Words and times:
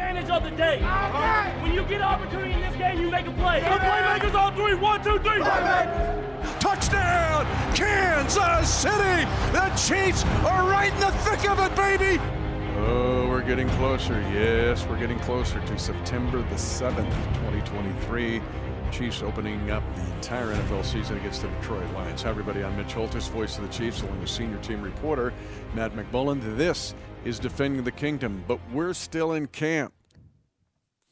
advantage 0.00 0.30
of 0.30 0.42
the 0.42 0.50
day. 0.56 0.80
When 1.62 1.74
you 1.74 1.82
get 1.82 1.96
an 1.96 2.02
opportunity 2.02 2.54
in 2.54 2.60
this 2.60 2.74
game, 2.76 3.00
you 3.00 3.10
make 3.10 3.26
a 3.26 3.32
play. 3.32 3.60
The 3.60 3.66
playmakers 3.66 4.34
on 4.34 4.54
three. 4.56 4.74
One, 4.74 5.02
two, 5.04 5.18
three. 5.18 5.40
Touchdown, 6.58 7.44
Kansas 7.74 8.72
City! 8.72 9.28
The 9.52 9.68
Chiefs 9.76 10.24
are 10.46 10.68
right 10.68 10.92
in 10.92 11.00
the 11.00 11.10
thick 11.10 11.48
of 11.50 11.58
it, 11.60 11.76
baby! 11.76 12.18
Oh, 12.78 13.28
we're 13.28 13.42
getting 13.42 13.68
closer. 13.70 14.20
Yes, 14.32 14.86
we're 14.86 14.98
getting 14.98 15.18
closer 15.20 15.60
to 15.60 15.78
September 15.78 16.38
the 16.38 16.54
7th, 16.54 17.12
2023. 17.34 18.40
Chiefs 18.90 19.22
opening 19.22 19.70
up 19.70 19.82
the 19.94 20.14
entire 20.14 20.46
NFL 20.54 20.84
season 20.84 21.18
against 21.18 21.42
the 21.42 21.48
Detroit 21.48 21.88
Lions. 21.92 22.22
Hi, 22.22 22.30
everybody. 22.30 22.64
I'm 22.64 22.76
Mitch 22.76 22.94
Holthus, 22.94 23.28
voice 23.28 23.58
of 23.58 23.66
the 23.66 23.72
Chiefs, 23.72 24.02
along 24.02 24.20
with 24.20 24.30
senior 24.30 24.58
team 24.58 24.82
reporter 24.82 25.32
Matt 25.74 25.92
McMullen. 25.92 26.56
This 26.56 26.94
is 27.24 27.38
Defending 27.38 27.84
the 27.84 27.92
Kingdom, 27.92 28.44
but 28.48 28.58
we're 28.72 28.94
still 28.94 29.32
in 29.32 29.46
camp 29.46 29.92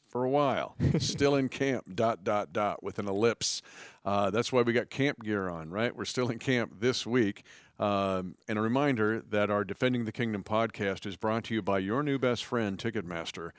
for 0.07 0.23
a 0.23 0.29
while. 0.29 0.75
still 0.99 1.35
in 1.35 1.49
camp, 1.49 1.95
dot, 1.95 2.23
dot, 2.23 2.51
dot, 2.51 2.81
with 2.81 2.97
an 2.97 3.07
ellipse. 3.07 3.61
Uh, 4.03 4.31
that's 4.31 4.51
why 4.51 4.63
we 4.63 4.73
got 4.73 4.89
camp 4.89 5.23
gear 5.23 5.49
on, 5.49 5.69
right? 5.69 5.95
We're 5.95 6.05
still 6.05 6.29
in 6.29 6.39
camp 6.39 6.79
this 6.79 7.05
week. 7.05 7.43
Um, 7.77 8.35
and 8.47 8.57
a 8.57 8.61
reminder 8.61 9.21
that 9.29 9.51
our 9.51 9.63
Defending 9.63 10.05
the 10.05 10.11
Kingdom 10.11 10.43
podcast 10.43 11.05
is 11.05 11.15
brought 11.15 11.43
to 11.45 11.53
you 11.53 11.61
by 11.61 11.77
your 11.79 12.01
new 12.01 12.17
best 12.17 12.43
friend, 12.43 12.77
Ticketmaster. 12.77 13.51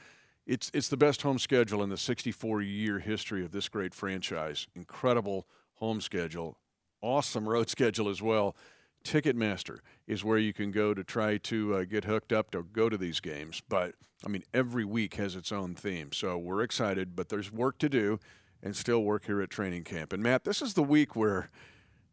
It's, 0.44 0.72
it's 0.74 0.88
the 0.88 0.96
best 0.96 1.22
home 1.22 1.38
schedule 1.38 1.84
in 1.84 1.88
the 1.88 1.96
64 1.96 2.62
year 2.62 2.98
history 2.98 3.44
of 3.44 3.52
this 3.52 3.69
great 3.69 3.94
franchise. 3.94 4.66
Incredible 4.74 5.46
home 5.74 6.00
schedule, 6.00 6.58
awesome 7.00 7.48
road 7.48 7.69
schedule 7.70 8.08
as 8.08 8.20
well. 8.20 8.56
Ticketmaster 9.04 9.78
is 10.06 10.24
where 10.24 10.38
you 10.38 10.52
can 10.52 10.70
go 10.70 10.95
to 10.95 11.02
try 11.02 11.38
to 11.38 11.74
uh, 11.74 11.84
get 11.84 12.04
hooked 12.04 12.32
up 12.32 12.50
to 12.50 12.62
go 12.62 12.88
to 12.88 12.96
these 12.96 13.20
games. 13.20 13.62
But 13.68 13.95
I 14.24 14.28
mean, 14.28 14.42
every 14.52 14.84
week 14.84 15.14
has 15.14 15.34
its 15.34 15.50
own 15.52 15.74
theme. 15.74 16.12
So 16.12 16.36
we're 16.36 16.62
excited, 16.62 17.16
but 17.16 17.28
there's 17.28 17.50
work 17.50 17.78
to 17.78 17.88
do 17.88 18.18
and 18.62 18.77
still 18.77 19.02
work 19.02 19.25
here 19.27 19.41
at 19.41 19.50
training 19.50 19.84
camp. 19.84 20.12
And 20.12 20.22
Matt, 20.22 20.44
this 20.44 20.60
is 20.60 20.75
the 20.75 20.83
week 20.83 21.16
where, 21.16 21.48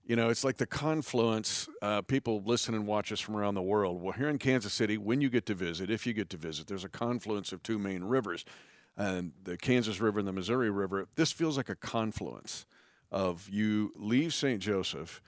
you 0.06 0.16
know, 0.16 0.30
it's 0.30 0.46
like 0.46 0.58
the 0.58 0.66
confluence. 0.66 1.68
Uh, 1.82 2.02
people 2.02 2.42
listen 2.46 2.74
and 2.74 2.88
watch 2.88 3.12
us 3.12 3.20
from 3.20 3.36
around 3.36 3.56
the 3.56 3.62
world. 3.62 4.02
Well, 4.02 4.14
here 4.14 4.30
in 4.30 4.38
Kansas 4.38 4.74
City, 4.74 4.98
when 4.98 5.20
you 5.20 5.30
get 5.30 5.46
to 5.48 5.54
visit, 5.54 5.90
if 5.90 6.08
you 6.08 6.14
get 6.14 6.30
to 6.30 6.38
visit, 6.38 6.68
there's 6.68 6.86
a 6.86 6.90
confluence 6.90 7.52
of 7.52 7.62
two 7.64 7.78
main 7.78 8.06
rivers, 8.06 8.46
and 8.96 9.34
the 9.44 9.58
Kansas 9.58 10.00
River 10.00 10.20
and 10.20 10.28
the 10.28 10.34
Missouri 10.34 10.70
River. 10.72 11.08
This 11.16 11.32
feels 11.32 11.58
like 11.58 11.70
a 11.70 11.76
confluence 11.76 12.66
of 13.12 13.50
you 13.50 13.92
leave 13.96 14.34
St. 14.34 14.62
Joseph. 14.62 15.22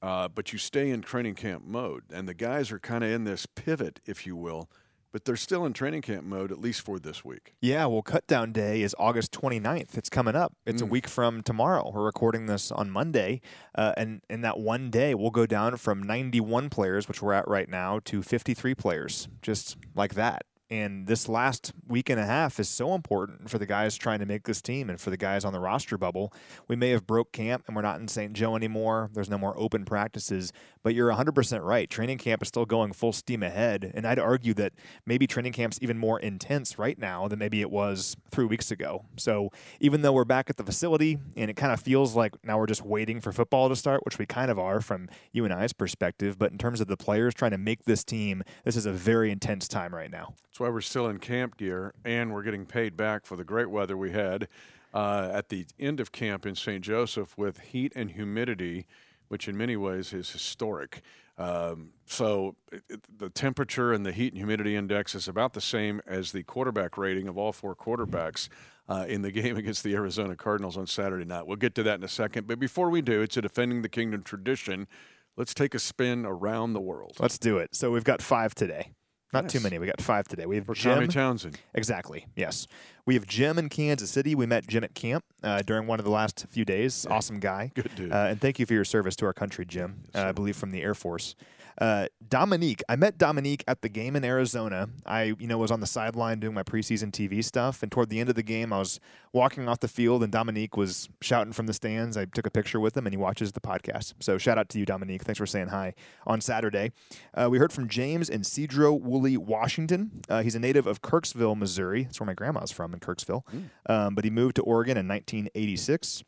Uh, 0.00 0.28
but 0.28 0.52
you 0.52 0.58
stay 0.58 0.90
in 0.90 1.02
training 1.02 1.34
camp 1.34 1.64
mode, 1.64 2.04
and 2.12 2.28
the 2.28 2.34
guys 2.34 2.70
are 2.70 2.78
kind 2.78 3.02
of 3.02 3.10
in 3.10 3.24
this 3.24 3.46
pivot, 3.46 4.00
if 4.06 4.26
you 4.26 4.36
will, 4.36 4.70
but 5.12 5.24
they're 5.24 5.36
still 5.36 5.64
in 5.64 5.72
training 5.72 6.02
camp 6.02 6.24
mode 6.24 6.52
at 6.52 6.60
least 6.60 6.82
for 6.82 6.98
this 6.98 7.24
week. 7.24 7.54
Yeah, 7.60 7.86
well, 7.86 8.02
cut 8.02 8.26
down 8.26 8.52
day 8.52 8.82
is 8.82 8.94
August 8.98 9.32
29th. 9.32 9.96
It's 9.96 10.08
coming 10.08 10.36
up. 10.36 10.52
It's 10.66 10.82
mm. 10.82 10.86
a 10.86 10.88
week 10.88 11.08
from 11.08 11.42
tomorrow. 11.42 11.90
We're 11.92 12.04
recording 12.04 12.46
this 12.46 12.70
on 12.70 12.90
Monday, 12.90 13.40
uh, 13.74 13.94
and 13.96 14.22
in 14.30 14.42
that 14.42 14.58
one 14.58 14.90
day, 14.90 15.14
we'll 15.14 15.30
go 15.30 15.46
down 15.46 15.76
from 15.78 16.02
91 16.02 16.70
players, 16.70 17.08
which 17.08 17.22
we're 17.22 17.32
at 17.32 17.48
right 17.48 17.68
now, 17.68 18.00
to 18.04 18.22
53 18.22 18.74
players, 18.74 19.28
just 19.42 19.76
like 19.94 20.14
that. 20.14 20.42
And 20.70 21.06
this 21.06 21.28
last 21.28 21.72
week 21.86 22.10
and 22.10 22.20
a 22.20 22.26
half 22.26 22.60
is 22.60 22.68
so 22.68 22.94
important 22.94 23.48
for 23.48 23.56
the 23.56 23.64
guys 23.64 23.96
trying 23.96 24.18
to 24.18 24.26
make 24.26 24.44
this 24.44 24.60
team 24.60 24.90
and 24.90 25.00
for 25.00 25.08
the 25.08 25.16
guys 25.16 25.42
on 25.44 25.54
the 25.54 25.60
roster 25.60 25.96
bubble. 25.96 26.30
We 26.66 26.76
may 26.76 26.90
have 26.90 27.06
broke 27.06 27.32
camp 27.32 27.64
and 27.66 27.74
we're 27.74 27.82
not 27.82 28.00
in 28.00 28.08
St. 28.08 28.34
Joe 28.34 28.54
anymore. 28.54 29.08
There's 29.14 29.30
no 29.30 29.38
more 29.38 29.58
open 29.58 29.86
practices, 29.86 30.52
but 30.82 30.94
you're 30.94 31.10
100% 31.10 31.64
right. 31.64 31.88
Training 31.88 32.18
camp 32.18 32.42
is 32.42 32.48
still 32.48 32.66
going 32.66 32.92
full 32.92 33.14
steam 33.14 33.42
ahead. 33.42 33.90
And 33.94 34.06
I'd 34.06 34.18
argue 34.18 34.52
that 34.54 34.74
maybe 35.06 35.26
training 35.26 35.54
camp's 35.54 35.78
even 35.80 35.96
more 35.96 36.20
intense 36.20 36.78
right 36.78 36.98
now 36.98 37.28
than 37.28 37.38
maybe 37.38 37.62
it 37.62 37.70
was 37.70 38.14
three 38.30 38.44
weeks 38.44 38.70
ago. 38.70 39.06
So 39.16 39.50
even 39.80 40.02
though 40.02 40.12
we're 40.12 40.26
back 40.26 40.50
at 40.50 40.58
the 40.58 40.64
facility 40.64 41.16
and 41.34 41.50
it 41.50 41.54
kind 41.54 41.72
of 41.72 41.80
feels 41.80 42.14
like 42.14 42.34
now 42.44 42.58
we're 42.58 42.66
just 42.66 42.84
waiting 42.84 43.22
for 43.22 43.32
football 43.32 43.70
to 43.70 43.76
start, 43.76 44.04
which 44.04 44.18
we 44.18 44.26
kind 44.26 44.50
of 44.50 44.58
are 44.58 44.82
from 44.82 45.08
you 45.32 45.46
and 45.46 45.54
I's 45.54 45.72
perspective, 45.72 46.38
but 46.38 46.52
in 46.52 46.58
terms 46.58 46.82
of 46.82 46.88
the 46.88 46.96
players 46.98 47.32
trying 47.32 47.52
to 47.52 47.58
make 47.58 47.84
this 47.84 48.04
team, 48.04 48.42
this 48.64 48.76
is 48.76 48.84
a 48.84 48.92
very 48.92 49.30
intense 49.30 49.66
time 49.66 49.94
right 49.94 50.10
now. 50.10 50.34
That's 50.58 50.70
why 50.70 50.74
we're 50.74 50.80
still 50.80 51.06
in 51.06 51.20
camp 51.20 51.56
gear 51.56 51.94
and 52.04 52.34
we're 52.34 52.42
getting 52.42 52.66
paid 52.66 52.96
back 52.96 53.26
for 53.26 53.36
the 53.36 53.44
great 53.44 53.70
weather 53.70 53.96
we 53.96 54.10
had 54.10 54.48
uh, 54.92 55.30
at 55.32 55.50
the 55.50 55.66
end 55.78 56.00
of 56.00 56.10
camp 56.10 56.44
in 56.44 56.56
St. 56.56 56.82
Joseph 56.82 57.38
with 57.38 57.60
heat 57.60 57.92
and 57.94 58.10
humidity, 58.10 58.84
which 59.28 59.46
in 59.46 59.56
many 59.56 59.76
ways 59.76 60.12
is 60.12 60.32
historic. 60.32 61.02
Um, 61.38 61.90
so 62.06 62.56
it, 62.72 63.04
the 63.18 63.30
temperature 63.30 63.92
and 63.92 64.04
the 64.04 64.10
heat 64.10 64.32
and 64.32 64.38
humidity 64.38 64.74
index 64.74 65.14
is 65.14 65.28
about 65.28 65.52
the 65.52 65.60
same 65.60 66.00
as 66.08 66.32
the 66.32 66.42
quarterback 66.42 66.98
rating 66.98 67.28
of 67.28 67.38
all 67.38 67.52
four 67.52 67.76
quarterbacks. 67.76 68.48
Uh, 68.88 69.04
in 69.06 69.20
the 69.20 69.30
game 69.42 69.58
against 69.58 69.84
the 69.84 69.94
Arizona 69.94 70.34
Cardinals 70.34 70.78
on 70.78 70.86
Saturday 70.86 71.26
night. 71.26 71.46
We'll 71.46 71.56
get 71.56 71.74
to 71.74 71.82
that 71.82 71.98
in 71.98 72.04
a 72.04 72.08
second. 72.08 72.46
But 72.46 72.58
before 72.58 72.88
we 72.88 73.02
do, 73.02 73.20
it's 73.20 73.36
a 73.36 73.42
defending 73.42 73.82
the 73.82 73.88
kingdom 73.90 74.22
tradition. 74.22 74.88
Let's 75.36 75.52
take 75.52 75.74
a 75.74 75.78
spin 75.78 76.24
around 76.24 76.72
the 76.72 76.80
world. 76.80 77.18
Let's 77.20 77.38
do 77.38 77.58
it. 77.58 77.74
So 77.76 77.90
we've 77.90 78.02
got 78.02 78.22
five 78.22 78.54
today. 78.54 78.94
Not 79.32 79.44
yes. 79.44 79.52
too 79.52 79.60
many. 79.60 79.78
We 79.78 79.86
got 79.86 80.00
five 80.00 80.26
today. 80.26 80.46
We 80.46 80.56
have 80.56 80.66
For 80.66 80.74
Jim 80.74 80.94
Tommy 80.94 81.06
Townsend. 81.08 81.58
Exactly. 81.74 82.26
Yes. 82.34 82.66
We 83.04 83.14
have 83.14 83.26
Jim 83.26 83.58
in 83.58 83.68
Kansas 83.68 84.10
City. 84.10 84.34
We 84.34 84.46
met 84.46 84.66
Jim 84.66 84.84
at 84.84 84.94
camp 84.94 85.24
uh, 85.42 85.62
during 85.62 85.86
one 85.86 85.98
of 85.98 86.04
the 86.04 86.10
last 86.10 86.46
few 86.48 86.64
days. 86.64 87.06
Awesome 87.10 87.38
guy. 87.38 87.72
Good 87.74 87.90
dude. 87.94 88.12
Uh, 88.12 88.28
and 88.30 88.40
thank 88.40 88.58
you 88.58 88.66
for 88.66 88.74
your 88.74 88.84
service 88.84 89.16
to 89.16 89.26
our 89.26 89.34
country, 89.34 89.66
Jim. 89.66 90.00
Yes, 90.14 90.24
uh, 90.24 90.28
I 90.28 90.32
believe 90.32 90.56
from 90.56 90.70
the 90.70 90.82
Air 90.82 90.94
Force. 90.94 91.34
Uh, 91.80 92.06
Dominique, 92.28 92.82
I 92.88 92.96
met 92.96 93.18
Dominique 93.18 93.62
at 93.68 93.82
the 93.82 93.88
game 93.88 94.16
in 94.16 94.24
Arizona. 94.24 94.88
I, 95.06 95.34
you 95.38 95.46
know, 95.46 95.58
was 95.58 95.70
on 95.70 95.80
the 95.80 95.86
sideline 95.86 96.40
doing 96.40 96.54
my 96.54 96.62
preseason 96.62 97.10
TV 97.10 97.42
stuff, 97.44 97.82
and 97.82 97.92
toward 97.92 98.10
the 98.10 98.18
end 98.20 98.28
of 98.28 98.34
the 98.34 98.42
game, 98.42 98.72
I 98.72 98.78
was 98.78 98.98
walking 99.32 99.68
off 99.68 99.80
the 99.80 99.88
field, 99.88 100.22
and 100.22 100.32
Dominique 100.32 100.76
was 100.76 101.08
shouting 101.20 101.52
from 101.52 101.66
the 101.66 101.72
stands. 101.72 102.16
I 102.16 102.24
took 102.24 102.46
a 102.46 102.50
picture 102.50 102.80
with 102.80 102.96
him, 102.96 103.06
and 103.06 103.12
he 103.12 103.16
watches 103.16 103.52
the 103.52 103.60
podcast. 103.60 104.14
So 104.20 104.38
shout 104.38 104.58
out 104.58 104.68
to 104.70 104.78
you, 104.78 104.84
Dominique. 104.84 105.22
Thanks 105.22 105.38
for 105.38 105.46
saying 105.46 105.68
hi 105.68 105.94
on 106.26 106.40
Saturday. 106.40 106.92
Uh, 107.34 107.48
we 107.50 107.58
heard 107.58 107.72
from 107.72 107.88
James 107.88 108.28
in 108.28 108.42
Sedro-Woolley, 108.42 109.36
Washington. 109.36 110.22
Uh, 110.28 110.42
he's 110.42 110.54
a 110.54 110.60
native 110.60 110.86
of 110.86 111.00
Kirksville, 111.02 111.56
Missouri. 111.56 112.04
That's 112.04 112.18
where 112.18 112.26
my 112.26 112.34
grandma's 112.34 112.72
from 112.72 112.92
in 112.92 113.00
Kirksville, 113.00 113.44
mm. 113.46 113.68
um, 113.88 114.14
but 114.14 114.24
he 114.24 114.30
moved 114.30 114.56
to 114.56 114.62
Oregon 114.62 114.96
in 114.96 115.06
1986. 115.06 116.24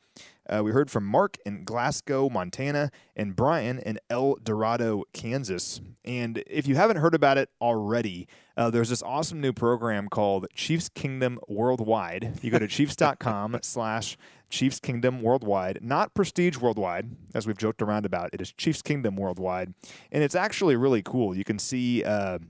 Uh, 0.50 0.62
we 0.65 0.72
heard 0.72 0.91
from 0.91 1.06
Mark 1.06 1.37
in 1.47 1.62
Glasgow, 1.62 2.28
Montana, 2.28 2.91
and 3.15 3.37
Brian 3.37 3.78
in 3.78 4.00
El 4.11 4.34
Dorado, 4.43 5.05
Kansas. 5.12 5.81
And 6.05 6.43
if 6.49 6.66
you 6.66 6.75
haven't 6.75 6.97
heard 6.97 7.15
about 7.15 7.38
it 7.38 7.50
already, 7.61 8.27
uh, 8.56 8.69
there's 8.69 8.89
this 8.89 9.03
awesome 9.03 9.41
new 9.41 9.53
program 9.53 10.09
called 10.09 10.49
Chiefs 10.53 10.89
Kingdom 10.89 11.39
Worldwide. 11.47 12.41
You 12.43 12.50
go 12.50 12.59
to 12.59 12.66
chiefs.com 12.69 13.60
slash 13.62 14.16
Chiefs 14.49 14.81
Kingdom 14.81 15.22
Worldwide, 15.22 15.78
not 15.83 16.15
Prestige 16.15 16.59
Worldwide, 16.59 17.10
as 17.33 17.47
we've 17.47 17.56
joked 17.56 17.81
around 17.81 18.05
about. 18.05 18.31
It 18.33 18.41
is 18.41 18.53
Chiefs 18.53 18.83
Kingdom 18.83 19.15
Worldwide. 19.15 19.72
And 20.10 20.25
it's 20.25 20.34
actually 20.34 20.75
really 20.75 21.03
cool. 21.03 21.37
You 21.37 21.44
can 21.44 21.60
see 21.60 22.03
uh, 22.03 22.41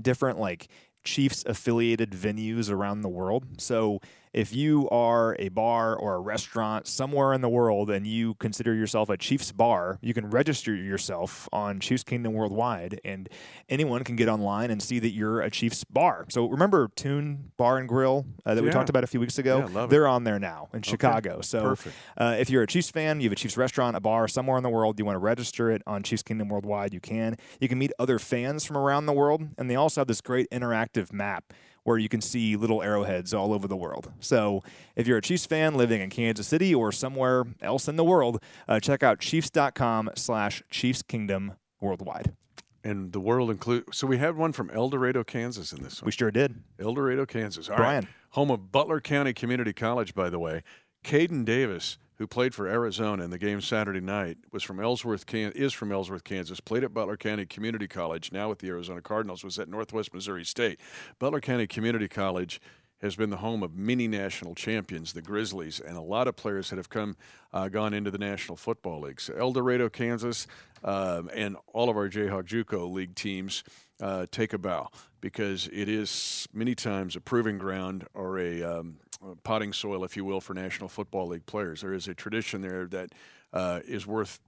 different, 0.00 0.38
like, 0.38 0.68
Chiefs 1.06 1.44
affiliated 1.46 2.10
venues 2.10 2.70
around 2.70 3.00
the 3.00 3.08
world. 3.08 3.60
So 3.60 4.00
if 4.36 4.54
you 4.54 4.86
are 4.90 5.34
a 5.38 5.48
bar 5.48 5.96
or 5.96 6.16
a 6.16 6.20
restaurant 6.20 6.86
somewhere 6.86 7.32
in 7.32 7.40
the 7.40 7.48
world 7.48 7.88
and 7.88 8.06
you 8.06 8.34
consider 8.34 8.74
yourself 8.74 9.08
a 9.08 9.16
Chiefs 9.16 9.50
bar, 9.50 9.98
you 10.02 10.12
can 10.12 10.28
register 10.28 10.74
yourself 10.74 11.48
on 11.54 11.80
Chiefs 11.80 12.04
Kingdom 12.04 12.34
Worldwide, 12.34 13.00
and 13.02 13.30
anyone 13.70 14.04
can 14.04 14.14
get 14.14 14.28
online 14.28 14.70
and 14.70 14.82
see 14.82 14.98
that 14.98 15.12
you're 15.12 15.40
a 15.40 15.50
Chiefs 15.50 15.84
bar. 15.84 16.26
So 16.28 16.48
remember 16.48 16.90
Tune 16.96 17.50
Bar 17.56 17.78
and 17.78 17.88
Grill 17.88 18.26
uh, 18.44 18.54
that 18.54 18.60
yeah. 18.60 18.66
we 18.66 18.70
talked 18.70 18.90
about 18.90 19.04
a 19.04 19.06
few 19.06 19.20
weeks 19.20 19.38
ago? 19.38 19.70
Yeah, 19.72 19.86
They're 19.86 20.06
on 20.06 20.24
there 20.24 20.38
now 20.38 20.68
in 20.74 20.80
okay. 20.80 20.90
Chicago. 20.90 21.40
So 21.40 21.74
uh, 22.18 22.36
if 22.38 22.50
you're 22.50 22.62
a 22.62 22.66
Chiefs 22.66 22.90
fan, 22.90 23.20
you 23.20 23.30
have 23.30 23.32
a 23.32 23.36
Chiefs 23.36 23.56
restaurant, 23.56 23.96
a 23.96 24.00
bar 24.00 24.28
somewhere 24.28 24.58
in 24.58 24.62
the 24.62 24.68
world, 24.68 24.98
you 24.98 25.06
want 25.06 25.16
to 25.16 25.20
register 25.20 25.70
it 25.70 25.80
on 25.86 26.02
Chiefs 26.02 26.22
Kingdom 26.22 26.50
Worldwide, 26.50 26.92
you 26.92 27.00
can. 27.00 27.38
You 27.58 27.68
can 27.70 27.78
meet 27.78 27.92
other 27.98 28.18
fans 28.18 28.66
from 28.66 28.76
around 28.76 29.06
the 29.06 29.14
world, 29.14 29.48
and 29.56 29.70
they 29.70 29.76
also 29.76 30.02
have 30.02 30.08
this 30.08 30.20
great 30.20 30.46
interactive 30.50 31.10
map 31.10 31.54
where 31.86 31.98
you 31.98 32.08
can 32.08 32.20
see 32.20 32.56
little 32.56 32.82
arrowheads 32.82 33.32
all 33.32 33.52
over 33.52 33.68
the 33.68 33.76
world. 33.76 34.12
So 34.18 34.64
if 34.96 35.06
you're 35.06 35.18
a 35.18 35.22
Chiefs 35.22 35.46
fan 35.46 35.76
living 35.76 36.00
in 36.00 36.10
Kansas 36.10 36.48
City 36.48 36.74
or 36.74 36.90
somewhere 36.90 37.44
else 37.62 37.86
in 37.86 37.94
the 37.94 38.04
world, 38.04 38.42
uh, 38.66 38.80
check 38.80 39.04
out 39.04 39.20
chiefs.com 39.20 40.10
slash 40.16 40.64
Chiefs 40.68 41.02
Kingdom 41.02 41.52
worldwide. 41.80 42.34
And 42.82 43.12
the 43.12 43.20
world 43.20 43.50
include 43.50 43.84
so 43.92 44.06
we 44.06 44.18
had 44.18 44.36
one 44.36 44.52
from 44.52 44.68
El 44.70 44.88
Dorado, 44.88 45.22
Kansas 45.22 45.72
in 45.72 45.82
this 45.82 46.02
one. 46.02 46.06
We 46.06 46.12
sure 46.12 46.32
did. 46.32 46.56
El 46.80 46.92
Dorado, 46.94 47.24
Kansas. 47.24 47.68
All 47.68 47.76
Brian. 47.76 48.04
Right. 48.04 48.14
Home 48.30 48.50
of 48.50 48.72
Butler 48.72 49.00
County 49.00 49.32
Community 49.32 49.72
College, 49.72 50.14
by 50.14 50.28
the 50.28 50.38
way. 50.40 50.62
Caden 51.04 51.44
Davis 51.44 51.98
who 52.18 52.26
played 52.26 52.54
for 52.54 52.66
Arizona 52.66 53.24
in 53.24 53.30
the 53.30 53.38
game 53.38 53.60
Saturday 53.60 54.00
night, 54.00 54.38
was 54.52 54.62
from 54.62 54.80
Ellsworth, 54.80 55.26
Can- 55.26 55.52
is 55.52 55.72
from 55.72 55.92
Ellsworth, 55.92 56.24
Kansas. 56.24 56.60
Played 56.60 56.84
at 56.84 56.94
Butler 56.94 57.16
County 57.16 57.46
Community 57.46 57.86
College. 57.86 58.32
Now 58.32 58.48
with 58.48 58.60
the 58.60 58.68
Arizona 58.68 59.00
Cardinals, 59.00 59.44
was 59.44 59.58
at 59.58 59.68
Northwest 59.68 60.14
Missouri 60.14 60.44
State. 60.44 60.80
Butler 61.18 61.40
County 61.40 61.66
Community 61.66 62.08
College 62.08 62.60
has 63.02 63.14
been 63.16 63.30
the 63.30 63.36
home 63.36 63.62
of 63.62 63.76
many 63.76 64.08
national 64.08 64.54
champions, 64.54 65.12
the 65.12 65.20
Grizzlies, 65.20 65.80
and 65.80 65.96
a 65.96 66.00
lot 66.00 66.26
of 66.28 66.36
players 66.36 66.70
that 66.70 66.76
have 66.76 66.88
come 66.88 67.16
uh, 67.52 67.68
gone 67.68 67.92
into 67.92 68.10
the 68.10 68.18
National 68.18 68.56
Football 68.56 69.00
League. 69.02 69.20
So 69.20 69.34
El 69.34 69.52
Dorado, 69.52 69.88
Kansas, 69.88 70.46
um, 70.82 71.30
and 71.34 71.56
all 71.72 71.90
of 71.90 71.96
our 71.96 72.08
Jayhawk 72.08 72.44
JUCO 72.44 72.90
League 72.90 73.14
teams 73.14 73.64
uh, 74.00 74.26
take 74.30 74.52
a 74.52 74.58
bow 74.58 74.88
because 75.20 75.68
it 75.72 75.88
is 75.88 76.48
many 76.52 76.74
times 76.74 77.16
a 77.16 77.20
proving 77.20 77.58
ground 77.58 78.06
or 78.14 78.38
a, 78.38 78.62
um, 78.62 78.96
potting 79.42 79.72
soil, 79.72 80.04
if 80.04 80.16
you 80.16 80.24
will, 80.24 80.40
for 80.40 80.54
National 80.54 80.88
Football 80.88 81.28
League 81.28 81.46
players. 81.46 81.80
There 81.80 81.92
is 81.92 82.08
a 82.08 82.14
tradition 82.14 82.60
there 82.60 82.86
that 82.86 83.12
uh, 83.52 83.80
is 83.86 84.06
worth 84.06 84.40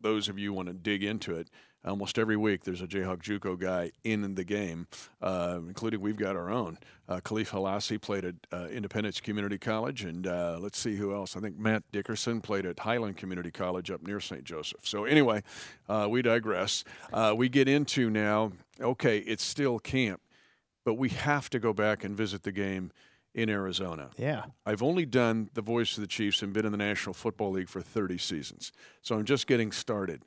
those 0.00 0.28
of 0.28 0.38
you 0.38 0.52
want 0.52 0.68
to 0.68 0.74
dig 0.74 1.02
into 1.02 1.34
it 1.34 1.48
almost 1.86 2.18
every 2.18 2.36
week 2.36 2.64
there's 2.64 2.80
a 2.80 2.86
Jayhawk 2.86 3.22
JUCO 3.22 3.58
guy 3.58 3.92
in 4.02 4.34
the 4.34 4.44
game, 4.44 4.86
uh, 5.20 5.58
including 5.66 6.00
we've 6.00 6.16
got 6.16 6.36
our 6.36 6.50
own. 6.50 6.78
Uh, 7.08 7.20
Kahlef 7.20 7.50
Hailassie 7.50 8.00
played 8.00 8.24
at 8.24 8.34
uh, 8.52 8.68
Independence 8.68 9.20
Community 9.20 9.58
College, 9.58 10.04
and 10.04 10.26
uh, 10.26 10.58
let's 10.60 10.78
see 10.78 10.96
who 10.96 11.14
else. 11.14 11.36
I 11.36 11.40
think 11.40 11.58
Matt 11.58 11.82
Dickerson 11.92 12.40
played 12.40 12.66
at 12.66 12.78
Highland 12.78 13.16
Community 13.16 13.50
College 13.50 13.90
up 13.90 14.02
near 14.02 14.20
St. 14.20 14.44
Joseph. 14.44 14.86
So 14.86 15.04
anyway, 15.04 15.42
uh, 15.88 16.06
we 16.10 16.22
digress. 16.22 16.84
Uh, 17.12 17.34
we 17.36 17.48
get 17.48 17.68
into 17.68 18.08
now. 18.10 18.52
Okay, 18.80 19.18
it's 19.18 19.44
still 19.44 19.78
camp, 19.78 20.20
but 20.84 20.94
we 20.94 21.10
have 21.10 21.50
to 21.50 21.58
go 21.58 21.72
back 21.72 22.04
and 22.04 22.16
visit 22.16 22.42
the 22.42 22.52
game 22.52 22.90
in 23.34 23.50
Arizona. 23.50 24.10
Yeah. 24.16 24.44
I've 24.64 24.82
only 24.82 25.04
done 25.04 25.50
the 25.54 25.62
voice 25.62 25.96
of 25.96 26.00
the 26.00 26.06
Chiefs 26.06 26.42
and 26.42 26.52
been 26.52 26.64
in 26.64 26.72
the 26.72 26.78
National 26.78 27.14
Football 27.14 27.52
League 27.52 27.68
for 27.68 27.82
30 27.82 28.18
seasons. 28.18 28.72
So 29.02 29.16
I'm 29.16 29.24
just 29.24 29.46
getting 29.46 29.72
started. 29.72 30.22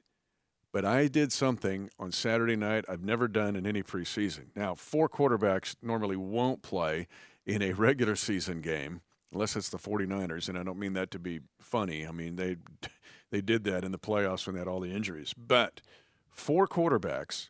But 0.74 0.83
I 0.83 1.07
did 1.07 1.31
something 1.31 1.89
on 1.98 2.12
Saturday 2.12 2.57
night 2.57 2.86
I've 2.89 3.04
never 3.04 3.27
done 3.27 3.56
in 3.56 3.65
any 3.65 3.81
preseason. 3.81 4.48
Now, 4.56 4.75
four 4.75 5.07
quarterbacks 5.07 5.75
normally 5.81 6.18
won't 6.18 6.62
play 6.62 7.07
in 7.45 7.62
a 7.62 7.71
regular 7.71 8.15
season 8.15 8.62
game 8.62 9.01
unless 9.31 9.56
it's 9.56 9.69
the 9.69 9.77
49ers, 9.77 10.50
and 10.50 10.57
I 10.57 10.63
don't 10.63 10.80
mean 10.80 10.94
that 10.94 11.12
to 11.12 11.19
be 11.19 11.39
funny. 11.59 12.06
I 12.06 12.12
mean, 12.12 12.36
they 12.36 12.57
they 13.31 13.42
did 13.42 13.63
that 13.63 13.83
in 13.83 13.92
the 13.92 14.00
playoffs 14.00 14.45
when 14.45 14.56
they 14.56 14.59
had 14.59 14.68
all 14.68 14.80
the 14.80 14.92
injuries. 14.92 15.33
But 15.38 15.81
four 16.30 16.68
quarterbacks, 16.68 17.50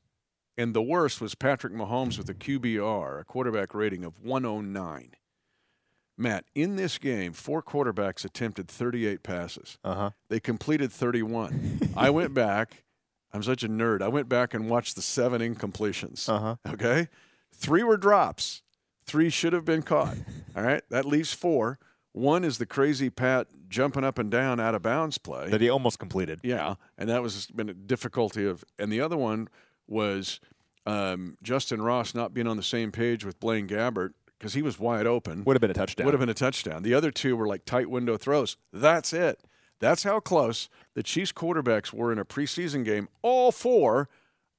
and 0.57 0.73
the 0.73 0.81
worst 0.81 1.19
was 1.19 1.35
Patrick 1.35 1.73
Mahomes 1.73 2.17
with 2.17 2.29
a 2.29 2.33
QBR, 2.33 3.21
a 3.21 3.23
quarterback 3.23 3.73
rating 3.73 4.03
of 4.03 4.23
109. 4.23 5.11
Matt, 6.17 6.45
in 6.55 6.75
this 6.75 6.97
game, 6.97 7.33
four 7.33 7.61
quarterbacks 7.61 8.25
attempted 8.25 8.67
38 8.67 9.21
passes. 9.21 9.77
Uh-huh. 9.83 10.11
They 10.29 10.39
completed 10.39 10.91
31. 10.91 11.91
I 11.97 12.09
went 12.09 12.33
back 12.33 12.83
I'm 13.33 13.43
such 13.43 13.63
a 13.63 13.69
nerd. 13.69 14.01
I 14.01 14.07
went 14.07 14.29
back 14.29 14.53
and 14.53 14.69
watched 14.69 14.95
the 14.95 15.01
seven 15.01 15.41
incompletions. 15.41 16.27
Uh-huh. 16.29 16.55
Okay. 16.73 17.07
Three 17.53 17.83
were 17.83 17.97
drops. 17.97 18.61
Three 19.05 19.29
should 19.29 19.53
have 19.53 19.65
been 19.65 19.83
caught. 19.83 20.17
All 20.55 20.63
right. 20.63 20.81
That 20.89 21.05
leaves 21.05 21.33
four. 21.33 21.79
One 22.13 22.43
is 22.43 22.57
the 22.57 22.65
crazy 22.65 23.09
Pat 23.09 23.47
jumping 23.69 24.03
up 24.03 24.17
and 24.17 24.31
down 24.31 24.59
out 24.59 24.73
of 24.73 24.81
bounds 24.81 25.17
play. 25.17 25.49
That 25.49 25.61
he 25.61 25.69
almost 25.69 25.99
completed. 25.99 26.39
Yeah. 26.43 26.75
And 26.97 27.09
that 27.09 27.21
was 27.21 27.47
been 27.47 27.69
a 27.69 27.73
difficulty 27.73 28.45
of 28.45 28.63
and 28.79 28.91
the 28.91 29.01
other 29.01 29.17
one 29.17 29.49
was 29.87 30.39
um, 30.85 31.37
Justin 31.43 31.81
Ross 31.81 32.15
not 32.15 32.33
being 32.33 32.47
on 32.47 32.57
the 32.57 32.63
same 32.63 32.91
page 32.91 33.23
with 33.23 33.39
Blaine 33.39 33.67
Gabbert 33.67 34.13
because 34.37 34.53
he 34.53 34.61
was 34.61 34.79
wide 34.79 35.07
open. 35.07 35.43
Would 35.43 35.55
have 35.55 35.61
been 35.61 35.71
a 35.71 35.75
touchdown. 35.75 36.05
Would 36.05 36.13
have 36.13 36.19
been 36.19 36.29
a 36.29 36.33
touchdown. 36.33 36.83
The 36.83 36.93
other 36.93 37.11
two 37.11 37.35
were 37.35 37.47
like 37.47 37.65
tight 37.65 37.89
window 37.89 38.17
throws. 38.17 38.57
That's 38.71 39.13
it. 39.13 39.39
That's 39.79 40.03
how 40.03 40.19
close 40.19 40.69
the 40.95 41.03
Chiefs 41.03 41.31
quarterbacks 41.31 41.93
were 41.93 42.11
in 42.11 42.17
a 42.17 42.25
preseason 42.25 42.83
game, 42.83 43.09
all 43.21 43.51
four 43.51 44.09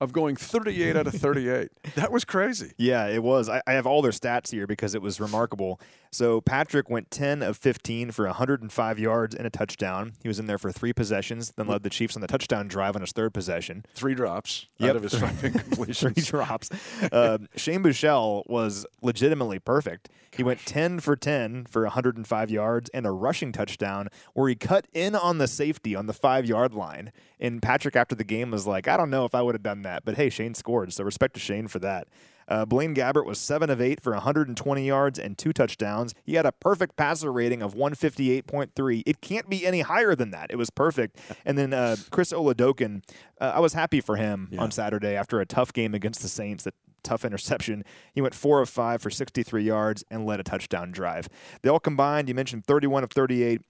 of 0.00 0.12
going 0.12 0.36
38 0.36 0.96
out 0.96 1.06
of 1.06 1.14
38. 1.14 1.70
That 1.94 2.12
was 2.12 2.24
crazy. 2.24 2.72
Yeah, 2.76 3.06
it 3.08 3.22
was. 3.22 3.48
I, 3.48 3.60
I, 3.66 3.72
have 3.72 3.86
all 3.86 4.02
their 4.02 4.12
stats 4.12 4.52
here 4.52 4.66
because 4.66 4.94
it 4.94 5.02
was 5.02 5.20
remarkable. 5.20 5.80
So 6.12 6.40
Patrick 6.40 6.88
went 6.88 7.10
10 7.10 7.42
of 7.42 7.56
15 7.56 8.12
for 8.12 8.26
105 8.26 8.98
yards 8.98 9.34
and 9.34 9.46
a 9.46 9.50
touchdown. 9.50 10.12
He 10.22 10.28
was 10.28 10.38
in 10.38 10.46
there 10.46 10.58
for 10.58 10.70
three 10.70 10.92
possessions, 10.92 11.52
then 11.56 11.66
led 11.66 11.82
the 11.82 11.90
Chiefs 11.90 12.14
on 12.14 12.22
the 12.22 12.28
touchdown 12.28 12.68
drive 12.68 12.94
on 12.94 13.00
his 13.00 13.12
third 13.12 13.34
possession. 13.34 13.84
Three 13.94 14.14
drops 14.14 14.66
yep. 14.78 14.90
out 14.90 14.96
of 14.96 15.02
his 15.02 15.14
five 15.18 15.32
incompletions. 15.32 16.14
three 16.14 16.22
drops. 16.24 16.70
Uh, 17.10 17.38
Shane 17.56 17.82
Buechele 17.82 18.44
was 18.46 18.86
legitimately 19.02 19.58
perfect. 19.58 20.08
He 20.38 20.42
went 20.44 20.64
10 20.66 21.00
for 21.00 21.16
10 21.16 21.66
for 21.66 21.82
105 21.82 22.50
yards 22.50 22.90
and 22.90 23.06
a 23.06 23.10
rushing 23.10 23.50
touchdown 23.50 24.08
where 24.34 24.48
he 24.48 24.54
cut 24.54 24.86
in 24.92 25.14
on 25.16 25.38
the 25.38 25.48
safety 25.48 25.96
on 25.96 26.06
the 26.06 26.12
five 26.12 26.46
yard 26.46 26.74
line. 26.74 27.12
And 27.40 27.62
Patrick, 27.62 27.96
after 27.96 28.14
the 28.14 28.24
game, 28.24 28.50
was 28.50 28.66
like, 28.66 28.88
I 28.88 28.96
don't 28.96 29.10
know 29.10 29.24
if 29.24 29.34
I 29.34 29.42
would 29.42 29.54
have 29.54 29.62
done 29.62 29.82
that, 29.82 29.87
but 30.04 30.16
hey, 30.16 30.30
Shane 30.30 30.54
scored. 30.54 30.92
So 30.92 31.04
respect 31.04 31.34
to 31.34 31.40
Shane 31.40 31.68
for 31.68 31.78
that. 31.80 32.08
Uh, 32.48 32.64
Blaine 32.64 32.94
Gabbert 32.94 33.26
was 33.26 33.38
7 33.38 33.68
of 33.68 33.80
8 33.80 34.00
for 34.00 34.12
120 34.12 34.86
yards 34.86 35.18
and 35.18 35.36
two 35.36 35.52
touchdowns. 35.52 36.14
He 36.24 36.34
had 36.34 36.46
a 36.46 36.52
perfect 36.52 36.96
passer 36.96 37.30
rating 37.30 37.60
of 37.60 37.74
158.3. 37.74 39.02
It 39.04 39.20
can't 39.20 39.48
be 39.50 39.66
any 39.66 39.82
higher 39.82 40.14
than 40.14 40.30
that. 40.30 40.50
It 40.50 40.56
was 40.56 40.70
perfect. 40.70 41.18
And 41.44 41.58
then 41.58 41.74
uh, 41.74 41.96
Chris 42.10 42.32
Oladokun, 42.32 43.02
uh, 43.40 43.52
I 43.54 43.60
was 43.60 43.74
happy 43.74 44.00
for 44.00 44.16
him 44.16 44.48
yeah. 44.50 44.62
on 44.62 44.70
Saturday 44.70 45.14
after 45.14 45.40
a 45.40 45.46
tough 45.46 45.72
game 45.72 45.94
against 45.94 46.22
the 46.22 46.28
Saints 46.28 46.64
that 46.64 46.74
tough 47.02 47.24
interception. 47.24 47.84
He 48.14 48.20
went 48.20 48.34
four 48.34 48.60
of 48.60 48.68
five 48.68 49.02
for 49.02 49.10
63 49.10 49.62
yards 49.62 50.04
and 50.10 50.26
led 50.26 50.40
a 50.40 50.42
touchdown 50.42 50.90
drive. 50.90 51.28
They 51.62 51.68
all 51.68 51.80
combined, 51.80 52.28
you 52.28 52.34
mentioned 52.34 52.64
31 52.64 53.04
of 53.04 53.10
38 53.10 53.60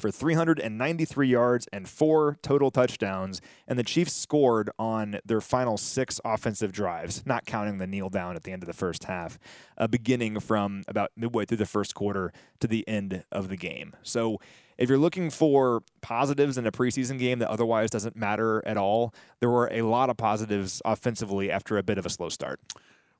for 0.00 0.10
393 0.10 1.28
yards 1.28 1.68
and 1.72 1.88
four 1.88 2.38
total 2.42 2.70
touchdowns. 2.70 3.40
And 3.68 3.78
the 3.78 3.84
Chiefs 3.84 4.12
scored 4.12 4.70
on 4.78 5.20
their 5.24 5.40
final 5.40 5.76
six 5.76 6.20
offensive 6.24 6.72
drives, 6.72 7.24
not 7.26 7.46
counting 7.46 7.78
the 7.78 7.86
kneel 7.86 8.08
down 8.08 8.36
at 8.36 8.42
the 8.42 8.52
end 8.52 8.62
of 8.62 8.66
the 8.66 8.72
first 8.72 9.04
half, 9.04 9.38
uh, 9.78 9.86
beginning 9.86 10.40
from 10.40 10.82
about 10.88 11.12
midway 11.16 11.44
through 11.44 11.58
the 11.58 11.66
first 11.66 11.94
quarter 11.94 12.32
to 12.60 12.66
the 12.66 12.86
end 12.88 13.24
of 13.30 13.48
the 13.48 13.56
game. 13.56 13.94
So 14.02 14.40
if 14.80 14.88
you're 14.88 14.98
looking 14.98 15.28
for 15.28 15.82
positives 16.00 16.56
in 16.56 16.66
a 16.66 16.72
preseason 16.72 17.18
game 17.18 17.38
that 17.40 17.50
otherwise 17.50 17.90
doesn't 17.90 18.16
matter 18.16 18.66
at 18.66 18.78
all, 18.78 19.14
there 19.38 19.50
were 19.50 19.68
a 19.70 19.82
lot 19.82 20.08
of 20.08 20.16
positives 20.16 20.80
offensively 20.86 21.50
after 21.50 21.76
a 21.76 21.82
bit 21.82 21.98
of 21.98 22.06
a 22.06 22.10
slow 22.10 22.30
start. 22.30 22.60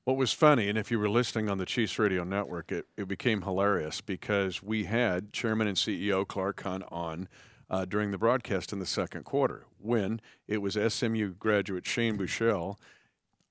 What 0.04 0.16
was 0.16 0.32
funny, 0.32 0.68
and 0.70 0.78
if 0.78 0.90
you 0.90 0.98
were 0.98 1.10
listening 1.10 1.50
on 1.50 1.58
the 1.58 1.66
Chiefs 1.66 1.98
Radio 1.98 2.24
Network, 2.24 2.72
it, 2.72 2.86
it 2.96 3.06
became 3.06 3.42
hilarious 3.42 4.00
because 4.00 4.62
we 4.62 4.84
had 4.84 5.30
Chairman 5.32 5.68
and 5.68 5.76
CEO 5.76 6.26
Clark 6.26 6.62
Hunt 6.62 6.84
on 6.90 7.28
uh, 7.68 7.84
during 7.84 8.10
the 8.10 8.18
broadcast 8.18 8.72
in 8.72 8.78
the 8.78 8.86
second 8.86 9.24
quarter 9.24 9.66
when 9.78 10.20
it 10.48 10.62
was 10.62 10.78
SMU 10.88 11.34
graduate 11.34 11.86
Shane 11.86 12.16
Buechele 12.16 12.76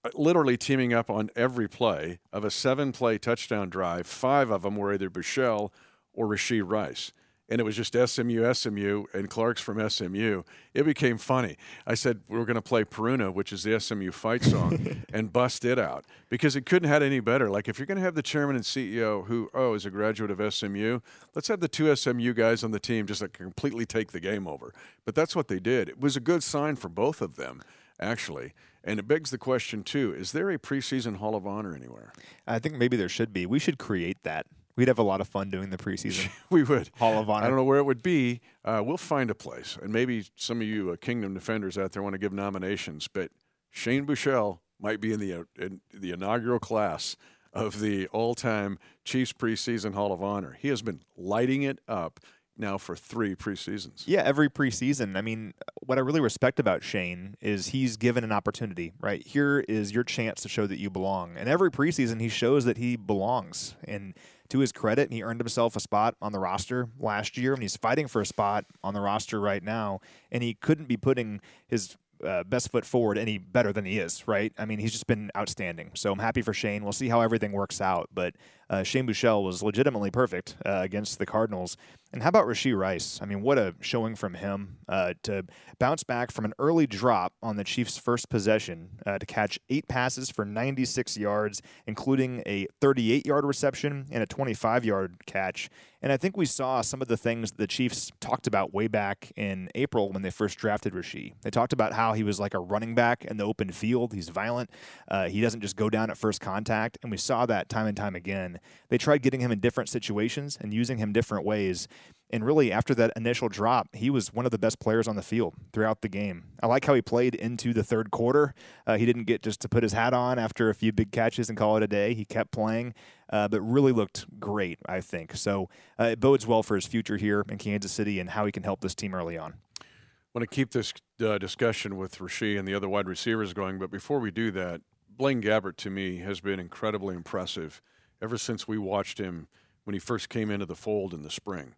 uh, 0.03 0.09
literally 0.15 0.57
teaming 0.57 0.91
up 0.91 1.09
on 1.09 1.29
every 1.35 1.67
play 1.67 2.19
of 2.33 2.43
a 2.43 2.49
seven 2.51 2.91
play 2.91 3.19
touchdown 3.19 3.69
drive. 3.69 4.07
Five 4.07 4.49
of 4.49 4.63
them 4.63 4.75
were 4.75 4.91
either 4.91 5.09
Buechele 5.09 5.71
or 6.13 6.27
Rashee 6.27 6.63
Rice 6.65 7.11
and 7.49 7.59
it 7.59 7.63
was 7.63 7.75
just 7.75 7.93
SMU, 7.93 8.53
SMU, 8.53 9.05
and 9.13 9.29
Clark's 9.29 9.61
from 9.61 9.87
SMU. 9.89 10.43
It 10.73 10.83
became 10.83 11.17
funny. 11.17 11.57
I 11.85 11.95
said 11.95 12.21
we 12.27 12.37
were 12.37 12.45
going 12.45 12.55
to 12.55 12.61
play 12.61 12.83
Peruna, 12.83 13.31
which 13.31 13.51
is 13.51 13.63
the 13.63 13.79
SMU 13.79 14.11
fight 14.11 14.43
song, 14.43 15.03
and 15.13 15.33
bust 15.33 15.65
it 15.65 15.79
out 15.79 16.05
because 16.29 16.55
it 16.55 16.65
couldn't 16.65 16.87
have 16.87 17.01
had 17.01 17.03
any 17.03 17.19
better. 17.19 17.49
Like 17.49 17.67
if 17.67 17.79
you're 17.79 17.85
going 17.85 17.97
to 17.97 18.03
have 18.03 18.15
the 18.15 18.21
chairman 18.21 18.55
and 18.55 18.65
CEO 18.65 19.25
who 19.25 19.49
oh 19.53 19.73
is 19.73 19.85
a 19.85 19.89
graduate 19.89 20.31
of 20.31 20.53
SMU, 20.53 20.99
let's 21.35 21.47
have 21.47 21.59
the 21.59 21.67
two 21.67 21.95
SMU 21.95 22.33
guys 22.33 22.63
on 22.63 22.71
the 22.71 22.79
team 22.79 23.07
just 23.07 23.21
like 23.21 23.33
completely 23.33 23.85
take 23.85 24.11
the 24.11 24.19
game 24.19 24.47
over. 24.47 24.73
But 25.05 25.15
that's 25.15 25.35
what 25.35 25.47
they 25.47 25.59
did. 25.59 25.89
It 25.89 25.99
was 25.99 26.15
a 26.15 26.21
good 26.21 26.43
sign 26.43 26.75
for 26.75 26.89
both 26.89 27.21
of 27.21 27.35
them 27.35 27.61
actually. 27.99 28.53
And 28.83 28.99
it 28.99 29.07
begs 29.07 29.29
the 29.29 29.37
question 29.37 29.83
too: 29.83 30.13
Is 30.13 30.31
there 30.31 30.49
a 30.49 30.57
preseason 30.57 31.17
Hall 31.17 31.35
of 31.35 31.45
Honor 31.45 31.75
anywhere? 31.75 32.13
I 32.47 32.59
think 32.59 32.75
maybe 32.75 32.95
there 32.95 33.09
should 33.09 33.33
be. 33.33 33.45
We 33.45 33.59
should 33.59 33.77
create 33.77 34.23
that. 34.23 34.45
We'd 34.79 34.87
have 34.87 34.97
a 34.97 35.03
lot 35.03 35.19
of 35.19 35.27
fun 35.27 35.49
doing 35.49 35.71
the 35.71 35.77
preseason. 35.77 36.29
we 36.49 36.63
would. 36.63 36.89
Hall 36.97 37.19
of 37.19 37.29
Honor. 37.29 37.43
I 37.43 37.49
don't 37.49 37.57
know 37.57 37.65
where 37.65 37.79
it 37.79 37.83
would 37.83 38.01
be. 38.01 38.39
Uh, 38.63 38.81
we'll 38.81 38.95
find 38.95 39.29
a 39.29 39.35
place. 39.35 39.77
And 39.81 39.91
maybe 39.91 40.23
some 40.37 40.61
of 40.61 40.67
you 40.67 40.91
uh, 40.91 40.95
Kingdom 40.95 41.33
defenders 41.33 41.77
out 41.77 41.91
there 41.91 42.01
want 42.01 42.13
to 42.13 42.17
give 42.17 42.31
nominations, 42.31 43.09
but 43.09 43.29
Shane 43.69 44.05
Buechele 44.05 44.59
might 44.79 45.01
be 45.01 45.11
in 45.11 45.19
the, 45.19 45.33
uh, 45.33 45.43
in 45.57 45.81
the 45.93 46.11
inaugural 46.11 46.59
class 46.59 47.17
of 47.51 47.81
the 47.81 48.07
all 48.07 48.35
time 48.35 48.79
Chiefs 49.03 49.33
preseason 49.33 49.95
Hall 49.95 50.13
of 50.13 50.23
Honor. 50.23 50.55
He 50.57 50.69
has 50.69 50.81
been 50.81 51.01
lighting 51.17 51.63
it 51.63 51.79
up 51.85 52.21
now 52.55 52.77
for 52.77 52.95
three 52.95 53.35
preseasons. 53.35 54.03
Yeah, 54.05 54.21
every 54.21 54.49
preseason. 54.49 55.17
I 55.17 55.21
mean, 55.21 55.55
what 55.81 55.97
I 55.97 56.01
really 56.01 56.21
respect 56.21 56.57
about 56.57 56.83
Shane 56.83 57.35
is 57.41 57.67
he's 57.67 57.97
given 57.97 58.23
an 58.23 58.31
opportunity, 58.31 58.93
right? 59.01 59.25
Here 59.27 59.59
is 59.67 59.91
your 59.91 60.05
chance 60.05 60.41
to 60.43 60.49
show 60.49 60.67
that 60.67 60.79
you 60.79 60.89
belong. 60.89 61.35
And 61.35 61.49
every 61.49 61.69
preseason, 61.69 62.21
he 62.21 62.29
shows 62.29 62.63
that 62.63 62.77
he 62.77 62.95
belongs. 62.95 63.75
And 63.83 64.13
to 64.49 64.59
his 64.59 64.71
credit, 64.71 65.11
he 65.11 65.23
earned 65.23 65.39
himself 65.39 65.75
a 65.75 65.79
spot 65.79 66.15
on 66.21 66.31
the 66.31 66.39
roster 66.39 66.89
last 66.99 67.37
year, 67.37 67.53
and 67.53 67.61
he's 67.61 67.77
fighting 67.77 68.07
for 68.07 68.21
a 68.21 68.25
spot 68.25 68.65
on 68.83 68.93
the 68.93 69.01
roster 69.01 69.39
right 69.39 69.63
now. 69.63 69.99
And 70.31 70.43
he 70.43 70.55
couldn't 70.55 70.87
be 70.87 70.97
putting 70.97 71.41
his 71.67 71.97
uh, 72.25 72.43
best 72.43 72.71
foot 72.71 72.85
forward 72.85 73.17
any 73.17 73.37
better 73.37 73.71
than 73.71 73.85
he 73.85 73.99
is, 73.99 74.27
right? 74.27 74.51
I 74.57 74.65
mean, 74.65 74.79
he's 74.79 74.91
just 74.91 75.07
been 75.07 75.31
outstanding. 75.37 75.91
So 75.95 76.11
I'm 76.11 76.19
happy 76.19 76.41
for 76.41 76.53
Shane. 76.53 76.83
We'll 76.83 76.93
see 76.93 77.09
how 77.09 77.21
everything 77.21 77.51
works 77.51 77.79
out, 77.79 78.09
but 78.13 78.35
Uh, 78.69 78.83
Shane 78.83 79.07
Buechele 79.07 79.43
was 79.43 79.63
legitimately 79.63 80.11
perfect 80.11 80.55
uh, 80.65 80.81
against 80.83 81.19
the 81.19 81.25
Cardinals. 81.25 81.77
And 82.11 82.23
how 82.23 82.29
about 82.29 82.47
Rashee 82.47 82.75
Rice? 82.75 83.19
I 83.21 83.25
mean, 83.25 83.41
what 83.41 83.59
a 83.59 83.75
showing 83.81 84.15
from 84.15 84.33
him 84.33 84.77
uh, 84.87 85.13
to 85.23 85.45
bounce 85.77 86.03
back 86.03 86.31
from 86.31 86.43
an 86.43 86.53
early 86.57 86.87
drop 86.87 87.33
on 87.43 87.55
the 87.55 87.63
Chiefs' 87.63 87.97
first 87.97 88.29
possession 88.29 88.89
uh, 89.05 89.19
to 89.19 89.25
catch 89.27 89.59
eight 89.69 89.87
passes 89.87 90.31
for 90.31 90.43
96 90.43 91.17
yards, 91.17 91.61
including 91.85 92.41
a 92.47 92.65
38 92.81 93.27
yard 93.27 93.45
reception 93.45 94.07
and 94.11 94.23
a 94.23 94.25
25 94.25 94.85
yard 94.85 95.17
catch. 95.27 95.69
And 96.01 96.11
I 96.11 96.17
think 96.17 96.37
we 96.37 96.45
saw 96.45 96.81
some 96.81 97.01
of 97.01 97.09
the 97.09 97.17
things 97.17 97.51
the 97.51 97.67
Chiefs 97.67 98.11
talked 98.21 98.47
about 98.47 98.73
way 98.73 98.87
back 98.87 99.31
in 99.35 99.69
April 99.75 100.11
when 100.11 100.21
they 100.21 100.29
first 100.29 100.57
drafted 100.57 100.93
Rashee. 100.93 101.33
They 101.41 101.49
talked 101.49 101.73
about 101.73 101.93
how 101.93 102.13
he 102.13 102.23
was 102.23 102.39
like 102.39 102.53
a 102.53 102.59
running 102.59 102.95
back 102.95 103.25
in 103.25 103.37
the 103.37 103.43
open 103.43 103.71
field. 103.71 104.13
He's 104.13 104.29
violent. 104.29 104.69
Uh, 105.09 105.27
he 105.27 105.41
doesn't 105.41 105.59
just 105.59 105.75
go 105.75 105.89
down 105.89 106.09
at 106.09 106.17
first 106.17 106.39
contact. 106.39 106.97
And 107.03 107.11
we 107.11 107.17
saw 107.17 107.45
that 107.47 107.67
time 107.67 107.85
and 107.85 107.97
time 107.97 108.15
again. 108.15 108.58
They 108.89 108.97
tried 108.97 109.21
getting 109.21 109.39
him 109.39 109.51
in 109.51 109.59
different 109.59 109.89
situations 109.89 110.57
and 110.59 110.73
using 110.73 110.97
him 110.97 111.13
different 111.13 111.45
ways. 111.45 111.87
And 112.31 112.45
really, 112.45 112.71
after 112.71 112.93
that 112.95 113.11
initial 113.15 113.49
drop, 113.49 113.87
he 113.93 114.09
was 114.09 114.33
one 114.33 114.45
of 114.45 114.51
the 114.51 114.59
best 114.59 114.79
players 114.79 115.07
on 115.07 115.15
the 115.15 115.21
field 115.21 115.55
throughout 115.73 116.01
the 116.01 116.09
game. 116.09 116.43
I 116.61 116.67
like 116.67 116.85
how 116.85 116.93
he 116.93 117.01
played 117.01 117.33
into 117.35 117.73
the 117.73 117.83
third 117.83 118.11
quarter. 118.11 118.53
Uh, 118.85 118.97
he 118.97 119.05
didn't 119.05 119.23
get 119.23 119.41
just 119.41 119.61
to 119.61 119.69
put 119.69 119.81
his 119.81 119.93
hat 119.93 120.13
on 120.13 120.37
after 120.37 120.69
a 120.69 120.75
few 120.75 120.91
big 120.91 121.11
catches 121.11 121.49
and 121.49 121.57
call 121.57 121.77
it 121.77 121.83
a 121.83 121.87
day. 121.87 122.13
He 122.13 122.25
kept 122.25 122.51
playing, 122.51 122.93
uh, 123.31 123.47
but 123.47 123.61
really 123.61 123.91
looked 123.91 124.39
great, 124.39 124.79
I 124.87 125.01
think. 125.01 125.35
So 125.35 125.69
uh, 125.99 126.05
it 126.05 126.19
bodes 126.19 126.45
well 126.45 126.61
for 126.61 126.75
his 126.75 126.85
future 126.85 127.17
here 127.17 127.43
in 127.49 127.57
Kansas 127.57 127.91
City 127.91 128.19
and 128.19 128.29
how 128.29 128.45
he 128.45 128.51
can 128.51 128.63
help 128.63 128.81
this 128.81 128.93
team 128.93 129.15
early 129.15 129.37
on. 129.37 129.55
I 129.81 130.37
want 130.37 130.47
to 130.47 130.55
keep 130.55 130.69
this 130.71 130.93
uh, 131.21 131.39
discussion 131.39 131.97
with 131.97 132.19
Rashee 132.19 132.59
and 132.59 132.67
the 132.67 132.75
other 132.75 132.87
wide 132.87 133.07
receivers 133.07 133.53
going, 133.53 133.79
but 133.79 133.89
before 133.89 134.19
we 134.19 134.29
do 134.29 134.51
that, 134.51 134.81
Blaine 135.09 135.41
Gabbert 135.41 135.75
to 135.77 135.89
me 135.89 136.19
has 136.19 136.39
been 136.39 136.59
incredibly 136.59 137.15
impressive 137.15 137.81
ever 138.21 138.37
since 138.37 138.67
we 138.67 138.77
watched 138.77 139.17
him 139.17 139.47
when 139.83 139.93
he 139.93 139.99
first 139.99 140.29
came 140.29 140.51
into 140.51 140.65
the 140.65 140.75
fold 140.75 141.13
in 141.13 141.23
the 141.23 141.29
spring 141.29 141.75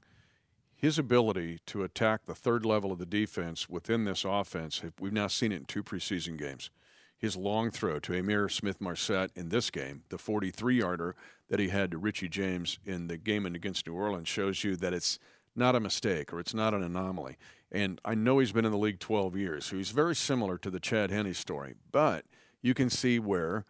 his 0.81 0.98
ability 0.98 1.60
to 1.67 1.83
attack 1.83 2.25
the 2.25 2.33
third 2.33 2.65
level 2.65 2.91
of 2.91 2.98
the 2.98 3.05
defense 3.05 3.69
within 3.69 4.03
this 4.03 4.25
offense, 4.25 4.81
we've 5.00 5.13
now 5.13 5.27
seen 5.27 5.51
it 5.51 5.57
in 5.57 5.65
two 5.65 5.83
preseason 5.83 6.39
games. 6.39 6.71
His 7.19 7.38
long 7.38 7.69
throw 7.69 8.00
to 8.00 8.13
Ihmir 8.13 8.50
Smith-Marsette 8.50 9.29
in 9.36 9.50
this 9.50 9.69
game, 9.69 10.01
the 10.10 10.17
43 10.17 10.79
yarder 10.79 11.15
that 11.50 11.60
he 11.60 11.67
had 11.67 11.91
to 11.91 12.00
Richie 12.00 12.29
James 12.29 12.79
in 12.83 13.05
the 13.05 13.17
game 13.17 13.45
against 13.45 13.86
New 13.86 13.93
Orleans, 13.93 14.27
shows 14.27 14.63
you 14.63 14.75
that 14.77 14.91
it's 14.91 15.19
not 15.55 15.75
a 15.75 15.79
mistake 15.79 16.33
or 16.33 16.39
it's 16.39 16.55
not 16.55 16.74
an 16.74 16.81
anomaly. 16.81 17.38
And 17.71 18.01
I 18.03 18.15
know 18.15 18.39
he's 18.39 18.51
been 18.51 18.65
in 18.65 18.71
the 18.71 18.77
league 18.79 19.00
12 19.00 19.36
years, 19.36 19.65
so 19.65 19.75
he's 19.75 19.91
very 19.91 20.15
similar 20.15 20.57
to 20.57 20.71
the 20.71 20.79
Chad 20.79 21.12
Henne 21.12 21.36
story. 21.36 21.75
But 21.91 22.25
you 22.63 22.74
can 22.74 22.89
see 22.89 23.19
where 23.19 23.65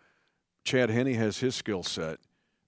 Chad 0.63 0.89
Henne 0.89 1.13
has 1.15 1.39
his 1.39 1.55
skill 1.55 1.83
set 1.83 2.21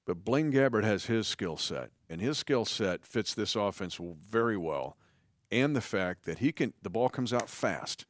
but 0.06 0.26
Blaine 0.26 0.52
Gabbert 0.52 0.84
has 0.84 1.06
his 1.06 1.28
skill 1.28 1.58
set, 1.58 1.92
and 2.10 2.20
his 2.22 2.38
skill 2.38 2.66
set 2.66 3.06
fits 3.06 3.34
this 3.34 3.56
offense 3.56 4.00
very 4.00 4.58
well. 4.58 4.98
And 5.52 5.76
the 5.76 5.82
fact 5.82 6.26
that 6.26 6.40
he 6.40 6.52
can, 6.52 6.74
the 6.82 6.90
ball 6.90 7.10
comes 7.10 7.32
out 7.32 7.50
fast, 7.50 8.06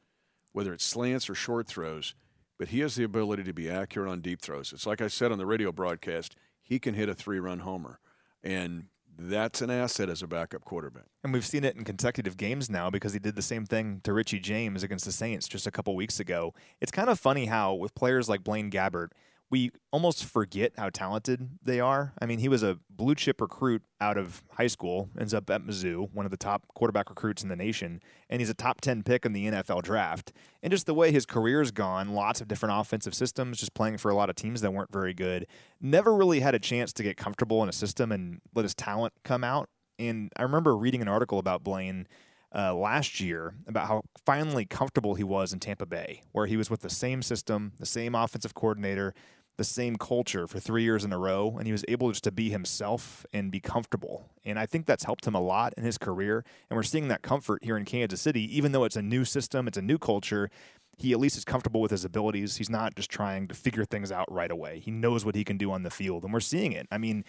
whether 0.52 0.72
it's 0.72 0.84
slants 0.84 1.28
or 1.28 1.34
short 1.34 1.66
throws, 1.66 2.14
but 2.58 2.68
he 2.68 2.80
has 2.80 2.94
the 2.94 3.04
ability 3.04 3.44
to 3.44 3.52
be 3.52 3.68
accurate 3.68 4.10
on 4.10 4.20
deep 4.20 4.40
throws. 4.40 4.72
It's 4.72 4.86
like 4.86 5.00
I 5.00 5.08
said 5.08 5.32
on 5.32 5.38
the 5.38 5.46
radio 5.46 5.72
broadcast, 5.72 6.36
he 6.62 6.78
can 6.78 6.94
hit 6.94 7.08
a 7.08 7.14
three 7.14 7.38
run 7.38 7.60
homer. 7.60 7.98
And 8.42 8.86
that's 9.16 9.62
an 9.62 9.70
asset 9.70 10.08
as 10.08 10.22
a 10.22 10.26
backup 10.26 10.64
quarterback. 10.64 11.06
And 11.22 11.32
we've 11.32 11.46
seen 11.46 11.64
it 11.64 11.76
in 11.76 11.84
consecutive 11.84 12.36
games 12.36 12.68
now 12.68 12.90
because 12.90 13.12
he 13.12 13.18
did 13.18 13.36
the 13.36 13.42
same 13.42 13.64
thing 13.64 14.00
to 14.04 14.12
Richie 14.12 14.40
James 14.40 14.82
against 14.82 15.04
the 15.04 15.12
Saints 15.12 15.46
just 15.46 15.66
a 15.66 15.70
couple 15.70 15.94
weeks 15.94 16.18
ago. 16.20 16.54
It's 16.80 16.90
kind 16.90 17.08
of 17.08 17.20
funny 17.20 17.46
how, 17.46 17.74
with 17.74 17.94
players 17.94 18.28
like 18.28 18.42
Blaine 18.42 18.70
Gabbert, 18.70 19.08
we 19.50 19.70
almost 19.92 20.24
forget 20.24 20.72
how 20.76 20.90
talented 20.90 21.48
they 21.62 21.78
are. 21.78 22.12
I 22.20 22.26
mean, 22.26 22.38
he 22.38 22.48
was 22.48 22.62
a 22.62 22.78
blue 22.90 23.14
chip 23.14 23.40
recruit 23.40 23.82
out 24.00 24.16
of 24.16 24.42
high 24.52 24.66
school, 24.66 25.10
ends 25.18 25.34
up 25.34 25.48
at 25.50 25.62
Mizzou, 25.62 26.12
one 26.12 26.24
of 26.24 26.30
the 26.30 26.36
top 26.36 26.66
quarterback 26.74 27.10
recruits 27.10 27.42
in 27.42 27.48
the 27.48 27.56
nation, 27.56 28.00
and 28.28 28.40
he's 28.40 28.50
a 28.50 28.54
top 28.54 28.80
10 28.80 29.02
pick 29.02 29.24
in 29.24 29.32
the 29.32 29.46
NFL 29.46 29.82
draft. 29.82 30.32
And 30.62 30.70
just 30.70 30.86
the 30.86 30.94
way 30.94 31.12
his 31.12 31.26
career's 31.26 31.70
gone, 31.70 32.14
lots 32.14 32.40
of 32.40 32.48
different 32.48 32.78
offensive 32.78 33.14
systems, 33.14 33.58
just 33.58 33.74
playing 33.74 33.98
for 33.98 34.10
a 34.10 34.14
lot 34.14 34.30
of 34.30 34.36
teams 34.36 34.60
that 34.62 34.72
weren't 34.72 34.92
very 34.92 35.14
good, 35.14 35.46
never 35.80 36.14
really 36.14 36.40
had 36.40 36.54
a 36.54 36.58
chance 36.58 36.92
to 36.94 37.02
get 37.02 37.16
comfortable 37.16 37.62
in 37.62 37.68
a 37.68 37.72
system 37.72 38.10
and 38.10 38.40
let 38.54 38.62
his 38.62 38.74
talent 38.74 39.12
come 39.24 39.44
out. 39.44 39.68
And 39.98 40.32
I 40.36 40.42
remember 40.42 40.76
reading 40.76 41.02
an 41.02 41.08
article 41.08 41.38
about 41.38 41.62
Blaine. 41.62 42.08
Uh, 42.56 42.72
last 42.72 43.18
year 43.18 43.54
about 43.66 43.88
how 43.88 44.02
finally 44.24 44.64
comfortable 44.64 45.16
he 45.16 45.24
was 45.24 45.52
in 45.52 45.58
Tampa 45.58 45.86
Bay, 45.86 46.22
where 46.30 46.46
he 46.46 46.56
was 46.56 46.70
with 46.70 46.82
the 46.82 46.90
same 46.90 47.20
system, 47.20 47.72
the 47.80 47.86
same 47.86 48.14
offensive 48.14 48.54
coordinator, 48.54 49.12
the 49.56 49.64
same 49.64 49.96
culture 49.96 50.46
for 50.46 50.58
three 50.58 50.82
years 50.82 51.04
in 51.04 51.12
a 51.12 51.18
row, 51.18 51.56
and 51.58 51.66
he 51.66 51.72
was 51.72 51.84
able 51.88 52.10
just 52.10 52.24
to 52.24 52.32
be 52.32 52.50
himself 52.50 53.24
and 53.32 53.50
be 53.50 53.60
comfortable. 53.60 54.28
And 54.44 54.58
I 54.58 54.66
think 54.66 54.86
that's 54.86 55.04
helped 55.04 55.26
him 55.26 55.34
a 55.34 55.40
lot 55.40 55.74
in 55.76 55.84
his 55.84 55.98
career. 55.98 56.44
And 56.68 56.76
we're 56.76 56.82
seeing 56.82 57.08
that 57.08 57.22
comfort 57.22 57.62
here 57.62 57.76
in 57.76 57.84
Kansas 57.84 58.20
City, 58.20 58.56
even 58.56 58.72
though 58.72 58.84
it's 58.84 58.96
a 58.96 59.02
new 59.02 59.24
system, 59.24 59.68
it's 59.68 59.78
a 59.78 59.82
new 59.82 59.98
culture. 59.98 60.50
He 60.96 61.12
at 61.12 61.20
least 61.20 61.36
is 61.36 61.44
comfortable 61.44 61.80
with 61.80 61.90
his 61.90 62.04
abilities. 62.04 62.56
He's 62.56 62.70
not 62.70 62.94
just 62.94 63.10
trying 63.10 63.48
to 63.48 63.54
figure 63.54 63.84
things 63.84 64.10
out 64.12 64.30
right 64.30 64.50
away. 64.50 64.80
He 64.80 64.90
knows 64.90 65.24
what 65.24 65.34
he 65.34 65.44
can 65.44 65.56
do 65.56 65.70
on 65.70 65.82
the 65.82 65.90
field, 65.90 66.24
and 66.24 66.32
we're 66.32 66.40
seeing 66.40 66.72
it. 66.72 66.86
I 66.90 66.98
mean, 66.98 67.24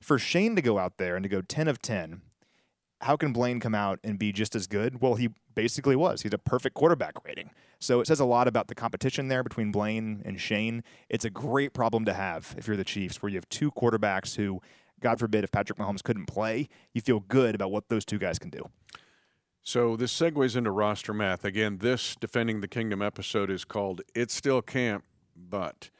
for 0.00 0.18
Shane 0.18 0.56
to 0.56 0.62
go 0.62 0.78
out 0.78 0.98
there 0.98 1.16
and 1.16 1.22
to 1.24 1.28
go 1.28 1.42
10 1.42 1.68
of 1.68 1.80
10, 1.82 2.22
how 3.00 3.16
can 3.16 3.32
Blaine 3.32 3.60
come 3.60 3.74
out 3.74 4.00
and 4.02 4.18
be 4.18 4.32
just 4.32 4.54
as 4.54 4.66
good? 4.66 5.00
Well, 5.00 5.14
he 5.14 5.30
basically 5.54 5.96
was. 5.96 6.22
He's 6.22 6.34
a 6.34 6.38
perfect 6.38 6.74
quarterback 6.74 7.24
rating. 7.24 7.50
So 7.78 8.00
it 8.00 8.06
says 8.06 8.20
a 8.20 8.24
lot 8.24 8.48
about 8.48 8.66
the 8.66 8.74
competition 8.74 9.28
there 9.28 9.42
between 9.44 9.70
Blaine 9.70 10.22
and 10.24 10.40
Shane. 10.40 10.82
It's 11.08 11.24
a 11.24 11.30
great 11.30 11.72
problem 11.72 12.04
to 12.06 12.14
have 12.14 12.54
if 12.58 12.66
you're 12.66 12.76
the 12.76 12.84
Chiefs, 12.84 13.22
where 13.22 13.30
you 13.30 13.36
have 13.36 13.48
two 13.48 13.70
quarterbacks 13.70 14.34
who, 14.36 14.60
God 15.00 15.20
forbid, 15.20 15.44
if 15.44 15.52
Patrick 15.52 15.78
Mahomes 15.78 16.02
couldn't 16.02 16.26
play, 16.26 16.68
you 16.92 17.00
feel 17.00 17.20
good 17.20 17.54
about 17.54 17.70
what 17.70 17.88
those 17.88 18.04
two 18.04 18.18
guys 18.18 18.38
can 18.38 18.50
do. 18.50 18.68
So 19.62 19.96
this 19.96 20.18
segues 20.18 20.56
into 20.56 20.70
roster 20.70 21.12
math. 21.12 21.44
Again, 21.44 21.78
this 21.78 22.16
Defending 22.16 22.62
the 22.62 22.68
Kingdom 22.68 23.02
episode 23.02 23.50
is 23.50 23.64
called 23.64 24.00
It's 24.14 24.34
Still 24.34 24.62
Camp, 24.62 25.04
But. 25.36 25.90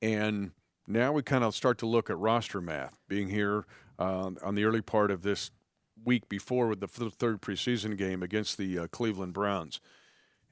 And 0.00 0.52
now 0.86 1.12
we 1.12 1.22
kind 1.22 1.44
of 1.44 1.54
start 1.54 1.78
to 1.78 1.86
look 1.86 2.08
at 2.10 2.18
roster 2.18 2.60
math, 2.60 2.96
being 3.06 3.28
here 3.28 3.66
uh, 3.98 4.30
on 4.42 4.54
the 4.54 4.64
early 4.64 4.80
part 4.80 5.10
of 5.10 5.22
this 5.22 5.50
week 6.04 6.28
before 6.28 6.68
with 6.68 6.80
the 6.80 6.86
third 6.86 7.40
preseason 7.40 7.96
game 7.96 8.22
against 8.22 8.58
the 8.58 8.78
uh, 8.78 8.86
Cleveland 8.88 9.32
Browns. 9.32 9.80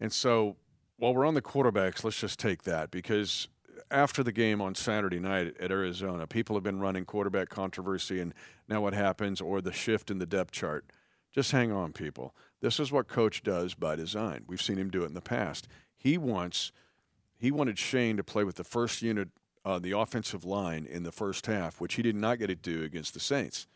And 0.01 0.13
so 0.13 0.57
while 0.99 1.15
we're 1.15 1.27
on 1.27 1.35
the 1.35 1.43
quarterbacks, 1.43 2.05
let's 2.05 2.21
just 2.21 2.39
take 2.39 2.65
that 2.65 2.91
because 2.91 3.49
after 3.91 4.23
the 4.23 4.33
game 4.33 4.61
on 4.61 4.75
Saturday 4.75 5.19
night 5.19 5.55
at 5.61 5.71
Arizona, 5.71 6.27
people 6.27 6.57
have 6.57 6.63
been 6.63 6.81
running 6.81 7.05
quarterback 7.05 7.49
controversy 7.49 8.21
and 8.21 8.35
now 8.69 8.81
what 8.81 8.95
happens 8.95 9.41
or 9.41 9.61
the 9.61 9.73
shift 9.73 10.11
in 10.11 10.19
the 10.19 10.27
depth 10.27 10.53
chart. 10.53 10.87
Just 11.33 11.53
hang 11.53 11.71
on, 11.71 11.93
people. 11.93 12.35
This 12.61 12.81
is 12.81 12.91
what 12.91 13.09
coach 13.09 13.43
does 13.43 13.75
by 13.75 13.97
design. 13.97 14.45
We've 14.47 14.63
seen 14.63 14.79
him 14.79 14.91
do 14.91 15.03
it 15.03 15.07
in 15.07 15.15
the 15.15 15.21
past. 15.21 15.69
He 15.97 16.19
wants 16.19 16.73
he 17.39 17.51
wanted 17.51 17.79
Shane 17.79 18.17
to 18.17 18.25
play 18.25 18.45
with 18.45 18.57
the 18.57 18.65
first 18.65 19.03
unit 19.03 19.29
uh, 19.67 19.81
the 19.81 19.91
offensive 19.91 20.45
line 20.45 20.87
in 20.87 21.03
the 21.03 21.13
first 21.13 21.47
half, 21.47 21.81
which 21.81 21.95
he 21.95 22.03
did 22.03 22.15
not 22.15 22.39
get 22.39 22.47
to 22.47 22.55
do 22.55 22.85
against 22.85 23.13
the 23.15 23.21
Saints. 23.21 23.67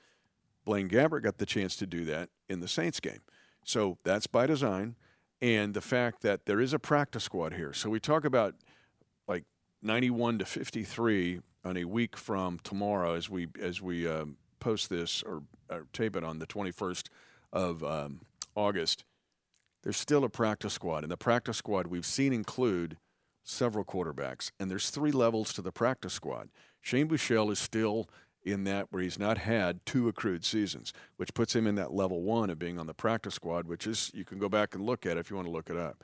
Blaine 0.64 0.88
Gabbert 0.88 1.23
got 1.23 1.38
the 1.38 1.47
chance 1.47 1.76
to 1.76 1.87
do 1.87 2.05
that 2.05 2.29
in 2.49 2.61
the 2.61 2.69
Saints 2.69 3.00
game. 3.00 3.21
So 3.64 3.99
that's 4.05 4.26
by 4.26 4.47
design. 4.47 4.97
And 5.40 5.73
the 5.73 5.81
fact 5.81 6.23
that 6.23 6.45
there 6.47 6.61
is 6.61 6.73
a 6.73 6.79
practice 6.79 7.25
squad 7.25 7.55
here. 7.55 7.73
So 7.73 7.88
we 7.88 7.99
talk 7.99 8.25
about 8.25 8.55
like 9.26 9.45
91 9.83 10.38
to 10.38 10.45
53 10.45 11.40
on 11.64 11.76
a 11.76 11.85
week 11.85 12.17
from 12.17 12.59
tomorrow 12.62 13.14
as 13.14 13.31
we 13.31 13.49
as 13.61 13.81
we 13.81 14.07
um, 14.07 14.37
post 14.59 14.90
this 14.90 15.23
or, 15.23 15.43
or, 15.71 15.87
tape 15.93 16.17
it 16.17 16.25
on 16.25 16.38
the 16.38 16.47
21st 16.47 17.09
of 17.52 17.83
um, 17.83 18.21
August. 18.55 19.05
There's 19.83 19.97
still 19.97 20.25
a 20.25 20.29
practice 20.29 20.75
squad, 20.75 21.05
and 21.05 21.11
the 21.11 21.17
practice 21.17 21.57
squad 21.57 21.87
we've 21.87 22.05
seen 22.05 22.35
include 22.35 22.99
several 23.43 23.85
quarterbacks, 23.85 24.50
and 24.61 24.71
there's 24.71 24.90
three 24.90 25.12
levels 25.12 25.52
to 25.55 25.62
the 25.62 25.73
practice 25.73 26.12
squad. 26.12 26.50
Shane 26.83 27.09
Buechele 27.09 27.50
is 27.50 27.59
still 27.59 28.09
in 28.44 28.64
that 28.64 28.87
where 28.90 29.02
he's 29.02 29.18
not 29.18 29.38
had 29.38 29.85
two 29.85 30.09
accrued 30.09 30.44
seasons, 30.44 30.92
which 31.16 31.35
puts 31.35 31.54
him 31.54 31.66
in 31.66 31.75
that 31.75 31.92
level 31.92 32.23
one 32.23 32.50
of 32.50 32.59
being 32.59 32.78
on 32.78 32.87
the 32.87 32.94
practice 32.94 33.35
squad, 33.35 33.66
which 33.66 33.87
is 33.87 34.11
you 34.14 34.25
can 34.25 34.38
go 34.38 34.49
back 34.49 34.75
and 34.75 34.85
look 34.85 35.06
at 35.06 35.16
if 35.16 35.30
you 35.30 35.37
want 35.37 35.47
to 35.47 35.52
look 35.52 35.70
it 35.70 35.76
up. 35.76 36.02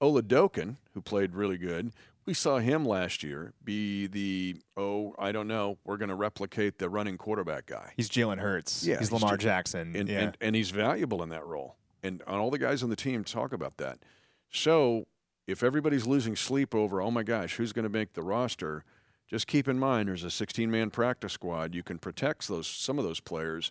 Ola 0.00 0.22
Oladokun, 0.22 0.76
who 0.94 1.00
played 1.00 1.34
really 1.34 1.58
good, 1.58 1.92
we 2.24 2.34
saw 2.34 2.58
him 2.58 2.84
last 2.84 3.22
year 3.22 3.54
be 3.64 4.06
the 4.06 4.56
oh 4.76 5.14
I 5.18 5.32
don't 5.32 5.48
know 5.48 5.78
we're 5.84 5.96
going 5.96 6.10
to 6.10 6.14
replicate 6.14 6.78
the 6.78 6.90
running 6.90 7.16
quarterback 7.16 7.66
guy. 7.66 7.92
He's 7.96 8.10
Jalen 8.10 8.38
Hurts. 8.38 8.86
Yeah, 8.86 8.98
he's, 8.98 9.08
he's 9.08 9.12
Lamar 9.12 9.36
Jackson. 9.36 9.96
And, 9.96 10.08
yeah. 10.08 10.20
and, 10.20 10.36
and 10.40 10.54
he's 10.54 10.70
valuable 10.70 11.22
in 11.22 11.30
that 11.30 11.46
role. 11.46 11.76
And 12.02 12.22
all 12.22 12.50
the 12.50 12.58
guys 12.58 12.82
on 12.82 12.90
the 12.90 12.96
team 12.96 13.24
talk 13.24 13.52
about 13.52 13.78
that. 13.78 13.98
So 14.50 15.06
if 15.46 15.62
everybody's 15.62 16.06
losing 16.06 16.36
sleep 16.36 16.74
over 16.74 17.00
oh 17.00 17.10
my 17.10 17.22
gosh 17.22 17.56
who's 17.56 17.72
going 17.72 17.84
to 17.84 17.88
make 17.88 18.12
the 18.12 18.22
roster 18.22 18.84
just 19.28 19.46
keep 19.46 19.68
in 19.68 19.78
mind 19.78 20.08
there's 20.08 20.24
a 20.24 20.30
16 20.30 20.70
man 20.70 20.90
practice 20.90 21.32
squad. 21.32 21.74
You 21.74 21.82
can 21.82 21.98
protect 21.98 22.48
those 22.48 22.66
some 22.66 22.98
of 22.98 23.04
those 23.04 23.20
players, 23.20 23.70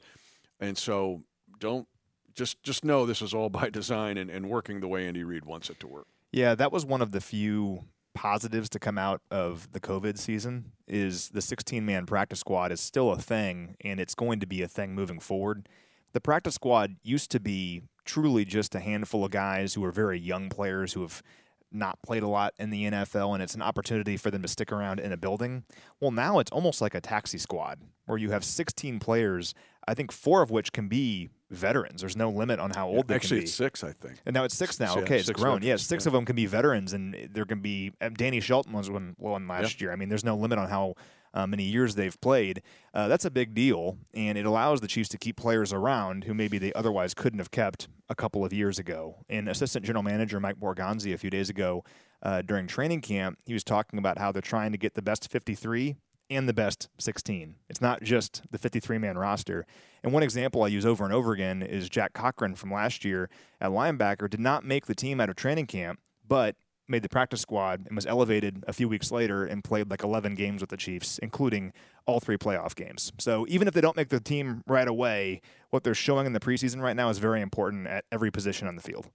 and 0.60 0.78
so 0.78 1.24
don't 1.60 1.88
just 2.36 2.62
just 2.64 2.86
know 2.86 3.06
this 3.06 3.22
is 3.22 3.34
all 3.34 3.50
by 3.50 3.70
design 3.70 4.18
and, 4.18 4.30
and 4.30 4.50
working 4.50 4.80
the 4.80 4.88
way 4.88 5.08
Andy 5.08 5.24
Reid 5.24 5.46
wants 5.46 5.70
it 5.70 5.80
to 5.82 5.88
work. 5.88 6.08
Yeah, 6.32 6.56
that 6.56 6.72
was 6.72 6.86
one 6.86 7.02
of 7.02 7.12
the 7.12 7.22
few 7.22 7.86
positives 8.14 8.68
to 8.68 8.80
come 8.80 8.98
out 8.98 9.22
of 9.30 9.72
the 9.74 9.80
COVID 9.80 10.18
season 10.18 10.72
is 10.88 11.30
the 11.30 11.42
16 11.42 11.86
man 11.86 12.06
practice 12.06 12.40
squad 12.40 12.72
is 12.72 12.80
still 12.80 13.12
a 13.12 13.18
thing, 13.18 13.76
and 13.82 14.00
it's 14.00 14.16
going 14.16 14.40
to 14.40 14.48
be 14.48 14.62
a 14.62 14.68
thing 14.68 14.96
moving 14.96 15.20
forward. 15.20 15.68
The 16.14 16.22
practice 16.22 16.56
squad 16.56 16.96
used 17.04 17.30
to 17.32 17.40
be 17.40 17.84
truly 18.06 18.46
just 18.46 18.74
a 18.74 18.80
handful 18.80 19.26
of 19.26 19.32
guys 19.32 19.74
who 19.74 19.84
are 19.84 19.92
very 19.92 20.20
young 20.20 20.50
players 20.50 20.94
who 20.94 21.02
have 21.02 21.22
not 21.72 22.02
played 22.02 22.24
a 22.24 22.28
lot 22.28 22.54
in 22.58 22.70
the 22.70 22.86
NFL 22.86 23.34
and 23.34 23.44
it's 23.44 23.56
an 23.56 23.62
opportunity 23.62 24.18
for 24.18 24.32
them 24.32 24.42
to 24.42 24.48
stick 24.48 24.72
around 24.72 25.00
in 25.00 25.12
a 25.12 25.18
building. 25.18 25.64
Well, 26.00 26.12
now 26.12 26.40
it's 26.40 26.52
almost 26.52 26.82
like 26.82 26.96
a 26.96 27.02
taxi 27.02 27.38
squad 27.38 27.80
where 28.06 28.18
you 28.18 28.32
have 28.32 28.44
16 28.44 29.00
players, 29.00 29.54
I 29.88 29.94
think 29.94 30.12
four 30.12 30.42
of 30.42 30.50
which 30.50 30.72
can 30.72 30.88
be 30.88 31.30
veterans. 31.50 32.02
There's 32.02 32.18
no 32.18 32.30
limit 32.30 32.60
on 32.60 32.72
how 32.72 32.88
old 32.88 32.98
yeah, 32.98 33.04
they 33.08 33.16
actually 33.16 33.30
can 33.30 33.40
be. 33.40 33.44
it's 33.44 33.54
six, 33.54 33.84
I 33.84 33.92
think. 33.92 34.18
And 34.26 34.34
now 34.34 34.44
it's 34.44 34.56
six 34.56 34.80
now. 34.80 34.98
Okay, 34.98 35.20
it's 35.20 35.30
grown. 35.30 35.62
Yes, 35.62 35.82
yeah, 35.82 35.88
six 35.88 36.06
yeah. 36.06 36.10
of 36.10 36.14
them 36.14 36.26
can 36.26 36.36
be 36.36 36.46
veterans, 36.46 36.94
and 36.94 37.30
there 37.32 37.46
can 37.46 37.62
be. 37.62 37.92
Danny 38.16 38.40
Shelton 38.40 38.74
was 38.74 38.90
one, 38.90 39.16
one 39.18 39.48
last 39.48 39.82
year. 39.82 39.92
I 39.92 39.96
mean, 39.96 40.10
there's 40.10 40.26
no 40.26 40.36
limit 40.36 40.60
on 40.60 40.70
how 40.70 40.96
uh, 41.34 41.48
many 41.48 41.64
years 41.64 41.96
they've 41.96 42.20
played. 42.22 42.62
Uh, 42.94 43.08
that's 43.08 43.26
a 43.26 43.32
big 43.32 43.54
deal, 43.54 43.98
and 44.14 44.38
it 44.38 44.46
allows 44.46 44.82
the 44.82 44.88
Chiefs 44.88 45.10
to 45.10 45.18
keep 45.18 45.38
players 45.38 45.74
around 45.74 46.26
who 46.26 46.34
maybe 46.34 46.58
they 46.58 46.74
otherwise 46.74 47.14
couldn't 47.14 47.40
have 47.40 47.52
kept 47.52 47.88
a 48.10 48.16
couple 48.16 48.44
of 48.46 48.54
years 48.54 48.80
ago. 48.80 49.18
And 49.30 49.48
Assistant 49.50 49.86
General 49.86 50.04
Manager 50.04 50.40
Mike 50.40 50.60
Borgonzi 50.60 51.14
a 51.14 51.18
few 51.18 51.30
days 51.30 51.50
ago 51.50 51.84
uh, 52.22 52.42
during 52.42 52.68
training 52.68 53.02
camp, 53.02 53.40
he 53.46 53.54
was 53.54 53.64
talking 53.64 54.00
about 54.00 54.18
how 54.18 54.32
they're 54.32 54.42
trying 54.42 54.72
to 54.72 54.78
get 54.78 54.96
the 54.96 55.02
best 55.02 55.30
53 55.30 55.96
and 56.30 56.48
the 56.48 56.54
best 56.54 56.90
16. 57.00 57.56
It's 57.70 57.82
not 57.82 58.04
just 58.04 58.44
the 58.52 58.58
53 58.58 58.98
man 58.98 59.18
roster. 59.18 59.66
And 60.04 60.14
one 60.14 60.24
example 60.24 60.64
I 60.64 60.68
use 60.68 60.86
over 60.86 61.04
and 61.04 61.14
over 61.14 61.32
again 61.32 61.62
is 61.62 61.90
Jack 61.90 62.14
Cochrane 62.14 62.56
from 62.56 62.72
last 62.72 63.06
year 63.06 63.30
at 63.62 63.72
linebacker 63.72 64.30
did 64.30 64.40
not 64.40 64.66
make 64.66 64.86
the 64.86 64.96
team 64.96 65.20
out 65.20 65.30
of 65.30 65.36
training 65.36 65.68
camp, 65.68 66.00
but 66.28 66.56
made 66.88 67.04
the 67.04 67.10
practice 67.10 67.42
squad 67.42 67.86
and 67.88 67.96
was 67.96 68.06
elevated 68.06 68.64
a 68.68 68.74
few 68.74 68.88
weeks 68.88 69.12
later 69.12 69.46
and 69.46 69.64
played 69.64 69.90
like 69.90 70.04
11 70.04 70.36
games 70.36 70.62
with 70.62 70.70
the 70.70 70.78
Chiefs, 70.78 71.20
including 71.20 71.74
all 72.06 72.20
three 72.20 72.38
playoff 72.38 72.76
games. 72.76 73.12
So 73.20 73.46
even 73.50 73.68
if 73.68 73.74
they 73.74 73.82
don't 73.82 73.98
make 73.98 74.10
the 74.10 74.20
team 74.20 74.64
right 74.68 74.88
away, 74.88 75.42
what 75.70 75.84
they're 75.84 75.94
showing 75.94 76.26
in 76.26 76.34
the 76.34 76.40
preseason 76.40 76.82
right 76.82 76.96
now 76.96 77.10
is 77.10 77.18
very 77.18 77.42
important 77.42 77.88
at 77.88 78.06
every 78.12 78.32
position 78.32 78.68
on 78.68 78.76
the 78.76 78.82
field. 78.82 79.10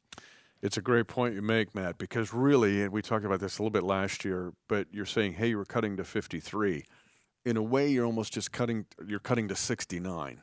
It's 0.61 0.77
a 0.77 0.83
great 0.83 1.09
point 1.09 1.35
you 1.35 1.43
make, 1.43 1.75
Matt, 1.75 1.99
because 1.99 2.33
really, 2.33 2.83
and 2.83 2.93
we 2.93 3.03
talked 3.03 3.25
about 3.25 3.41
this 3.41 3.59
a 3.59 3.63
little 3.63 3.71
bit 3.71 3.83
last 3.83 4.25
year, 4.25 4.53
but 4.69 4.87
you're 4.93 5.07
saying, 5.07 5.35
hey, 5.35 5.49
you 5.49 5.57
were 5.57 5.65
cutting 5.65 5.97
to 5.97 6.05
53 6.05 6.85
in 7.45 7.57
a 7.57 7.63
way, 7.63 7.89
you're 7.89 8.07
almost 8.07 8.33
just 8.33 8.53
cutting. 8.53 8.87
You're 9.07 9.19
cutting 9.19 9.49
to 9.49 9.57
69 9.57 10.43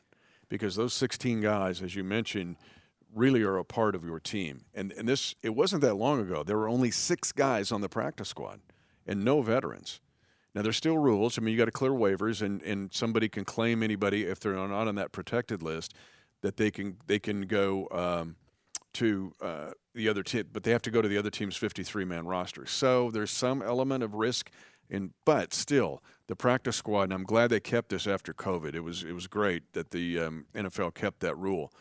because 0.50 0.76
those 0.76 0.94
16 0.94 1.42
guys, 1.42 1.82
as 1.82 1.96
you 1.96 2.04
mentioned, 2.04 2.58
really 3.14 3.42
are 3.44 3.58
a 3.58 3.66
part 3.66 3.96
of 3.96 4.04
your 4.04 4.20
team. 4.20 4.66
And 4.74 4.92
and 4.94 5.08
this 5.08 5.36
it 5.42 5.56
wasn't 5.56 5.82
that 5.82 5.96
long 5.96 6.20
ago. 6.20 6.44
There 6.44 6.58
were 6.58 6.70
only 6.70 6.92
six 6.92 7.32
guys 7.32 7.72
on 7.72 7.82
the 7.82 7.90
practice 7.90 8.30
squad 8.30 8.60
and 9.06 9.24
no 9.24 9.42
veterans. 9.42 10.00
Now 10.56 10.62
there's 10.62 10.78
still 10.78 10.98
rules. 10.98 11.38
I 11.38 11.42
mean, 11.42 11.52
you 11.52 11.58
got 11.58 11.66
to 11.66 11.72
clear 11.72 11.92
waivers, 11.92 12.42
and, 12.42 12.62
and 12.64 12.92
somebody 12.94 13.30
can 13.30 13.46
claim 13.46 13.84
anybody 13.84 14.26
if 14.26 14.40
they're 14.40 14.54
not 14.54 14.72
on 14.72 14.96
that 14.96 15.12
protected 15.12 15.62
list 15.62 15.94
that 16.42 16.58
they 16.58 16.72
can 16.72 16.98
they 17.08 17.20
can 17.20 17.42
go 17.42 17.88
um, 17.92 18.36
to 18.94 19.34
uh, 19.42 19.72
the 19.94 20.10
other 20.10 20.24
team, 20.24 20.46
but 20.52 20.64
they 20.64 20.72
have 20.72 20.82
to 20.84 20.92
go 20.92 21.02
to 21.02 21.08
the 21.08 21.18
other 21.18 21.30
team's 21.30 21.56
53 21.56 22.06
man 22.06 22.26
roster. 22.26 22.66
So 22.66 23.12
there's 23.12 23.32
some 23.32 23.62
element 23.62 24.04
of 24.04 24.16
risk, 24.16 24.50
and 24.90 25.12
but 25.26 25.54
still 25.54 26.02
the 26.28 26.36
practice 26.36 26.78
squad, 26.78 27.04
and 27.04 27.14
I'm 27.14 27.24
glad 27.24 27.50
they 27.50 27.60
kept 27.60 27.90
this 27.90 28.08
after 28.08 28.34
COVID. 28.34 28.76
It 28.76 28.82
was 28.82 29.04
it 29.04 29.14
was 29.14 29.28
great 29.28 29.74
that 29.74 29.92
the 29.92 30.20
um, 30.20 30.46
NFL 30.56 30.94
kept 30.94 31.20
that 31.22 31.38
rule. 31.38 31.72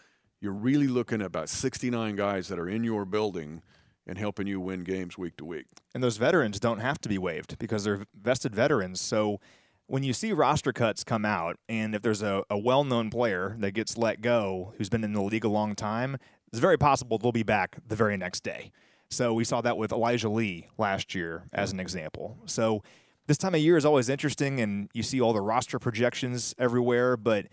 You're 0.41 0.53
really 0.53 0.87
looking 0.87 1.21
at 1.21 1.27
about 1.27 1.49
69 1.49 2.17
guys 2.17 2.49
that 2.49 2.59
are 2.59 2.69
in 2.69 2.85
your 2.85 3.05
building 3.05 3.63
and 4.07 4.17
helping 4.17 4.47
you 4.47 4.61
win 4.61 4.85
games 4.85 5.19
week 5.19 5.37
to 5.37 5.45
week. 5.45 5.67
And 5.95 6.03
those 6.03 6.17
veterans 6.17 6.61
don't 6.61 6.79
have 6.79 7.01
to 7.03 7.09
be 7.09 7.19
waived 7.19 7.59
because 7.59 7.85
they're 7.85 8.05
vested 8.15 8.55
veterans. 8.55 9.01
So 9.01 9.41
when 9.87 10.03
you 10.03 10.13
see 10.13 10.33
roster 10.33 10.73
cuts 10.73 11.03
come 11.03 11.25
out, 11.25 11.57
and 11.69 11.95
if 11.95 12.03
there's 12.03 12.23
a, 12.23 12.45
a 12.49 12.57
well 12.57 12.85
known 12.85 13.11
player 13.11 13.57
that 13.59 13.73
gets 13.73 13.99
let 13.99 14.21
go 14.21 14.75
who's 14.79 14.89
been 14.89 15.05
in 15.05 15.13
the 15.13 15.23
league 15.23 15.45
a 15.45 15.49
long 15.49 15.75
time, 15.75 16.17
it's 16.53 16.61
very 16.61 16.79
possible 16.79 17.19
they'll 17.19 17.33
be 17.33 17.43
back 17.43 17.79
the 17.87 17.97
very 17.97 18.17
next 18.17 18.43
day. 18.43 18.71
So 19.11 19.33
we 19.33 19.45
saw 19.45 19.61
that 19.63 19.77
with 19.77 19.93
Elijah 19.93 20.29
Lee 20.29 20.69
last 20.79 21.15
year 21.15 21.49
as 21.53 21.73
an 21.73 21.81
example. 21.81 22.39
So 22.47 22.83
this 23.27 23.39
time 23.39 23.55
of 23.55 23.61
year 23.61 23.77
is 23.77 23.85
always 23.85 24.09
interesting, 24.09 24.61
and 24.61 24.89
you 24.95 25.03
see 25.03 25.21
all 25.21 25.33
the 25.33 25.41
roster 25.41 25.79
projections 25.79 26.55
everywhere. 26.59 27.17
But 27.17 27.47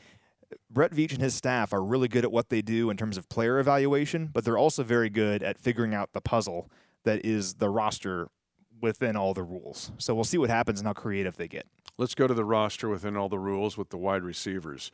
Brett 0.69 0.91
Veach 0.91 1.13
and 1.13 1.21
his 1.21 1.33
staff 1.33 1.73
are 1.73 1.83
really 1.83 2.07
good 2.07 2.23
at 2.23 2.31
what 2.31 2.49
they 2.49 2.61
do 2.61 2.89
in 2.89 2.97
terms 2.97 3.17
of 3.17 3.29
player 3.29 3.59
evaluation, 3.59 4.29
but 4.33 4.45
they're 4.45 4.57
also 4.57 4.83
very 4.83 5.09
good 5.09 5.43
at 5.43 5.57
figuring 5.57 5.93
out 5.93 6.13
the 6.13 6.21
puzzle 6.21 6.69
that 7.03 7.25
is 7.25 7.55
the 7.55 7.69
roster 7.69 8.29
within 8.81 9.15
all 9.15 9.33
the 9.33 9.43
rules. 9.43 9.91
So 9.97 10.13
we'll 10.13 10.23
see 10.23 10.37
what 10.37 10.49
happens 10.49 10.79
and 10.79 10.87
how 10.87 10.93
creative 10.93 11.37
they 11.37 11.47
get. 11.47 11.65
Let's 11.97 12.15
go 12.15 12.27
to 12.27 12.33
the 12.33 12.45
roster 12.45 12.89
within 12.89 13.15
all 13.15 13.29
the 13.29 13.39
rules 13.39 13.77
with 13.77 13.89
the 13.89 13.97
wide 13.97 14.23
receivers. 14.23 14.91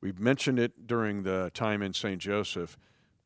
We've 0.00 0.18
mentioned 0.18 0.58
it 0.58 0.86
during 0.86 1.22
the 1.22 1.50
time 1.52 1.82
in 1.82 1.92
St. 1.92 2.20
Joseph. 2.20 2.78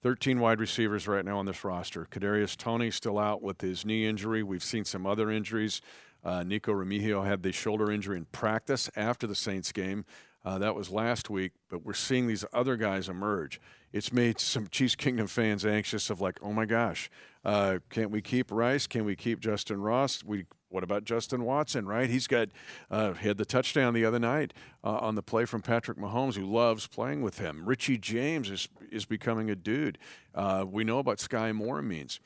13 0.02 0.38
wide 0.38 0.60
receivers 0.60 1.08
right 1.08 1.24
now 1.24 1.38
on 1.38 1.46
this 1.46 1.64
roster. 1.64 2.06
Kadarius 2.10 2.56
Toney 2.56 2.90
still 2.90 3.18
out 3.18 3.40
with 3.40 3.62
his 3.62 3.86
knee 3.86 4.06
injury. 4.06 4.42
We've 4.42 4.62
seen 4.62 4.84
some 4.84 5.06
other 5.06 5.30
injuries. 5.30 5.80
Uh, 6.22 6.42
Nikko 6.42 6.72
Remigio 6.72 7.24
had 7.24 7.42
the 7.42 7.52
shoulder 7.52 7.90
injury 7.90 8.18
in 8.18 8.26
practice 8.26 8.90
after 8.96 9.26
the 9.26 9.34
Saints 9.34 9.72
game. 9.72 10.04
Uh, 10.44 10.58
that 10.58 10.74
was 10.74 10.90
last 10.90 11.30
week, 11.30 11.52
but 11.70 11.84
we're 11.84 11.94
seeing 11.94 12.26
these 12.26 12.44
other 12.52 12.76
guys 12.76 13.08
emerge. 13.08 13.60
It's 13.92 14.12
made 14.12 14.38
some 14.40 14.68
Chiefs 14.68 14.94
Kingdom 14.94 15.26
fans 15.26 15.64
anxious 15.64 16.10
of 16.10 16.20
like, 16.20 16.38
oh 16.42 16.52
my 16.52 16.66
gosh, 16.66 17.08
uh, 17.44 17.78
can't 17.88 18.10
we 18.10 18.20
keep 18.20 18.50
Rice? 18.50 18.86
Can 18.86 19.04
we 19.04 19.16
keep 19.16 19.40
Justin 19.40 19.80
Ross? 19.80 20.22
We 20.24 20.46
what 20.68 20.82
about 20.82 21.04
Justin 21.04 21.44
Watson? 21.44 21.86
Right, 21.86 22.10
he's 22.10 22.26
got 22.26 22.48
uh, 22.90 23.12
he 23.12 23.28
had 23.28 23.38
the 23.38 23.44
touchdown 23.44 23.94
the 23.94 24.04
other 24.04 24.18
night 24.18 24.52
uh, 24.82 24.96
on 24.96 25.14
the 25.14 25.22
play 25.22 25.44
from 25.44 25.62
Patrick 25.62 25.96
Mahomes, 25.96 26.34
who 26.34 26.44
loves 26.44 26.88
playing 26.88 27.22
with 27.22 27.38
him. 27.38 27.64
Richie 27.64 27.96
James 27.96 28.50
is 28.50 28.68
is 28.90 29.04
becoming 29.04 29.48
a 29.50 29.56
dude. 29.56 29.98
Uh, 30.34 30.64
we 30.68 30.84
know 30.84 30.98
about 30.98 31.18
Skyy 31.18 31.54
Moore 31.54 31.80
means. 31.80 32.20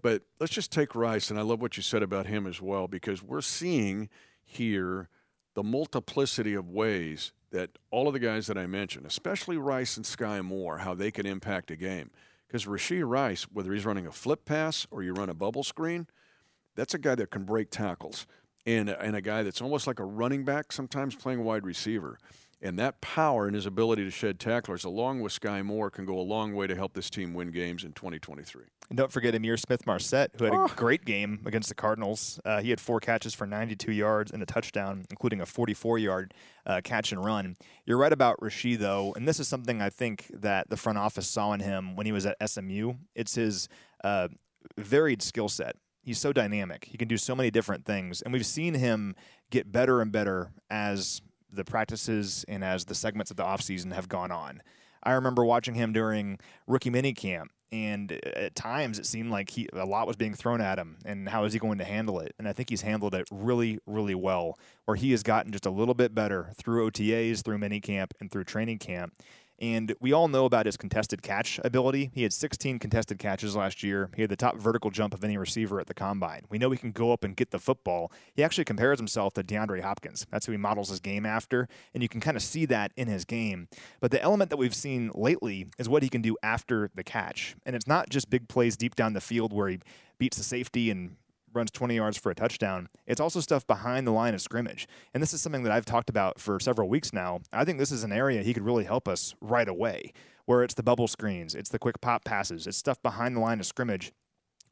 But 0.00 0.22
let's 0.38 0.52
just 0.52 0.70
take 0.70 0.94
Rice, 0.94 1.30
and 1.30 1.38
I 1.38 1.42
love 1.42 1.62
what 1.62 1.78
you 1.78 1.82
said 1.82 2.02
about 2.02 2.26
him 2.26 2.46
as 2.46 2.60
well, 2.60 2.86
because 2.86 3.22
we're 3.22 3.40
seeing 3.40 4.10
here 4.44 5.08
the 5.54 5.62
multiplicity 5.62 6.52
of 6.52 6.68
ways 6.68 7.32
that 7.56 7.70
all 7.90 8.06
of 8.06 8.12
the 8.12 8.20
guys 8.20 8.46
that 8.48 8.58
I 8.58 8.66
mentioned, 8.66 9.06
especially 9.06 9.56
Rice 9.56 9.96
and 9.96 10.04
Skyy 10.04 10.44
Moore, 10.44 10.78
how 10.78 10.92
they 10.92 11.10
can 11.10 11.24
impact 11.24 11.70
a 11.70 11.76
game. 11.76 12.10
Because 12.46 12.66
Rashee 12.66 13.02
Rice, 13.02 13.44
whether 13.44 13.72
he's 13.72 13.86
running 13.86 14.06
a 14.06 14.12
flip 14.12 14.44
pass 14.44 14.86
or 14.90 15.02
you 15.02 15.14
run 15.14 15.30
a 15.30 15.34
bubble 15.34 15.64
screen, 15.64 16.06
that's 16.74 16.92
a 16.92 16.98
guy 16.98 17.14
that 17.14 17.30
can 17.30 17.44
break 17.44 17.70
tackles. 17.70 18.26
And, 18.66 18.90
and 18.90 19.16
a 19.16 19.22
guy 19.22 19.42
that's 19.42 19.62
almost 19.62 19.86
like 19.86 20.00
a 20.00 20.04
running 20.04 20.44
back, 20.44 20.70
sometimes 20.70 21.14
playing 21.14 21.44
wide 21.44 21.64
receiver. 21.64 22.18
And 22.62 22.78
that 22.78 23.00
power 23.02 23.46
and 23.46 23.54
his 23.54 23.66
ability 23.66 24.04
to 24.04 24.10
shed 24.10 24.40
tacklers, 24.40 24.84
along 24.84 25.20
with 25.20 25.38
Skyy 25.38 25.62
Moore, 25.62 25.90
can 25.90 26.06
go 26.06 26.18
a 26.18 26.22
long 26.22 26.54
way 26.54 26.66
to 26.66 26.74
help 26.74 26.94
this 26.94 27.10
team 27.10 27.34
win 27.34 27.50
games 27.50 27.84
in 27.84 27.92
2023. 27.92 28.64
And 28.88 28.96
don't 28.96 29.12
forget 29.12 29.34
Ihmir 29.34 29.58
Smith-Marsette, 29.58 30.30
who 30.38 30.44
had 30.44 30.54
a 30.54 30.58
oh. 30.58 30.68
great 30.68 31.04
game 31.04 31.40
against 31.44 31.68
the 31.68 31.74
Cardinals. 31.74 32.40
Uh, 32.44 32.60
he 32.60 32.70
had 32.70 32.80
four 32.80 33.00
catches 33.00 33.34
for 33.34 33.46
92 33.46 33.92
yards 33.92 34.30
and 34.30 34.42
a 34.42 34.46
touchdown, 34.46 35.04
including 35.10 35.40
a 35.40 35.44
44-yard 35.44 36.32
uh, 36.64 36.80
catch 36.82 37.12
and 37.12 37.22
run. 37.22 37.56
You're 37.84 37.98
right 37.98 38.12
about 38.12 38.40
Rashee, 38.40 38.78
though, 38.78 39.12
and 39.16 39.28
this 39.28 39.38
is 39.38 39.48
something 39.48 39.82
I 39.82 39.90
think 39.90 40.30
that 40.32 40.70
the 40.70 40.76
front 40.76 40.98
office 40.98 41.28
saw 41.28 41.52
in 41.52 41.60
him 41.60 41.94
when 41.94 42.06
he 42.06 42.12
was 42.12 42.26
at 42.26 42.36
SMU. 42.48 42.94
It's 43.14 43.34
his 43.34 43.68
uh, 44.02 44.28
varied 44.78 45.20
skill 45.20 45.48
set. 45.48 45.76
He's 46.02 46.18
so 46.18 46.32
dynamic. 46.32 46.84
He 46.84 46.96
can 46.96 47.08
do 47.08 47.16
so 47.16 47.34
many 47.34 47.50
different 47.50 47.84
things, 47.84 48.22
and 48.22 48.32
we've 48.32 48.46
seen 48.46 48.74
him 48.74 49.16
get 49.50 49.72
better 49.72 50.00
and 50.00 50.12
better 50.12 50.52
as 50.70 51.20
the 51.56 51.64
practices 51.64 52.44
and 52.48 52.62
as 52.64 52.84
the 52.84 52.94
segments 52.94 53.30
of 53.30 53.36
the 53.36 53.44
offseason 53.44 53.92
have 53.92 54.08
gone 54.08 54.30
on. 54.30 54.62
I 55.02 55.12
remember 55.12 55.44
watching 55.44 55.74
him 55.74 55.92
during 55.92 56.38
rookie 56.66 56.90
minicamp, 56.90 57.46
and 57.70 58.12
uh, 58.12 58.28
at 58.34 58.54
times 58.54 58.98
it 58.98 59.06
seemed 59.06 59.30
like 59.30 59.50
he 59.50 59.68
a 59.72 59.86
lot 59.86 60.06
was 60.06 60.16
being 60.16 60.34
thrown 60.34 60.60
at 60.60 60.78
him, 60.78 60.96
and 61.04 61.28
how 61.28 61.44
is 61.44 61.52
he 61.52 61.58
going 61.58 61.78
to 61.78 61.84
handle 61.84 62.18
it? 62.20 62.34
And 62.38 62.48
I 62.48 62.52
think 62.52 62.70
he's 62.70 62.82
handled 62.82 63.14
it 63.14 63.28
really, 63.30 63.78
really 63.86 64.14
well. 64.14 64.58
Where 64.84 64.96
he 64.96 65.12
has 65.12 65.22
gotten 65.22 65.52
just 65.52 65.66
a 65.66 65.70
little 65.70 65.94
bit 65.94 66.14
better 66.14 66.50
through 66.56 66.90
OTAs, 66.90 67.44
through 67.44 67.58
minicamp, 67.58 68.10
and 68.20 68.30
through 68.30 68.44
training 68.44 68.78
camp. 68.78 69.14
And 69.58 69.94
we 70.00 70.12
all 70.12 70.28
know 70.28 70.44
about 70.44 70.66
his 70.66 70.76
contested 70.76 71.22
catch 71.22 71.58
ability. 71.64 72.10
He 72.14 72.22
had 72.22 72.32
16 72.32 72.78
contested 72.78 73.18
catches 73.18 73.56
last 73.56 73.82
year. 73.82 74.10
He 74.14 74.22
had 74.22 74.30
the 74.30 74.36
top 74.36 74.56
vertical 74.58 74.90
jump 74.90 75.14
of 75.14 75.24
any 75.24 75.38
receiver 75.38 75.80
at 75.80 75.86
the 75.86 75.94
combine. 75.94 76.42
We 76.50 76.58
know 76.58 76.70
he 76.70 76.76
can 76.76 76.92
go 76.92 77.12
up 77.12 77.24
and 77.24 77.36
get 77.36 77.50
the 77.50 77.58
football. 77.58 78.12
He 78.34 78.44
actually 78.44 78.64
compares 78.64 78.98
himself 78.98 79.34
to 79.34 79.42
DeAndre 79.42 79.80
Hopkins. 79.80 80.26
That's 80.30 80.46
who 80.46 80.52
he 80.52 80.58
models 80.58 80.90
his 80.90 81.00
game 81.00 81.24
after. 81.24 81.68
And 81.94 82.02
you 82.02 82.08
can 82.08 82.20
kind 82.20 82.36
of 82.36 82.42
see 82.42 82.66
that 82.66 82.92
in 82.96 83.08
his 83.08 83.24
game. 83.24 83.68
But 84.00 84.10
the 84.10 84.22
element 84.22 84.50
that 84.50 84.58
we've 84.58 84.74
seen 84.74 85.10
lately 85.14 85.66
is 85.78 85.88
what 85.88 86.02
he 86.02 86.08
can 86.08 86.22
do 86.22 86.36
after 86.42 86.90
the 86.94 87.04
catch. 87.04 87.56
And 87.64 87.74
it's 87.74 87.86
not 87.86 88.10
just 88.10 88.28
big 88.28 88.48
plays 88.48 88.76
deep 88.76 88.94
down 88.94 89.14
the 89.14 89.20
field 89.20 89.52
where 89.52 89.68
he 89.68 89.80
beats 90.18 90.36
the 90.36 90.44
safety 90.44 90.90
and 90.90 91.16
runs 91.56 91.70
20 91.70 91.96
yards 91.96 92.16
for 92.16 92.30
a 92.30 92.34
touchdown. 92.34 92.88
It's 93.06 93.20
also 93.20 93.40
stuff 93.40 93.66
behind 93.66 94.06
the 94.06 94.12
line 94.12 94.34
of 94.34 94.40
scrimmage. 94.40 94.86
And 95.12 95.22
this 95.22 95.32
is 95.32 95.42
something 95.42 95.64
that 95.64 95.72
I've 95.72 95.84
talked 95.84 96.10
about 96.10 96.38
for 96.38 96.60
several 96.60 96.88
weeks 96.88 97.12
now. 97.12 97.40
I 97.52 97.64
think 97.64 97.78
this 97.78 97.90
is 97.90 98.04
an 98.04 98.12
area 98.12 98.42
he 98.42 98.54
could 98.54 98.64
really 98.64 98.84
help 98.84 99.08
us 99.08 99.34
right 99.40 99.68
away, 99.68 100.12
where 100.44 100.62
it's 100.62 100.74
the 100.74 100.82
bubble 100.82 101.08
screens, 101.08 101.54
it's 101.54 101.70
the 101.70 101.78
quick 101.78 102.00
pop 102.00 102.24
passes, 102.24 102.66
it's 102.66 102.76
stuff 102.76 103.02
behind 103.02 103.34
the 103.34 103.40
line 103.40 103.58
of 103.58 103.66
scrimmage 103.66 104.12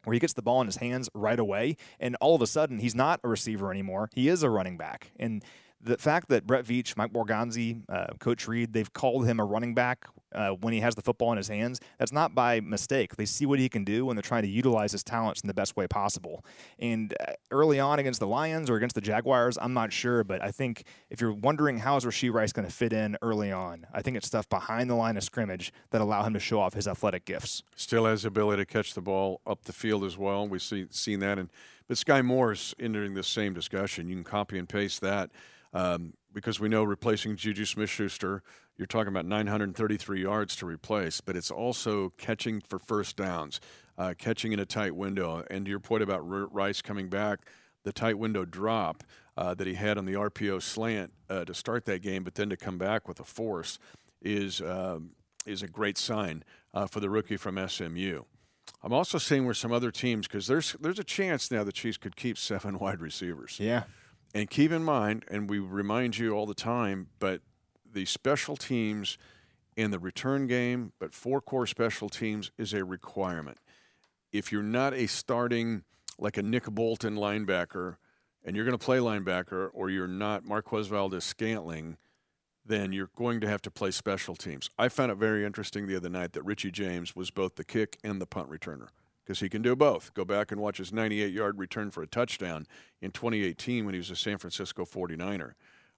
where 0.04 0.14
he 0.14 0.20
gets 0.20 0.34
the 0.34 0.42
ball 0.42 0.60
in 0.60 0.66
his 0.66 0.76
hands 0.76 1.08
right 1.14 1.38
away, 1.38 1.76
and 1.98 2.14
all 2.20 2.34
of 2.34 2.42
a 2.42 2.46
sudden 2.46 2.78
he's 2.78 2.94
not 2.94 3.20
a 3.24 3.28
receiver 3.28 3.70
anymore. 3.70 4.10
He 4.14 4.28
is 4.28 4.42
a 4.42 4.50
running 4.50 4.76
back. 4.76 5.12
And 5.18 5.42
the 5.80 5.98
fact 5.98 6.28
that 6.28 6.46
Brett 6.46 6.64
Veach, 6.64 6.96
Mike 6.96 7.12
Borgonzi, 7.12 7.82
uh, 7.88 8.06
Coach 8.18 8.48
Reid, 8.48 8.72
they've 8.72 8.92
called 8.92 9.26
him 9.26 9.38
a 9.38 9.44
running 9.44 9.74
back 9.74 10.06
uh, 10.34 10.50
when 10.50 10.72
he 10.72 10.80
has 10.80 10.94
the 10.94 11.02
football 11.02 11.32
in 11.32 11.36
his 11.36 11.48
hands, 11.48 11.80
that's 11.98 12.12
not 12.12 12.34
by 12.34 12.60
mistake. 12.60 13.16
They 13.16 13.26
see 13.26 13.46
what 13.46 13.58
he 13.58 13.68
can 13.68 13.84
do 13.84 14.08
and 14.08 14.16
they're 14.16 14.22
trying 14.22 14.42
to 14.42 14.48
utilize 14.48 14.92
his 14.92 15.04
talents 15.04 15.40
in 15.40 15.48
the 15.48 15.54
best 15.54 15.76
way 15.76 15.86
possible. 15.86 16.44
And 16.78 17.14
uh, 17.20 17.32
early 17.50 17.80
on 17.80 17.98
against 17.98 18.20
the 18.20 18.26
Lions 18.26 18.70
or 18.70 18.76
against 18.76 18.94
the 18.94 19.00
Jaguars, 19.00 19.58
I'm 19.60 19.74
not 19.74 19.92
sure, 19.92 20.24
but 20.24 20.42
I 20.42 20.50
think 20.50 20.84
if 21.10 21.20
you're 21.20 21.32
wondering 21.32 21.78
how 21.78 21.96
is 21.96 22.04
Rashee 22.04 22.32
Rice 22.32 22.52
going 22.52 22.66
to 22.66 22.74
fit 22.74 22.92
in 22.92 23.16
early 23.22 23.52
on, 23.52 23.86
I 23.92 24.02
think 24.02 24.16
it's 24.16 24.26
stuff 24.26 24.48
behind 24.48 24.90
the 24.90 24.94
line 24.94 25.16
of 25.16 25.24
scrimmage 25.24 25.72
that 25.90 26.00
allow 26.00 26.22
him 26.22 26.34
to 26.34 26.40
show 26.40 26.60
off 26.60 26.74
his 26.74 26.88
athletic 26.88 27.24
gifts. 27.24 27.62
Still 27.76 28.06
has 28.06 28.22
the 28.22 28.28
ability 28.28 28.62
to 28.62 28.66
catch 28.66 28.94
the 28.94 29.00
ball 29.00 29.40
up 29.46 29.64
the 29.64 29.72
field 29.72 30.04
as 30.04 30.18
well. 30.18 30.46
We've 30.46 30.62
see, 30.62 30.86
seen 30.90 31.20
that. 31.20 31.38
And, 31.38 31.50
but 31.86 31.96
Skyy 31.96 32.24
Moore's 32.24 32.74
entering 32.78 33.14
this 33.14 33.28
same 33.28 33.54
discussion. 33.54 34.08
You 34.08 34.16
can 34.16 34.24
copy 34.24 34.58
and 34.58 34.68
paste 34.68 35.00
that. 35.02 35.30
Um, 35.72 36.14
because 36.32 36.60
we 36.60 36.68
know 36.68 36.84
replacing 36.84 37.36
Juju 37.36 37.64
Smith 37.64 37.88
Schuster, 37.88 38.42
you're 38.76 38.86
talking 38.86 39.08
about 39.08 39.26
933 39.26 40.22
yards 40.22 40.56
to 40.56 40.66
replace, 40.66 41.20
but 41.20 41.36
it's 41.36 41.50
also 41.50 42.10
catching 42.18 42.60
for 42.60 42.78
first 42.78 43.16
downs, 43.16 43.60
uh, 43.96 44.14
catching 44.18 44.52
in 44.52 44.58
a 44.58 44.66
tight 44.66 44.96
window. 44.96 45.44
And 45.50 45.64
to 45.64 45.70
your 45.70 45.80
point 45.80 46.02
about 46.02 46.20
Rice 46.20 46.82
coming 46.82 47.08
back, 47.08 47.40
the 47.84 47.92
tight 47.92 48.18
window 48.18 48.44
drop 48.44 49.04
uh, 49.36 49.54
that 49.54 49.66
he 49.66 49.74
had 49.74 49.98
on 49.98 50.06
the 50.06 50.14
RPO 50.14 50.62
slant 50.62 51.12
uh, 51.30 51.44
to 51.44 51.54
start 51.54 51.84
that 51.84 52.02
game, 52.02 52.24
but 52.24 52.34
then 52.34 52.50
to 52.50 52.56
come 52.56 52.78
back 52.78 53.06
with 53.06 53.20
a 53.20 53.24
force 53.24 53.78
is 54.22 54.60
um, 54.60 55.10
is 55.46 55.62
a 55.62 55.68
great 55.68 55.98
sign 55.98 56.42
uh, 56.72 56.86
for 56.86 57.00
the 57.00 57.10
rookie 57.10 57.36
from 57.36 57.58
SMU. 57.68 58.22
I'm 58.82 58.92
also 58.92 59.18
seeing 59.18 59.44
where 59.44 59.54
some 59.54 59.72
other 59.72 59.90
teams, 59.90 60.26
because 60.26 60.46
there's 60.46 60.74
there's 60.80 60.98
a 60.98 61.04
chance 61.04 61.50
now 61.50 61.64
the 61.64 61.72
Chiefs 61.72 61.98
could 61.98 62.16
keep 62.16 62.38
seven 62.38 62.78
wide 62.80 63.00
receivers. 63.00 63.58
Yeah. 63.60 63.84
And 64.34 64.50
keep 64.50 64.72
in 64.72 64.82
mind, 64.82 65.24
and 65.30 65.48
we 65.48 65.60
remind 65.60 66.18
you 66.18 66.32
all 66.32 66.44
the 66.44 66.54
time, 66.54 67.06
but 67.20 67.40
the 67.94 68.04
special 68.04 68.56
teams 68.56 69.16
in 69.76 69.90
the 69.90 69.98
return 69.98 70.46
game, 70.46 70.92
but 70.98 71.14
four 71.14 71.40
core 71.40 71.66
special 71.66 72.08
teams 72.08 72.50
is 72.58 72.72
a 72.72 72.84
requirement. 72.84 73.58
If 74.32 74.52
you're 74.52 74.62
not 74.62 74.94
a 74.94 75.06
starting, 75.06 75.84
like 76.18 76.36
a 76.36 76.42
Nick 76.42 76.66
Bolton 76.66 77.16
linebacker, 77.16 77.96
and 78.44 78.54
you're 78.54 78.64
going 78.64 78.76
to 78.76 78.84
play 78.84 78.98
linebacker, 78.98 79.70
or 79.72 79.90
you're 79.90 80.06
not 80.06 80.44
Marquez 80.44 80.88
Valdes-Scantling, 80.88 81.96
then 82.66 82.92
you're 82.92 83.10
going 83.16 83.40
to 83.40 83.48
have 83.48 83.62
to 83.62 83.70
play 83.70 83.90
special 83.90 84.34
teams. 84.34 84.70
I 84.78 84.88
found 84.88 85.10
it 85.10 85.16
very 85.16 85.44
interesting 85.44 85.86
the 85.86 85.96
other 85.96 86.08
night 86.08 86.32
that 86.32 86.42
Richie 86.42 86.70
James 86.70 87.14
was 87.14 87.30
both 87.30 87.56
the 87.56 87.64
kick 87.64 87.98
and 88.02 88.20
the 88.20 88.26
punt 88.26 88.50
returner 88.50 88.88
because 89.24 89.40
he 89.40 89.48
can 89.48 89.62
do 89.62 89.74
both. 89.74 90.12
Go 90.14 90.24
back 90.24 90.52
and 90.52 90.60
watch 90.60 90.78
his 90.78 90.92
98 90.92 91.32
yard 91.32 91.58
return 91.58 91.90
for 91.90 92.02
a 92.02 92.06
touchdown 92.06 92.66
in 93.00 93.10
2018 93.10 93.84
when 93.84 93.94
he 93.94 93.98
was 93.98 94.10
a 94.10 94.16
San 94.16 94.38
Francisco 94.38 94.84
49er. 94.84 95.52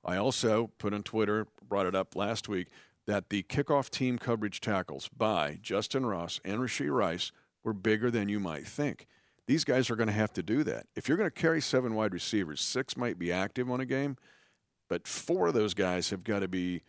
I 0.05 0.17
also 0.17 0.71
put 0.79 0.95
on 0.95 1.03
Twitter, 1.03 1.47
brought 1.67 1.87
it 1.87 1.95
up 1.95 2.15
last 2.15 2.49
week, 2.49 2.69
that 3.07 3.31
the 3.31 3.43
kickoff 3.45 3.91
team 3.91 4.19
coverage 4.19 4.61
tackles 4.61 5.09
by 5.09 5.59
Justin 5.63 6.07
Ross 6.07 6.41
and 6.45 6.61
Rashee 6.61 6.93
Rice 6.93 7.33
were 7.65 7.73
bigger 7.73 8.11
than 8.11 8.29
you 8.29 8.41
might 8.41 8.67
think. 8.67 9.07
These 9.47 9.65
guys 9.65 9.91
are 9.91 9.97
going 9.97 10.09
to 10.09 10.13
have 10.13 10.33
to 10.35 10.43
do 10.43 10.65
that. 10.65 10.87
If 10.97 11.09
you're 11.09 11.17
going 11.17 11.31
to 11.31 11.35
carry 11.35 11.61
seven 11.61 11.95
wide 11.95 12.13
receivers, 12.13 12.61
six 12.61 12.97
might 12.97 13.19
be 13.19 13.31
active 13.31 13.71
on 13.71 13.81
a 13.81 13.87
game, 13.87 14.17
but 14.89 15.07
four 15.07 15.49
of 15.49 15.55
those 15.55 15.75
guys 15.75 16.11
have 16.11 16.25
got 16.25 16.41
to 16.41 16.49
be 16.49 16.83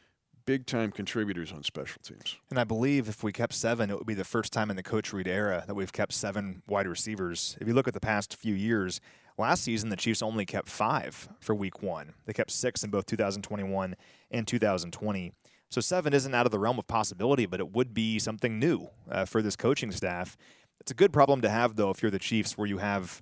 big 0.45 0.65
time 0.65 0.91
contributors 0.91 1.51
on 1.51 1.61
special 1.61 2.01
teams. 2.01 2.37
And 2.49 2.59
I 2.59 2.63
believe 2.63 3.09
if 3.09 3.21
we 3.21 3.31
kept 3.31 3.53
seven, 3.53 3.91
it 3.91 3.97
would 3.97 4.07
be 4.07 4.13
the 4.15 4.23
first 4.23 4.53
time 4.53 4.71
in 4.71 4.75
the 4.75 4.83
Coach 4.83 5.13
Reid 5.13 5.27
era 5.27 5.63
that 5.67 5.75
we've 5.75 5.91
kept 5.91 6.13
seven 6.13 6.63
wide 6.67 6.87
receivers. 6.87 7.57
If 7.61 7.67
you 7.67 7.73
look 7.73 7.87
at 7.87 7.93
the 7.93 7.99
past 7.99 8.35
few 8.35 8.55
years, 8.55 9.01
last 9.37 9.63
season 9.63 9.89
the 9.89 9.95
Chiefs 9.95 10.21
only 10.21 10.45
kept 10.45 10.69
five 10.69 11.29
for 11.39 11.53
week 11.53 11.81
one. 11.81 12.13
They 12.25 12.33
kept 12.33 12.51
six 12.51 12.83
in 12.83 12.89
both 12.89 13.05
2021 13.05 13.95
and 14.31 14.47
2020. 14.47 15.33
So 15.69 15.81
seven 15.81 16.13
isn't 16.13 16.33
out 16.33 16.45
of 16.45 16.51
the 16.51 16.59
realm 16.59 16.79
of 16.79 16.87
possibility, 16.87 17.45
but 17.45 17.59
it 17.59 17.73
would 17.73 17.93
be 17.93 18.19
something 18.19 18.57
new 18.57 18.89
uh, 19.09 19.25
for 19.25 19.41
this 19.41 19.55
coaching 19.55 19.91
staff. 19.91 20.37
It's 20.79 20.91
a 20.91 20.95
good 20.95 21.11
problem 21.11 21.41
to 21.41 21.49
have, 21.49 21.75
though, 21.75 21.89
if 21.89 22.01
you're 22.01 22.11
the 22.11 22.19
Chiefs, 22.19 22.57
where 22.57 22.67
you 22.67 22.77
have 22.77 23.21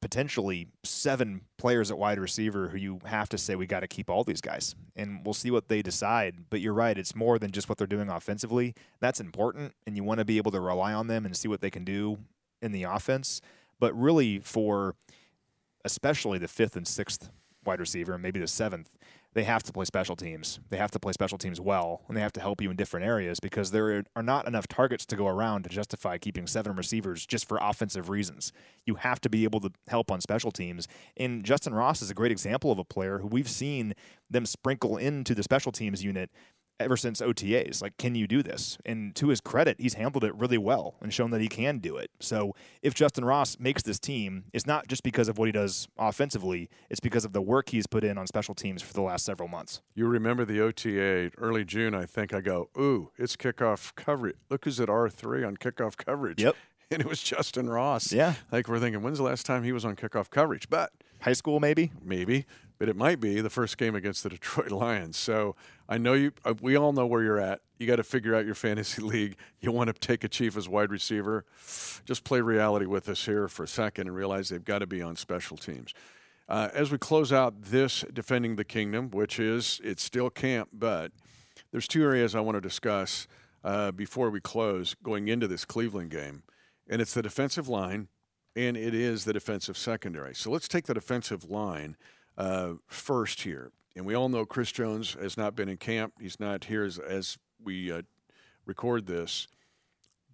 potentially 0.00 0.66
seven 0.82 1.42
players 1.58 1.90
at 1.90 1.96
wide 1.96 2.18
receiver 2.18 2.68
who 2.68 2.76
you 2.76 2.98
have 3.04 3.28
to 3.28 3.38
say 3.38 3.54
we 3.54 3.66
got 3.66 3.80
to 3.80 3.86
keep 3.86 4.10
all 4.10 4.24
these 4.24 4.40
guys 4.40 4.74
and 4.96 5.24
we'll 5.24 5.32
see 5.32 5.48
what 5.48 5.68
they 5.68 5.80
decide 5.80 6.34
but 6.50 6.60
you're 6.60 6.74
right 6.74 6.98
it's 6.98 7.14
more 7.14 7.38
than 7.38 7.52
just 7.52 7.68
what 7.68 7.78
they're 7.78 7.86
doing 7.86 8.10
offensively 8.10 8.74
that's 8.98 9.20
important 9.20 9.72
and 9.86 9.94
you 9.94 10.02
want 10.02 10.18
to 10.18 10.24
be 10.24 10.38
able 10.38 10.50
to 10.50 10.58
rely 10.58 10.92
on 10.92 11.06
them 11.06 11.24
and 11.24 11.36
see 11.36 11.46
what 11.46 11.60
they 11.60 11.70
can 11.70 11.84
do 11.84 12.18
in 12.60 12.72
the 12.72 12.82
offense 12.82 13.40
but 13.78 13.96
really 13.96 14.40
for 14.40 14.96
especially 15.84 16.38
the 16.38 16.48
fifth 16.48 16.76
and 16.76 16.86
sixth 16.86 17.30
wide 17.64 17.80
receiver 17.80 18.18
maybe 18.18 18.40
the 18.40 18.46
seventh 18.46 18.90
they 19.34 19.44
have 19.44 19.62
to 19.62 19.72
play 19.72 19.86
special 19.86 20.14
teams. 20.14 20.60
They 20.68 20.76
have 20.76 20.90
to 20.90 20.98
play 20.98 21.12
special 21.12 21.38
teams 21.38 21.60
well, 21.60 22.02
and 22.06 22.16
they 22.16 22.20
have 22.20 22.32
to 22.34 22.40
help 22.40 22.60
you 22.60 22.70
in 22.70 22.76
different 22.76 23.06
areas 23.06 23.40
because 23.40 23.70
there 23.70 24.04
are 24.14 24.22
not 24.22 24.46
enough 24.46 24.68
targets 24.68 25.06
to 25.06 25.16
go 25.16 25.26
around 25.26 25.62
to 25.62 25.70
justify 25.70 26.18
keeping 26.18 26.46
seven 26.46 26.76
receivers 26.76 27.24
just 27.24 27.48
for 27.48 27.58
offensive 27.60 28.10
reasons. 28.10 28.52
You 28.84 28.96
have 28.96 29.20
to 29.22 29.30
be 29.30 29.44
able 29.44 29.60
to 29.60 29.70
help 29.88 30.10
on 30.10 30.20
special 30.20 30.50
teams. 30.50 30.86
And 31.16 31.44
Justin 31.44 31.72
Ross 31.72 32.02
is 32.02 32.10
a 32.10 32.14
great 32.14 32.32
example 32.32 32.70
of 32.70 32.78
a 32.78 32.84
player 32.84 33.18
who 33.18 33.26
we've 33.26 33.48
seen 33.48 33.94
them 34.28 34.44
sprinkle 34.44 34.98
into 34.98 35.34
the 35.34 35.42
special 35.42 35.72
teams 35.72 36.04
unit 36.04 36.30
ever 36.80 36.96
since 36.96 37.20
OTAs. 37.20 37.82
Like, 37.82 37.96
can 37.96 38.14
you 38.14 38.26
do 38.26 38.42
this? 38.42 38.78
And 38.84 39.14
to 39.16 39.28
his 39.28 39.40
credit, 39.40 39.76
he's 39.78 39.94
handled 39.94 40.24
it 40.24 40.34
really 40.34 40.58
well 40.58 40.94
and 41.00 41.12
shown 41.12 41.30
that 41.30 41.40
he 41.40 41.48
can 41.48 41.78
do 41.78 41.96
it. 41.96 42.10
So 42.20 42.54
if 42.82 42.94
Justin 42.94 43.24
Ross 43.24 43.58
makes 43.58 43.82
this 43.82 43.98
team, 43.98 44.44
it's 44.52 44.66
not 44.66 44.88
just 44.88 45.02
because 45.02 45.28
of 45.28 45.38
what 45.38 45.46
he 45.46 45.52
does 45.52 45.88
offensively, 45.98 46.68
it's 46.90 47.00
because 47.00 47.24
of 47.24 47.32
the 47.32 47.42
work 47.42 47.70
he's 47.70 47.86
put 47.86 48.04
in 48.04 48.18
on 48.18 48.26
special 48.26 48.54
teams 48.54 48.82
for 48.82 48.92
the 48.92 49.02
last 49.02 49.24
several 49.24 49.48
months. 49.48 49.82
You 49.94 50.06
remember 50.06 50.44
the 50.44 50.60
OTA 50.60 51.30
early 51.38 51.64
June, 51.64 51.94
I 51.94 52.06
think 52.06 52.34
I 52.34 52.40
go, 52.40 52.68
ooh, 52.78 53.10
it's 53.18 53.36
kickoff 53.36 53.94
coverage. 53.94 54.36
Look 54.50 54.64
who's 54.64 54.80
at 54.80 54.88
R3 54.88 55.46
on 55.46 55.56
kickoff 55.56 55.96
coverage. 55.96 56.42
Yep. 56.42 56.56
And 56.90 57.00
it 57.00 57.08
was 57.08 57.22
Justin 57.22 57.70
Ross. 57.70 58.12
Yeah. 58.12 58.34
Like 58.50 58.68
we're 58.68 58.78
thinking, 58.78 59.00
when's 59.00 59.16
the 59.16 59.24
last 59.24 59.46
time 59.46 59.62
he 59.62 59.72
was 59.72 59.86
on 59.86 59.96
kickoff 59.96 60.28
coverage? 60.28 60.68
But 60.68 60.92
high 61.22 61.32
school, 61.32 61.58
maybe? 61.58 61.90
Maybe 62.04 62.44
but 62.82 62.88
it 62.88 62.96
might 62.96 63.20
be 63.20 63.40
the 63.40 63.48
first 63.48 63.78
game 63.78 63.94
against 63.94 64.24
the 64.24 64.28
Detroit 64.28 64.70
Lions. 64.72 65.16
So 65.16 65.54
I 65.92 65.98
know 65.98 66.14
you. 66.14 66.32
Uh, 66.42 66.54
we 66.62 66.74
all 66.74 66.94
know 66.94 67.04
where 67.04 67.22
you're 67.22 67.38
at. 67.38 67.60
You 67.78 67.86
got 67.86 67.96
to 67.96 68.02
figure 68.02 68.34
out 68.34 68.46
your 68.46 68.54
fantasy 68.54 69.02
league. 69.14 69.36
You 69.60 69.72
want 69.72 69.88
to 69.88 69.92
take 69.92 70.24
a 70.24 70.28
chief 70.28 70.56
as 70.56 70.66
wide 70.66 70.90
receiver. 70.90 71.44
Just 72.06 72.24
play 72.24 72.40
reality 72.40 72.86
with 72.86 73.10
us 73.10 73.26
here 73.26 73.46
for 73.46 73.64
a 73.64 73.68
second 73.68 74.06
and 74.06 74.16
realize 74.16 74.48
they've 74.48 74.64
got 74.64 74.78
to 74.78 74.86
be 74.86 75.02
on 75.02 75.16
special 75.16 75.58
teams. 75.58 75.92
Uh, 76.48 76.70
as 76.72 76.90
we 76.90 76.96
close 76.96 77.30
out 77.30 77.60
this 77.60 78.06
defending 78.10 78.56
the 78.56 78.64
kingdom, 78.64 79.10
which 79.10 79.38
is 79.38 79.82
it's 79.84 80.02
still 80.02 80.30
camp, 80.30 80.70
but 80.72 81.12
there's 81.72 81.86
two 81.86 82.02
areas 82.02 82.34
I 82.34 82.40
want 82.40 82.56
to 82.56 82.62
discuss 82.62 83.28
uh, 83.62 83.90
before 83.92 84.30
we 84.30 84.40
close 84.40 84.94
going 85.02 85.28
into 85.28 85.46
this 85.46 85.66
Cleveland 85.66 86.10
game, 86.10 86.42
and 86.88 87.02
it's 87.02 87.12
the 87.12 87.22
defensive 87.22 87.68
line, 87.68 88.08
and 88.56 88.78
it 88.78 88.94
is 88.94 89.26
the 89.26 89.34
defensive 89.34 89.76
secondary. 89.76 90.34
So 90.34 90.50
let's 90.50 90.68
take 90.68 90.86
the 90.86 90.94
defensive 90.94 91.50
line 91.50 91.98
uh, 92.38 92.74
first 92.88 93.42
here. 93.42 93.72
And 93.94 94.06
we 94.06 94.14
all 94.14 94.28
know 94.28 94.46
Chris 94.46 94.72
Jones 94.72 95.14
has 95.20 95.36
not 95.36 95.54
been 95.54 95.68
in 95.68 95.76
camp. 95.76 96.14
He's 96.20 96.40
not 96.40 96.64
here 96.64 96.84
as, 96.84 96.98
as 96.98 97.38
we 97.62 97.92
uh, 97.92 98.02
record 98.64 99.06
this. 99.06 99.48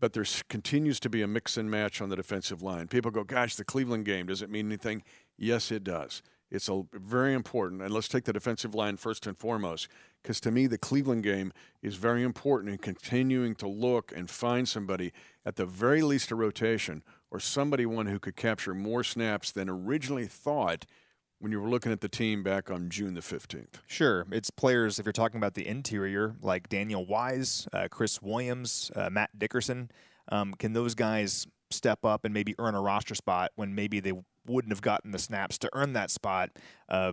But 0.01 0.13
there 0.13 0.25
continues 0.49 1.01
to 1.01 1.11
be 1.11 1.23
a 1.23 1.27
mix 1.27 1.57
and 1.57 1.69
match 1.69 2.01
on 2.01 2.09
the 2.09 2.17
defensive 2.17 2.63
line. 2.63 2.87
People 2.87 3.11
go, 3.11 3.25
gosh, 3.25 3.57
the 3.57 3.65
Cleveland 3.65 4.05
game, 4.05 4.27
does 4.27 4.43
it 4.43 4.51
mean 4.51 4.67
anything? 4.67 5.03
Yes, 5.37 5.73
it 5.73 5.83
does. 5.83 6.23
It's 6.51 6.69
a, 6.69 6.83
very 6.93 7.35
important. 7.35 7.83
And 7.83 7.93
let's 7.93 8.07
take 8.07 8.25
the 8.25 8.33
defensive 8.33 8.77
line 8.77 8.97
first 8.97 9.27
and 9.27 9.37
foremost, 9.37 9.89
because 10.23 10.41
to 10.43 10.53
me, 10.53 10.69
the 10.69 10.79
Cleveland 10.79 11.25
game 11.25 11.53
is 11.83 11.97
very 11.97 12.23
important 12.23 12.73
in 12.73 12.79
continuing 12.79 13.57
to 13.57 13.67
look 13.67 14.13
and 14.15 14.31
find 14.31 14.69
somebody, 14.69 15.13
at 15.45 15.57
the 15.57 15.67
very 15.67 16.01
least, 16.01 16.31
a 16.31 16.37
rotation 16.37 17.03
or 17.31 17.41
somebody 17.41 17.85
one 17.85 18.07
who 18.07 18.21
could 18.21 18.37
capture 18.37 18.75
more 18.75 19.03
snaps 19.03 19.51
than 19.51 19.69
originally 19.69 20.27
thought– 20.27 20.87
when 21.41 21.53
you 21.53 21.61
were 21.61 21.69
looking 21.69 21.93
at 21.93 22.01
the 22.01 22.09
team 22.09 22.43
back 22.43 22.71
on 22.71 22.91
June 22.91 23.15
the 23.15 23.21
15th? 23.21 23.81
Sure. 23.87 24.27
It's 24.33 24.51
players, 24.51 24.99
if 24.99 25.07
you're 25.07 25.13
talking 25.13 25.39
about 25.39 25.55
the 25.55 25.67
interior, 25.67 26.35
like 26.43 26.69
Daniel 26.69 27.07
Wise, 27.07 27.69
uh, 27.73 27.89
Chris 27.91 28.21
Williams, 28.21 28.91
uh, 28.97 29.11
Matt 29.11 29.39
Dickerson. 29.39 29.91
Um, 30.31 30.55
can 30.55 30.73
those 30.73 30.95
guys 30.95 31.47
step 31.71 32.05
up 32.05 32.25
and 32.25 32.35
maybe 32.35 32.55
earn 32.59 32.75
a 32.75 32.81
roster 32.81 33.15
spot 33.15 33.51
when 33.57 33.75
maybe 33.75 34.01
they 34.01 34.13
wouldn't 34.47 34.73
have 34.73 34.83
gotten 34.83 35.11
the 35.11 35.19
snaps 35.19 35.59
to 35.59 35.71
earn 35.75 35.93
that 35.93 36.11
spot 36.11 36.51
uh, 36.89 37.13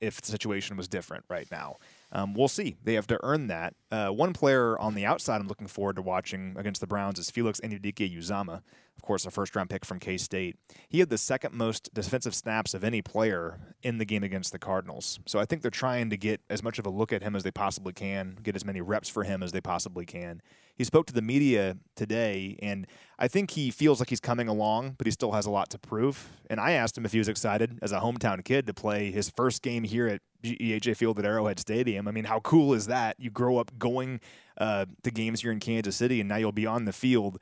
if 0.00 0.20
the 0.20 0.30
situation 0.30 0.76
was 0.76 0.88
different 0.88 1.24
right 1.28 1.48
now? 1.50 1.76
Um, 2.12 2.34
we'll 2.34 2.48
see. 2.48 2.76
They 2.84 2.94
have 2.94 3.06
to 3.08 3.18
earn 3.22 3.48
that. 3.48 3.74
Uh, 3.90 4.08
one 4.08 4.32
player 4.32 4.78
on 4.78 4.94
the 4.94 5.04
outside 5.04 5.40
I'm 5.40 5.48
looking 5.48 5.66
forward 5.66 5.96
to 5.96 6.02
watching 6.02 6.54
against 6.56 6.80
the 6.80 6.86
Browns 6.86 7.18
is 7.18 7.30
Felix 7.30 7.60
Anudike-Uzomah. 7.60 8.62
Of 8.96 9.02
course, 9.02 9.26
a 9.26 9.30
first 9.30 9.54
round 9.56 9.70
pick 9.70 9.84
from 9.84 9.98
K 9.98 10.16
State. 10.16 10.56
He 10.88 11.00
had 11.00 11.10
the 11.10 11.18
second 11.18 11.54
most 11.54 11.92
defensive 11.92 12.34
snaps 12.34 12.74
of 12.74 12.84
any 12.84 13.02
player 13.02 13.74
in 13.82 13.98
the 13.98 14.04
game 14.04 14.22
against 14.22 14.52
the 14.52 14.58
Cardinals. 14.58 15.18
So 15.26 15.38
I 15.38 15.44
think 15.44 15.62
they're 15.62 15.70
trying 15.70 16.10
to 16.10 16.16
get 16.16 16.40
as 16.48 16.62
much 16.62 16.78
of 16.78 16.86
a 16.86 16.90
look 16.90 17.12
at 17.12 17.22
him 17.22 17.36
as 17.36 17.42
they 17.42 17.50
possibly 17.50 17.92
can, 17.92 18.38
get 18.42 18.56
as 18.56 18.64
many 18.64 18.80
reps 18.80 19.08
for 19.08 19.24
him 19.24 19.42
as 19.42 19.52
they 19.52 19.60
possibly 19.60 20.06
can. 20.06 20.40
He 20.76 20.82
spoke 20.82 21.06
to 21.06 21.12
the 21.12 21.22
media 21.22 21.76
today, 21.94 22.58
and 22.60 22.86
I 23.16 23.28
think 23.28 23.52
he 23.52 23.70
feels 23.70 24.00
like 24.00 24.10
he's 24.10 24.20
coming 24.20 24.48
along, 24.48 24.96
but 24.98 25.06
he 25.06 25.12
still 25.12 25.30
has 25.32 25.46
a 25.46 25.50
lot 25.50 25.70
to 25.70 25.78
prove. 25.78 26.30
And 26.50 26.58
I 26.58 26.72
asked 26.72 26.98
him 26.98 27.04
if 27.04 27.12
he 27.12 27.18
was 27.18 27.28
excited 27.28 27.78
as 27.80 27.92
a 27.92 28.00
hometown 28.00 28.44
kid 28.44 28.66
to 28.66 28.74
play 28.74 29.12
his 29.12 29.30
first 29.30 29.62
game 29.62 29.84
here 29.84 30.08
at 30.08 30.20
GEHA 30.42 30.96
Field 30.96 31.18
at 31.20 31.24
Arrowhead 31.24 31.60
Stadium. 31.60 32.08
I 32.08 32.10
mean, 32.10 32.24
how 32.24 32.40
cool 32.40 32.74
is 32.74 32.86
that? 32.88 33.18
You 33.20 33.30
grow 33.30 33.58
up 33.58 33.78
going 33.78 34.20
uh, 34.58 34.86
to 35.04 35.10
games 35.12 35.42
here 35.42 35.52
in 35.52 35.60
Kansas 35.60 35.94
City, 35.94 36.20
and 36.20 36.28
now 36.28 36.36
you'll 36.36 36.52
be 36.52 36.66
on 36.66 36.84
the 36.86 36.92
field 36.92 37.38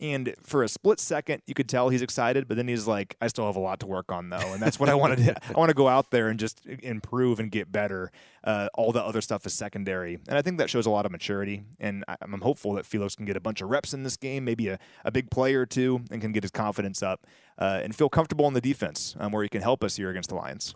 and 0.00 0.34
for 0.42 0.62
a 0.62 0.68
split 0.68 0.98
second, 0.98 1.42
you 1.46 1.54
could 1.54 1.68
tell 1.68 1.88
he's 1.88 2.02
excited, 2.02 2.48
but 2.48 2.56
then 2.56 2.68
he's 2.68 2.86
like, 2.86 3.16
"I 3.20 3.28
still 3.28 3.46
have 3.46 3.56
a 3.56 3.60
lot 3.60 3.80
to 3.80 3.86
work 3.86 4.10
on, 4.10 4.30
though," 4.30 4.52
and 4.52 4.60
that's 4.60 4.80
what 4.80 4.88
I 4.88 4.94
wanted. 4.94 5.18
To, 5.18 5.36
I 5.48 5.58
want 5.58 5.68
to 5.68 5.74
go 5.74 5.88
out 5.88 6.10
there 6.10 6.28
and 6.28 6.40
just 6.40 6.64
improve 6.66 7.38
and 7.38 7.50
get 7.50 7.70
better. 7.70 8.10
Uh, 8.42 8.68
all 8.74 8.92
the 8.92 9.02
other 9.02 9.20
stuff 9.20 9.46
is 9.46 9.54
secondary, 9.54 10.18
and 10.28 10.36
I 10.36 10.42
think 10.42 10.58
that 10.58 10.70
shows 10.70 10.86
a 10.86 10.90
lot 10.90 11.06
of 11.06 11.12
maturity. 11.12 11.62
And 11.78 12.04
I'm 12.20 12.40
hopeful 12.40 12.72
that 12.74 12.86
Felix 12.86 13.14
can 13.14 13.26
get 13.26 13.36
a 13.36 13.40
bunch 13.40 13.60
of 13.60 13.70
reps 13.70 13.94
in 13.94 14.02
this 14.02 14.16
game, 14.16 14.44
maybe 14.44 14.68
a, 14.68 14.78
a 15.04 15.12
big 15.12 15.30
play 15.30 15.54
or 15.54 15.66
two, 15.66 16.02
and 16.10 16.20
can 16.20 16.32
get 16.32 16.42
his 16.42 16.50
confidence 16.50 17.02
up 17.02 17.26
uh, 17.58 17.80
and 17.82 17.94
feel 17.94 18.08
comfortable 18.08 18.48
in 18.48 18.54
the 18.54 18.60
defense, 18.60 19.14
um, 19.20 19.32
where 19.32 19.42
he 19.42 19.48
can 19.48 19.62
help 19.62 19.84
us 19.84 19.96
here 19.96 20.10
against 20.10 20.30
the 20.30 20.34
Lions. 20.34 20.74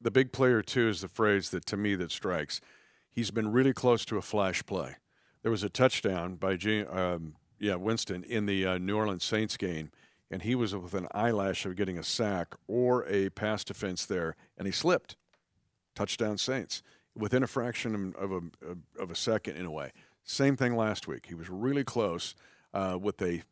The 0.00 0.10
big 0.10 0.32
player 0.32 0.62
too 0.62 0.88
is 0.88 1.00
the 1.00 1.08
phrase 1.08 1.50
that 1.50 1.66
to 1.66 1.76
me 1.76 1.96
that 1.96 2.12
strikes. 2.12 2.60
He's 3.10 3.32
been 3.32 3.50
really 3.50 3.72
close 3.72 4.04
to 4.04 4.16
a 4.16 4.22
flash 4.22 4.64
play. 4.64 4.96
There 5.42 5.50
was 5.50 5.64
a 5.64 5.68
touchdown 5.68 6.36
by 6.36 6.56
um, 6.90 7.34
yeah, 7.58 7.74
Winston 7.74 8.24
in 8.24 8.46
the 8.46 8.66
uh, 8.66 8.78
New 8.78 8.96
Orleans 8.96 9.24
Saints 9.24 9.56
game, 9.56 9.90
and 10.30 10.42
he 10.42 10.54
was 10.54 10.74
with 10.74 10.94
an 10.94 11.08
eyelash 11.12 11.64
of 11.66 11.76
getting 11.76 11.98
a 11.98 12.02
sack 12.02 12.54
or 12.66 13.06
a 13.06 13.30
pass 13.30 13.64
defense 13.64 14.04
there, 14.04 14.36
and 14.56 14.66
he 14.66 14.72
slipped. 14.72 15.16
Touchdown 15.94 16.38
Saints 16.38 16.82
within 17.16 17.42
a 17.42 17.48
fraction 17.48 18.14
of 18.16 18.30
a 18.30 18.40
of 19.00 19.10
a 19.10 19.14
second 19.16 19.56
in 19.56 19.66
a 19.66 19.70
way. 19.70 19.92
Same 20.22 20.56
thing 20.56 20.76
last 20.76 21.08
week. 21.08 21.26
He 21.26 21.34
was 21.34 21.50
really 21.50 21.82
close 21.82 22.34
uh, 22.72 22.98
with 23.00 23.20
a 23.20 23.42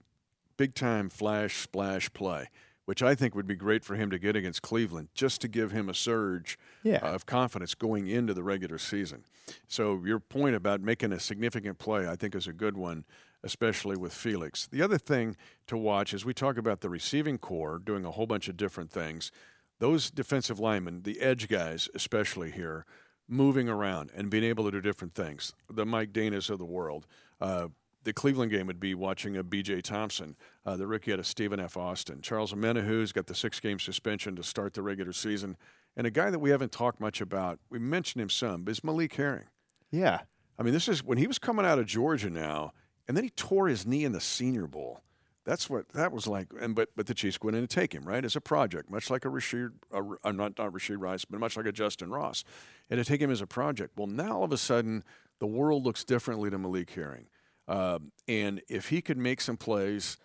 big 0.57 0.75
time 0.75 1.09
flash 1.09 1.57
splash 1.57 2.13
play, 2.13 2.49
which 2.85 3.03
I 3.03 3.15
think 3.15 3.35
would 3.35 3.47
be 3.47 3.57
great 3.57 3.85
for 3.85 3.97
him 3.97 4.11
to 4.11 4.19
get 4.19 4.37
against 4.37 4.63
Cleveland, 4.63 5.09
just 5.15 5.41
to 5.41 5.49
give 5.49 5.73
him 5.73 5.89
a 5.89 5.95
surge 5.95 6.59
yeah. 6.83 6.99
uh, 7.03 7.15
of 7.15 7.27
confidence 7.27 7.75
going 7.75 8.07
into 8.07 8.33
the 8.33 8.43
regular 8.43 8.79
season. 8.79 9.25
So 9.67 10.03
your 10.05 10.21
point 10.21 10.55
about 10.55 10.81
making 10.81 11.13
a 11.13 11.21
significant 11.21 11.79
play, 11.79 12.09
I 12.09 12.17
think, 12.17 12.35
is 12.35 12.47
a 12.47 12.53
good 12.53 12.77
one 12.77 13.05
especially 13.47 13.97
with 13.97 14.13
Felix. 14.13 14.67
The 14.67 14.83
other 14.83 14.99
thing 14.99 15.37
to 15.69 15.77
watch 15.77 16.13
is 16.13 16.25
we 16.25 16.35
talk 16.35 16.59
about 16.59 16.81
the 16.81 16.91
receiving 16.91 17.39
corps 17.39 17.79
doing 17.79 18.05
a 18.05 18.11
whole 18.11 18.27
bunch 18.27 18.49
of 18.49 18.57
different 18.57 18.91
things. 18.91 19.31
Those 19.79 20.11
defensive 20.11 20.59
linemen, 20.59 21.03
the 21.05 21.21
edge 21.21 21.49
guys, 21.49 21.89
especially 21.95 22.51
here, 22.51 22.85
moving 23.29 23.69
around 23.69 24.11
and 24.15 24.31
being 24.31 24.45
able 24.45 24.65
to 24.65 24.73
do 24.73 24.81
different 24.81 25.15
things. 25.15 25.55
The 25.73 25.87
Mike 25.87 26.13
Dannas 26.13 26.51
of 26.51 26.59
the 26.59 26.65
world. 26.65 27.07
Uh, 27.41 27.69
the 28.03 28.13
Cleveland 28.13 28.51
game 28.51 28.67
would 28.67 28.81
be 28.81 28.95
watching 28.95 29.37
a 29.37 29.45
B.J. 29.45 29.83
Thompson, 29.83 30.37
uh, 30.65 30.77
the 30.77 30.87
rookie 30.87 31.13
out 31.13 31.19
of 31.21 31.27
Stephen 31.27 31.61
F. 31.61 31.77
Austin. 31.77 32.23
Charles 32.23 32.53
Omenihu's 32.53 33.13
got 33.13 33.27
the 33.27 33.35
six-game 33.35 33.79
suspension 33.79 34.35
to 34.37 34.43
start 34.43 34.75
the 34.75 34.83
regular 34.83 35.13
season. 35.13 35.57
And 35.97 36.07
a 36.07 36.11
guy 36.11 36.31
that 36.31 36.39
we 36.41 36.51
haven't 36.51 36.73
talked 36.73 37.01
much 37.01 37.21
about, 37.21 37.61
we 37.71 37.79
mentioned 37.79 38.23
him 38.23 38.31
some, 38.31 38.67
is 38.69 38.83
Malik 38.83 39.15
Herring. 39.15 39.47
Yeah. 39.91 40.21
I 40.59 40.63
mean, 40.63 40.73
this 40.73 40.89
is 40.89 41.03
when 41.05 41.19
he 41.19 41.27
was 41.27 41.39
coming 41.39 41.65
out 41.65 41.79
of 41.79 41.87
Georgia 41.87 42.29
now– 42.29 42.73
and 43.09 43.17
then 43.17 43.25
he 43.25 43.31
tore 43.31 43.69
his 43.69 43.87
knee 43.87 44.05
in 44.05 44.13
the 44.13 44.21
Senior 44.21 44.67
Bowl. 44.67 45.01
That's 45.45 45.71
what 45.71 45.91
that 45.91 46.13
was 46.13 46.27
like. 46.27 46.49
And 46.61 46.75
but 46.75 46.91
but 46.97 47.07
the 47.07 47.15
Chiefs 47.15 47.39
went 47.41 47.57
in 47.57 47.67
to 47.67 47.73
take 47.73 47.95
him 47.95 48.05
right 48.05 48.25
as 48.25 48.35
a 48.35 48.41
project, 48.41 48.91
much 48.91 49.11
like 49.11 49.25
a 49.25 49.29
Rashid, 49.29 49.71
I'm 49.93 50.17
uh, 50.25 50.33
not 50.33 50.59
not 50.59 50.73
Rashid 50.73 51.01
Rice, 51.01 51.25
but 51.25 51.39
much 51.39 51.57
like 51.57 51.67
a 51.67 51.73
Justin 51.73 52.11
Ross, 52.11 52.43
and 52.91 52.99
to 52.99 53.05
take 53.05 53.21
him 53.21 53.31
as 53.31 53.41
a 53.41 53.47
project. 53.47 53.93
Well, 53.97 54.09
now 54.09 54.39
all 54.39 54.45
of 54.45 54.53
a 54.53 54.59
sudden 54.59 55.05
the 55.39 55.47
world 55.47 55.85
looks 55.85 56.05
differently 56.05 56.51
to 56.51 56.59
Malik 56.59 56.91
Herring, 56.91 57.29
uh, 57.69 58.01
and 58.27 58.61
if 58.69 58.89
he 58.89 59.01
could 59.01 59.19
make 59.19 59.41
some 59.41 59.57
plays 59.57 60.17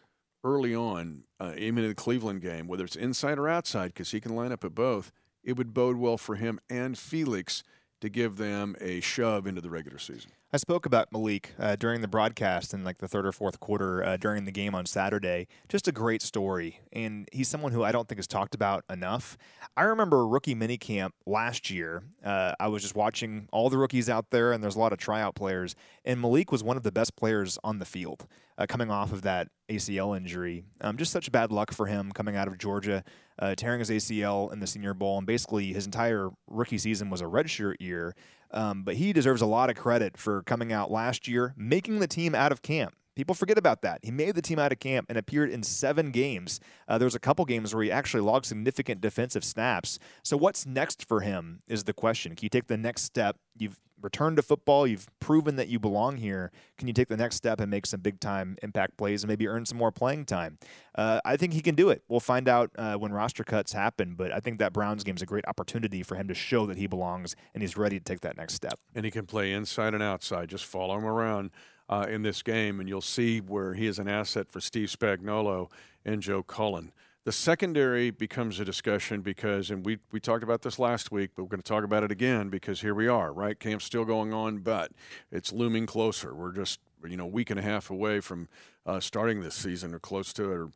early 0.44 0.74
on, 0.74 1.24
uh, 1.40 1.54
even 1.56 1.84
in 1.84 1.90
the 1.90 1.96
Cleveland 1.96 2.42
game, 2.42 2.68
whether 2.68 2.84
it's 2.84 2.96
inside 2.96 3.38
or 3.38 3.48
outside, 3.48 3.90
because 3.94 4.10
he 4.10 4.20
can 4.20 4.36
line 4.36 4.52
up 4.52 4.64
at 4.64 4.74
both, 4.74 5.12
it 5.44 5.56
would 5.56 5.72
bode 5.72 5.98
well 5.98 6.18
for 6.18 6.36
him 6.36 6.60
and 6.68 6.98
Felix 6.98 7.64
to 8.00 8.10
give 8.10 8.38
them 8.38 8.76
a 8.82 9.00
shove 9.02 9.46
into 9.46 9.62
the 9.62 9.70
regular 9.70 10.00
season. 10.00 10.32
I 10.54 10.58
spoke 10.58 10.86
about 10.86 11.14
Malik 11.14 11.54
uh, 11.58 11.78
during 11.78 12.02
the 12.02 12.10
broadcast 12.10 12.74
in 12.74 12.84
like 12.84 12.98
the 12.98 13.08
third 13.08 13.26
or 13.26 13.32
fourth 13.32 13.62
quarter 13.62 14.04
uh, 14.04 14.18
during 14.18 14.44
the 14.44 14.52
game 14.52 14.76
on 14.76 14.86
Saturday. 14.86 15.48
Just 15.70 15.88
a 15.88 15.94
great 15.94 16.22
story, 16.22 16.82
and 16.92 17.30
he's 17.32 17.48
someone 17.48 17.72
who 17.72 17.86
I 17.86 17.94
don't 17.94 18.10
think 18.10 18.20
is 18.20 18.28
talked 18.28 18.54
about 18.54 18.84
enough. 18.90 19.38
I 19.78 19.84
remember 19.84 20.28
rookie 20.28 20.54
minicamp 20.54 21.12
last 21.26 21.70
year. 21.70 22.04
Uh, 22.22 22.54
I 22.60 22.68
was 22.68 22.82
just 22.82 22.96
watching 22.96 23.48
all 23.54 23.70
the 23.70 23.78
rookies 23.78 24.10
out 24.10 24.32
there, 24.32 24.52
and 24.52 24.62
there's 24.62 24.76
a 24.76 24.80
lot 24.80 24.92
of 24.92 25.00
tryout 25.00 25.36
players, 25.36 25.74
and 26.04 26.20
Malik 26.20 26.52
was 26.52 26.66
one 26.66 26.76
of 26.76 26.84
the 26.84 26.92
best 26.92 27.16
players 27.16 27.58
on 27.64 27.80
the 27.80 27.86
field 27.86 28.28
uh, 28.58 28.66
coming 28.68 28.92
off 28.92 29.14
of 29.14 29.22
that 29.22 29.48
ACL 29.70 30.18
injury. 30.18 30.66
Um, 30.82 30.98
just 30.98 31.14
such 31.14 31.32
bad 31.32 31.54
luck 31.54 31.72
for 31.74 31.86
him 31.86 32.12
coming 32.12 32.36
out 32.36 32.50
of 32.50 32.58
Georgia, 32.58 33.06
uh, 33.40 33.56
tearing 33.56 33.80
his 33.80 33.90
ACL 33.90 34.52
in 34.52 34.60
the 34.60 34.68
Senior 34.68 34.94
Bowl, 34.94 35.18
and 35.18 35.26
basically 35.26 35.72
his 35.72 35.86
entire 35.86 36.30
rookie 36.48 36.78
season 36.78 37.10
was 37.10 37.22
a 37.22 37.26
redshirt 37.26 37.76
year. 37.80 38.14
Um, 38.54 38.84
but 38.84 38.96
he 38.96 39.14
deserves 39.14 39.42
a 39.42 39.46
lot 39.46 39.70
of 39.70 39.76
credit 39.76 40.18
for 40.18 40.44
coming 40.44 40.74
out 40.74 40.92
last 40.92 41.28
year, 41.28 41.54
making 41.58 42.00
the 42.00 42.08
team 42.08 42.36
out 42.36 42.52
of 42.52 42.62
camp. 42.62 42.96
People 43.16 43.36
forget 43.36 43.58
about 43.58 43.82
that. 43.82 44.00
He 44.04 44.12
made 44.12 44.36
the 44.36 44.42
team 44.42 44.58
out 44.58 44.72
of 44.72 44.80
camp 44.80 45.08
and 45.10 45.18
appeared 45.18 45.50
in 45.50 45.64
seven 45.64 46.12
games. 46.12 46.62
Uh, 46.88 46.98
there 46.98 47.06
was 47.06 47.16
a 47.16 47.20
couple 47.20 47.44
games 47.46 47.76
where 47.76 47.84
he 47.84 47.92
actually 47.92 48.22
logged 48.22 48.46
significant 48.46 49.02
defensive 49.02 49.44
snaps. 49.44 50.00
So 50.24 50.38
what's 50.38 50.66
next 50.66 51.06
for 51.06 51.20
him 51.20 51.60
is 51.68 51.84
the 51.84 51.94
question. 51.94 52.36
Can 52.36 52.46
you 52.46 52.50
take 52.50 52.68
the 52.68 52.78
next 52.78 53.04
step? 53.04 53.38
You've 53.58 53.80
returned 54.02 54.38
to 54.38 54.42
football. 54.42 54.86
You've 54.88 55.08
proven 55.20 55.56
that 55.56 55.68
you 55.68 55.80
belong 55.80 56.18
here. 56.18 56.52
Can 56.78 56.88
you 56.88 56.94
take 56.94 57.08
the 57.08 57.18
next 57.18 57.36
step 57.36 57.60
and 57.60 57.70
make 57.70 57.86
some 57.86 58.00
big 58.00 58.20
time 58.20 58.58
impact 58.64 58.98
plays 58.98 59.24
and 59.24 59.30
maybe 59.30 59.48
earn 59.48 59.66
some 59.66 59.78
more 59.78 59.92
playing 59.92 60.26
time? 60.26 60.58
Uh, 60.96 61.22
I 61.24 61.38
think 61.38 61.54
he 61.54 61.62
can 61.62 61.76
do 61.76 61.90
it. 61.90 62.04
We'll 62.08 62.20
find 62.20 62.48
out 62.48 62.72
uh, 62.78 62.96
when 62.96 63.12
roster 63.12 63.44
cuts 63.44 63.74
happen, 63.74 64.16
but 64.16 64.32
I 64.32 64.40
think 64.40 64.60
that 64.60 64.74
Browns 64.74 65.04
game 65.04 65.16
is 65.16 65.22
a 65.22 65.26
great 65.26 65.46
opportunity 65.48 66.04
for 66.04 66.16
him 66.16 66.28
to 66.28 66.34
show 66.34 66.66
that 66.66 66.78
he 66.78 66.88
belongs 66.88 67.36
and 67.54 67.62
he's 67.64 67.78
ready 67.78 67.98
to 68.00 68.04
take 68.04 68.22
that 68.22 68.38
next 68.38 68.54
step. 68.54 68.80
And 68.96 69.06
he 69.06 69.12
can 69.12 69.26
play 69.26 69.54
inside 69.54 69.94
and 69.94 70.04
outside. 70.04 70.50
Just 70.50 70.66
follow 70.66 70.98
him 70.98 71.06
around 71.06 71.52
uh, 71.90 72.06
in 72.10 72.24
this 72.24 72.42
game, 72.42 72.80
and 72.80 72.88
you'll 72.88 73.02
see 73.02 73.40
where 73.40 73.74
he 73.74 73.86
is 73.86 74.00
an 74.00 74.08
asset 74.08 74.50
for 74.50 74.62
Steve 74.62 74.88
Spagnuolo 74.88 75.70
and 76.06 76.22
Joe 76.22 76.42
Cullen. 76.42 76.94
The 77.24 77.32
secondary 77.32 78.10
becomes 78.10 78.60
a 78.60 78.66
discussion 78.66 79.22
because, 79.22 79.70
and 79.70 79.86
we, 79.86 80.00
we 80.12 80.20
talked 80.20 80.44
about 80.44 80.64
this 80.64 80.80
last 80.80 81.12
week, 81.12 81.32
but 81.36 81.44
we're 81.44 81.50
going 81.50 81.62
to 81.62 81.68
talk 81.68 81.84
about 81.84 82.04
it 82.04 82.12
again 82.12 82.50
because 82.50 82.82
here 82.82 82.96
we 82.96 83.08
are, 83.08 83.32
right? 83.32 83.60
Camp's 83.60 83.86
still 83.86 84.06
going 84.06 84.34
on, 84.34 84.60
but 84.60 84.92
it's 85.32 85.54
looming 85.54 85.86
closer. 85.86 86.34
We're 86.34 86.52
just, 86.52 86.80
you 87.08 87.18
know, 87.18 87.26
a 87.26 87.28
week 87.28 87.52
and 87.52 87.60
a 87.60 87.62
half 87.62 87.92
away 87.92 88.22
from 88.22 88.48
uh, 88.88 89.00
starting 89.00 89.42
this 89.42 89.54
season 89.54 89.94
or 89.94 90.00
close 90.00 90.34
to 90.34 90.52
it. 90.52 90.56
Or, 90.56 90.70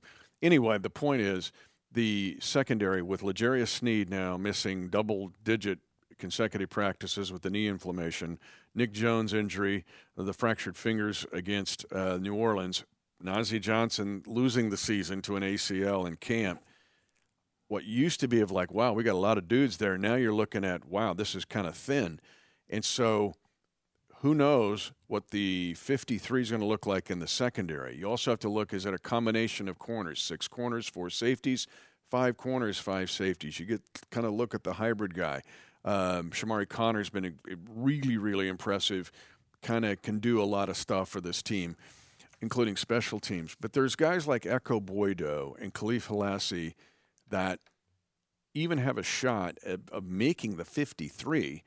anyway, 0.44 0.78
the 0.78 0.92
point 0.92 1.24
is 1.24 1.52
the 1.92 2.38
secondary 2.40 3.02
with 3.02 3.24
L'Jarius 3.24 3.70
Sneed 3.70 4.12
now 4.12 4.38
missing 4.38 4.90
double 4.90 5.32
digit 5.44 5.80
consecutive 6.20 6.70
practices 6.70 7.32
with 7.32 7.42
the 7.42 7.50
knee 7.50 7.68
inflammation, 7.68 8.38
Nick 8.76 8.92
Jones 8.92 9.34
injury, 9.34 9.84
the 10.16 10.34
fractured 10.34 10.78
fingers 10.78 11.26
against 11.34 11.92
uh, 11.92 12.18
New 12.18 12.36
Orleans, 12.36 12.84
Nazeeh 13.24 13.62
Johnson 13.62 14.24
losing 14.26 14.70
the 14.70 14.78
season 14.78 15.22
to 15.24 15.36
an 15.36 15.44
ACL 15.44 16.08
in 16.08 16.16
camp. 16.18 16.62
What 17.68 17.84
used 17.84 18.20
to 18.20 18.28
be 18.28 18.42
of 18.42 18.52
like, 18.52 18.72
wow, 18.72 18.94
we 18.94 19.04
got 19.04 19.16
a 19.16 19.18
lot 19.18 19.38
of 19.38 19.48
dudes 19.48 19.78
there. 19.78 19.98
Now 19.98 20.16
you're 20.16 20.34
looking 20.34 20.64
at, 20.64 20.86
wow, 20.86 21.14
this 21.14 21.34
is 21.34 21.46
kind 21.46 21.66
of 21.66 21.76
thin. 21.76 22.20
And 22.70 22.86
so 22.86 23.36
who 24.18 24.36
knows 24.36 24.92
what 25.08 25.32
the 25.32 25.74
53 25.76 26.42
is 26.42 26.50
going 26.52 26.62
to 26.62 26.68
look 26.68 26.86
like 26.86 27.10
in 27.10 27.20
the 27.20 27.28
secondary. 27.28 27.98
You 27.98 28.10
also 28.10 28.32
have 28.32 28.40
to 28.42 28.50
look, 28.50 28.74
is 28.74 28.86
it 28.86 28.94
a 28.94 29.00
combination 29.00 29.68
of 29.68 29.80
corners, 29.80 30.22
six 30.22 30.48
corners, 30.48 30.88
four 30.88 31.10
safeties, 31.10 31.68
five 32.10 32.38
corners, 32.38 32.78
five 32.78 33.10
safeties. 33.10 33.60
You 33.60 33.66
get 33.66 33.82
kind 34.12 34.26
of 34.26 34.34
look 34.34 34.54
at 34.54 34.64
the 34.64 34.74
hybrid 34.74 35.16
guy. 35.16 35.42
Um, 35.84 36.32
Chamarri 36.32 36.68
Conner's 36.68 37.10
been 37.10 37.26
a, 37.26 37.52
a 37.52 37.56
really, 37.76 38.18
really 38.18 38.48
impressive, 38.48 39.12
kind 39.62 39.86
of 39.86 40.02
can 40.02 40.20
do 40.20 40.42
a 40.42 40.46
lot 40.46 40.70
of 40.70 40.78
stuff 40.78 41.10
for 41.10 41.22
this 41.22 41.42
team 41.42 41.76
including 42.46 42.76
special 42.76 43.20
teams. 43.20 43.56
But 43.60 43.74
there's 43.74 43.96
guys 43.96 44.28
like 44.28 44.44
Ekow 44.44 44.80
Boye-Doe 44.80 45.58
and 45.60 45.74
Kahlef 45.74 46.10
Hailassie 46.10 46.76
that 47.28 47.60
even 48.54 48.78
have 48.78 49.00
a 49.00 49.04
shot 49.04 49.58
of, 49.66 49.82
of 49.92 50.04
making 50.04 50.58
the 50.58 50.64
53. 50.64 51.64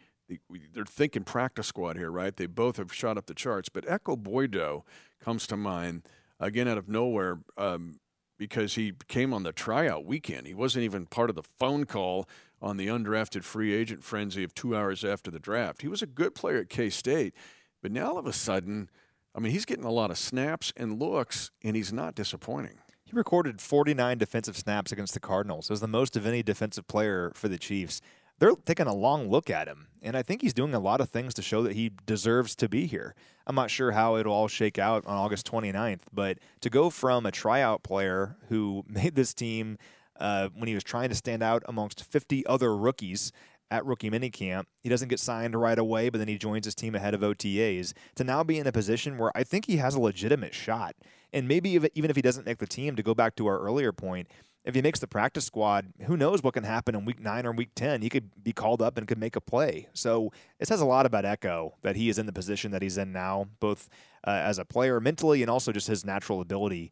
They're 0.72 0.84
thinking 0.84 1.24
practice 1.24 1.66
squad 1.66 1.96
here, 1.96 2.12
right? 2.12 2.36
They 2.36 2.46
both 2.46 2.76
have 2.76 2.94
shot 2.94 3.18
up 3.18 3.26
the 3.26 3.34
charts. 3.34 3.68
But 3.68 3.86
Ekow 3.86 4.22
Boye-Doe 4.22 4.84
comes 5.20 5.48
to 5.48 5.56
mind, 5.56 6.04
again, 6.38 6.68
out 6.68 6.78
of 6.78 6.88
nowhere. 6.88 7.40
Um, 7.56 7.98
because 8.38 8.76
he 8.76 8.92
came 9.08 9.34
on 9.34 9.42
the 9.42 9.50
tryout 9.52 10.04
weekend. 10.04 10.46
He 10.46 10.54
wasn't 10.54 10.84
even 10.84 11.06
part 11.06 11.28
of 11.28 11.34
the 11.34 11.42
phone 11.58 11.86
call 11.86 12.28
on 12.62 12.76
the 12.76 12.86
undrafted 12.86 13.42
free 13.42 13.74
agent 13.74 14.04
frenzy 14.04 14.44
of 14.44 14.54
two 14.54 14.76
hours 14.76 15.04
after 15.04 15.28
the 15.28 15.40
draft. 15.40 15.82
He 15.82 15.88
was 15.88 16.02
a 16.02 16.06
good 16.06 16.36
player 16.36 16.58
at 16.58 16.68
K 16.68 16.88
State, 16.88 17.34
but 17.82 17.90
now 17.90 18.10
all 18.10 18.18
of 18.18 18.28
a 18.28 18.32
sudden, 18.32 18.90
I 19.38 19.40
mean, 19.40 19.52
he's 19.52 19.66
getting 19.66 19.84
a 19.84 19.92
lot 19.92 20.10
of 20.10 20.18
snaps 20.18 20.72
and 20.76 20.98
looks, 20.98 21.52
and 21.62 21.76
he's 21.76 21.92
not 21.92 22.16
disappointing. 22.16 22.78
He 23.04 23.12
recorded 23.14 23.60
49 23.60 24.18
defensive 24.18 24.56
snaps 24.56 24.90
against 24.90 25.14
the 25.14 25.20
Cardinals. 25.20 25.70
It 25.70 25.74
was 25.74 25.80
the 25.80 25.86
most 25.86 26.16
of 26.16 26.26
any 26.26 26.42
defensive 26.42 26.88
player 26.88 27.30
for 27.36 27.46
the 27.46 27.56
Chiefs. 27.56 28.00
They're 28.40 28.56
taking 28.64 28.88
a 28.88 28.94
long 28.94 29.30
look 29.30 29.48
at 29.48 29.68
him, 29.68 29.86
and 30.02 30.16
I 30.16 30.22
think 30.22 30.42
he's 30.42 30.52
doing 30.52 30.74
a 30.74 30.80
lot 30.80 31.00
of 31.00 31.10
things 31.10 31.34
to 31.34 31.42
show 31.42 31.62
that 31.62 31.74
he 31.74 31.92
deserves 32.04 32.56
to 32.56 32.68
be 32.68 32.86
here. 32.86 33.14
I'm 33.46 33.54
not 33.54 33.70
sure 33.70 33.92
how 33.92 34.16
it'll 34.16 34.32
all 34.32 34.48
shake 34.48 34.76
out 34.76 35.06
on 35.06 35.16
August 35.16 35.48
29th, 35.48 36.00
but 36.12 36.38
to 36.60 36.68
go 36.68 36.90
from 36.90 37.24
a 37.24 37.30
tryout 37.30 37.84
player 37.84 38.34
who 38.48 38.84
made 38.88 39.14
this 39.14 39.34
team 39.34 39.78
uh, 40.18 40.48
when 40.56 40.66
he 40.66 40.74
was 40.74 40.82
trying 40.82 41.10
to 41.10 41.14
stand 41.14 41.44
out 41.44 41.62
amongst 41.68 42.02
50 42.02 42.44
other 42.46 42.76
rookies 42.76 43.30
at 43.70 43.84
rookie 43.84 44.10
minicamp. 44.10 44.64
He 44.80 44.88
doesn't 44.88 45.08
get 45.08 45.20
signed 45.20 45.54
right 45.54 45.78
away, 45.78 46.08
but 46.08 46.18
then 46.18 46.28
he 46.28 46.38
joins 46.38 46.64
his 46.64 46.74
team 46.74 46.94
ahead 46.94 47.14
of 47.14 47.20
OTAs 47.20 47.92
to 48.16 48.24
now 48.24 48.42
be 48.42 48.58
in 48.58 48.66
a 48.66 48.72
position 48.72 49.18
where 49.18 49.32
I 49.34 49.44
think 49.44 49.66
he 49.66 49.76
has 49.76 49.94
a 49.94 50.00
legitimate 50.00 50.54
shot. 50.54 50.94
And 51.32 51.46
maybe 51.46 51.70
even 51.70 52.10
if 52.10 52.16
he 52.16 52.22
doesn't 52.22 52.46
make 52.46 52.58
the 52.58 52.66
team, 52.66 52.96
to 52.96 53.02
go 53.02 53.14
back 53.14 53.36
to 53.36 53.46
our 53.46 53.58
earlier 53.58 53.92
point, 53.92 54.28
if 54.64 54.74
he 54.74 54.82
makes 54.82 55.00
the 55.00 55.06
practice 55.06 55.46
squad, 55.46 55.92
who 56.06 56.16
knows 56.16 56.42
what 56.42 56.54
can 56.54 56.64
happen 56.64 56.94
in 56.94 57.04
week 57.04 57.20
nine 57.20 57.46
or 57.46 57.52
week 57.52 57.70
10? 57.74 58.02
He 58.02 58.08
could 58.08 58.42
be 58.42 58.52
called 58.52 58.82
up 58.82 58.98
and 58.98 59.06
could 59.06 59.18
make 59.18 59.36
a 59.36 59.40
play. 59.40 59.88
So 59.94 60.30
it 60.58 60.68
says 60.68 60.80
a 60.80 60.86
lot 60.86 61.06
about 61.06 61.24
Ekow 61.24 61.72
that 61.82 61.96
he 61.96 62.08
is 62.08 62.18
in 62.18 62.26
the 62.26 62.32
position 62.32 62.70
that 62.72 62.82
he's 62.82 62.98
in 62.98 63.12
now, 63.12 63.48
both 63.60 63.88
uh, 64.26 64.30
as 64.30 64.58
a 64.58 64.64
player 64.64 65.00
mentally 65.00 65.42
and 65.42 65.50
also 65.50 65.72
just 65.72 65.86
his 65.86 66.04
natural 66.04 66.40
ability 66.40 66.90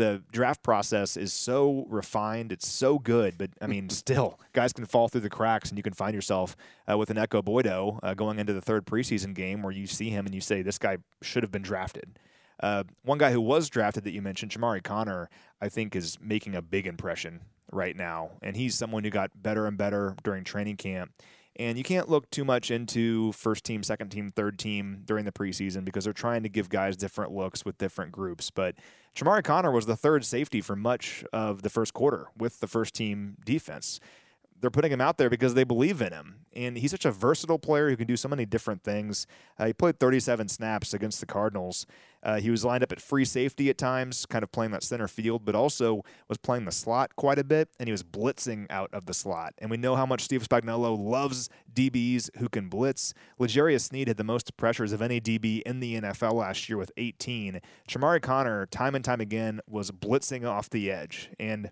the 0.00 0.22
draft 0.32 0.62
process 0.62 1.18
is 1.18 1.30
so 1.30 1.84
refined. 1.88 2.52
It's 2.52 2.66
so 2.66 2.98
good, 2.98 3.36
but 3.36 3.50
I 3.60 3.66
mean, 3.66 3.90
still, 3.90 4.40
guys 4.54 4.72
can 4.72 4.86
fall 4.86 5.08
through 5.08 5.20
the 5.20 5.28
cracks, 5.30 5.68
and 5.68 5.78
you 5.78 5.82
can 5.82 5.92
find 5.92 6.14
yourself 6.14 6.56
uh, 6.90 6.96
with 6.96 7.10
an 7.10 7.18
Ekow 7.18 7.44
Boye-Doe 7.44 8.00
uh, 8.02 8.14
going 8.14 8.38
into 8.38 8.54
the 8.54 8.62
third 8.62 8.86
preseason 8.86 9.34
game 9.34 9.62
where 9.62 9.72
you 9.72 9.86
see 9.86 10.08
him 10.08 10.24
and 10.24 10.34
you 10.34 10.40
say, 10.40 10.62
"This 10.62 10.78
guy 10.78 10.96
should 11.20 11.42
have 11.42 11.52
been 11.52 11.62
drafted." 11.62 12.18
Uh, 12.62 12.84
one 13.02 13.18
guy 13.18 13.30
who 13.30 13.42
was 13.42 13.68
drafted 13.68 14.04
that 14.04 14.12
you 14.12 14.22
mentioned, 14.22 14.52
Chamarri 14.52 14.82
Conner, 14.82 15.28
I 15.60 15.68
think 15.68 15.94
is 15.94 16.18
making 16.20 16.54
a 16.54 16.62
big 16.62 16.86
impression 16.86 17.42
right 17.70 17.96
now, 17.96 18.30
and 18.42 18.56
he's 18.56 18.74
someone 18.74 19.04
who 19.04 19.10
got 19.10 19.30
better 19.34 19.66
and 19.66 19.76
better 19.76 20.16
during 20.22 20.44
training 20.44 20.76
camp. 20.76 21.12
And 21.60 21.76
you 21.76 21.84
can't 21.84 22.08
look 22.08 22.30
too 22.30 22.42
much 22.42 22.70
into 22.70 23.32
first 23.32 23.64
team, 23.64 23.82
second 23.82 24.08
team, 24.08 24.30
third 24.30 24.58
team 24.58 25.02
during 25.04 25.26
the 25.26 25.30
preseason 25.30 25.84
because 25.84 26.04
they're 26.04 26.14
trying 26.14 26.42
to 26.42 26.48
give 26.48 26.70
guys 26.70 26.96
different 26.96 27.32
looks 27.32 27.66
with 27.66 27.76
different 27.76 28.12
groups. 28.12 28.50
But 28.50 28.76
Chamarri 29.14 29.44
Conner 29.44 29.70
was 29.70 29.84
the 29.84 29.94
third 29.94 30.24
safety 30.24 30.62
for 30.62 30.74
much 30.74 31.22
of 31.34 31.60
the 31.60 31.68
first 31.68 31.92
quarter 31.92 32.28
with 32.34 32.60
the 32.60 32.66
first 32.66 32.94
team 32.94 33.36
defense 33.44 34.00
they're 34.60 34.70
putting 34.70 34.92
him 34.92 35.00
out 35.00 35.18
there 35.18 35.30
because 35.30 35.54
they 35.54 35.64
believe 35.64 36.00
in 36.00 36.12
him. 36.12 36.36
And 36.54 36.76
he's 36.76 36.90
such 36.90 37.04
a 37.04 37.10
versatile 37.10 37.58
player 37.58 37.88
who 37.90 37.96
can 37.96 38.06
do 38.06 38.16
so 38.16 38.28
many 38.28 38.44
different 38.44 38.82
things. 38.82 39.26
Uh, 39.58 39.66
he 39.66 39.72
played 39.72 39.98
37 39.98 40.48
snaps 40.48 40.92
against 40.92 41.20
the 41.20 41.26
Cardinals. 41.26 41.86
Uh, 42.22 42.40
he 42.40 42.50
was 42.50 42.64
lined 42.64 42.82
up 42.82 42.92
at 42.92 43.00
free 43.00 43.24
safety 43.24 43.70
at 43.70 43.78
times, 43.78 44.26
kind 44.26 44.42
of 44.42 44.52
playing 44.52 44.72
that 44.72 44.82
center 44.82 45.08
field, 45.08 45.44
but 45.44 45.54
also 45.54 46.02
was 46.28 46.38
playing 46.38 46.64
the 46.64 46.72
slot 46.72 47.16
quite 47.16 47.38
a 47.38 47.44
bit, 47.44 47.68
and 47.78 47.88
he 47.88 47.92
was 47.92 48.02
blitzing 48.02 48.66
out 48.68 48.90
of 48.92 49.06
the 49.06 49.14
slot. 49.14 49.54
And 49.58 49.70
we 49.70 49.76
know 49.76 49.96
how 49.96 50.04
much 50.04 50.22
Steve 50.22 50.46
Spagnuolo 50.46 50.98
loves 50.98 51.48
DBs 51.72 52.36
who 52.36 52.48
can 52.48 52.68
blitz. 52.68 53.14
L'Jarius 53.38 53.82
Sneed 53.82 54.08
had 54.08 54.18
the 54.18 54.24
most 54.24 54.56
pressures 54.56 54.92
of 54.92 55.00
any 55.00 55.20
DB 55.20 55.62
in 55.62 55.80
the 55.80 56.00
NFL 56.00 56.34
last 56.34 56.68
year 56.68 56.76
with 56.76 56.92
18. 56.96 57.60
Chamarri 57.88 58.20
Conner, 58.20 58.66
time 58.66 58.94
and 58.94 59.04
time 59.04 59.20
again, 59.20 59.60
was 59.66 59.90
blitzing 59.90 60.46
off 60.46 60.68
the 60.68 60.90
edge. 60.90 61.30
And 61.38 61.70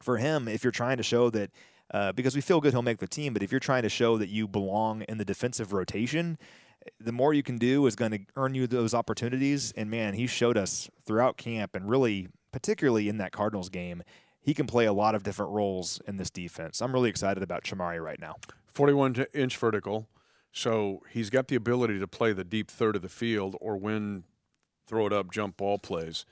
for 0.00 0.18
him, 0.18 0.48
if 0.48 0.64
you're 0.64 0.70
trying 0.72 0.96
to 0.96 1.02
show 1.02 1.30
that 1.30 1.50
uh, 1.92 2.12
because 2.12 2.34
we 2.34 2.40
feel 2.40 2.60
good 2.60 2.72
he'll 2.72 2.82
make 2.82 2.98
the 2.98 3.06
team. 3.06 3.32
But 3.32 3.42
if 3.42 3.50
you're 3.50 3.60
trying 3.60 3.82
to 3.82 3.88
show 3.88 4.18
that 4.18 4.28
you 4.28 4.48
belong 4.48 5.02
in 5.02 5.18
the 5.18 5.24
defensive 5.24 5.72
rotation, 5.72 6.38
the 7.00 7.12
more 7.12 7.34
you 7.34 7.42
can 7.42 7.58
do 7.58 7.86
is 7.86 7.96
going 7.96 8.12
to 8.12 8.20
earn 8.36 8.54
you 8.54 8.66
those 8.66 8.94
opportunities. 8.94 9.72
And 9.72 9.90
man, 9.90 10.14
he 10.14 10.26
showed 10.26 10.56
us 10.56 10.88
throughout 11.04 11.36
camp 11.36 11.74
and 11.74 11.88
really, 11.88 12.28
particularly 12.52 13.08
in 13.08 13.18
that 13.18 13.32
Cardinals 13.32 13.68
game, 13.68 14.02
he 14.40 14.54
can 14.54 14.66
play 14.66 14.86
a 14.86 14.92
lot 14.92 15.14
of 15.14 15.22
different 15.22 15.52
roles 15.52 16.00
in 16.06 16.16
this 16.16 16.30
defense. 16.30 16.80
I'm 16.80 16.92
really 16.92 17.10
excited 17.10 17.42
about 17.42 17.64
Chamarri 17.64 18.02
right 18.02 18.20
now. 18.20 18.36
41 18.66 19.26
inch 19.34 19.56
vertical. 19.56 20.08
So 20.52 21.02
he's 21.10 21.30
got 21.30 21.48
the 21.48 21.56
ability 21.56 21.98
to 21.98 22.06
play 22.06 22.32
the 22.32 22.44
deep 22.44 22.70
third 22.70 22.96
of 22.96 23.02
the 23.02 23.08
field 23.08 23.56
or 23.60 23.76
win 23.76 24.24
throw 24.86 25.06
it 25.06 25.12
up 25.12 25.32
jump 25.32 25.56
ball 25.56 25.78
plays. 25.78 26.24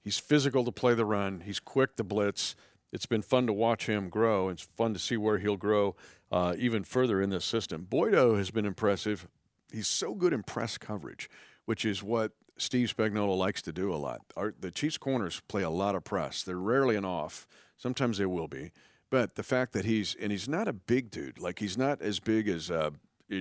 He's 0.00 0.18
physical 0.18 0.64
to 0.64 0.72
play 0.72 0.94
the 0.94 1.04
run. 1.04 1.40
He's 1.40 1.60
quick 1.60 1.96
to 1.96 2.04
blitz 2.04 2.56
it's 2.92 3.06
been 3.06 3.22
fun 3.22 3.46
to 3.46 3.52
watch 3.52 3.86
him 3.86 4.08
grow. 4.08 4.48
It's 4.48 4.62
fun 4.62 4.92
to 4.92 5.00
see 5.00 5.16
where 5.16 5.38
he'll 5.38 5.56
grow 5.56 5.96
uh, 6.30 6.54
even 6.58 6.84
further 6.84 7.20
in 7.20 7.30
this 7.30 7.44
system. 7.44 7.86
Boye-Doe 7.88 8.36
has 8.36 8.50
been 8.50 8.66
impressive. 8.66 9.26
He's 9.72 9.88
so 9.88 10.14
good 10.14 10.32
in 10.32 10.42
press 10.42 10.78
coverage, 10.78 11.30
which 11.64 11.84
is 11.84 12.02
what 12.02 12.32
Steve 12.58 12.94
Spagnuolo 12.94 13.36
likes 13.36 13.62
to 13.62 13.72
do 13.72 13.92
a 13.92 13.96
lot. 13.96 14.20
Our, 14.36 14.54
the 14.58 14.70
Chiefs 14.70 14.98
corners 14.98 15.40
play 15.48 15.62
a 15.62 15.70
lot 15.70 15.94
of 15.94 16.04
press. 16.04 16.42
They're 16.42 16.56
rarely 16.56 16.96
an 16.96 17.04
off. 17.04 17.46
Sometimes 17.76 18.18
they 18.18 18.26
will 18.26 18.48
be. 18.48 18.72
But 19.10 19.34
the 19.34 19.42
fact 19.42 19.72
that 19.72 19.84
he's 19.84 20.14
and 20.14 20.32
he's 20.32 20.48
not 20.48 20.68
a 20.68 20.72
big 20.72 21.10
dude, 21.10 21.38
like 21.38 21.58
he's 21.58 21.76
not 21.76 22.00
as 22.00 22.18
big 22.18 22.48
as 22.48 22.70
uh, 22.70 22.90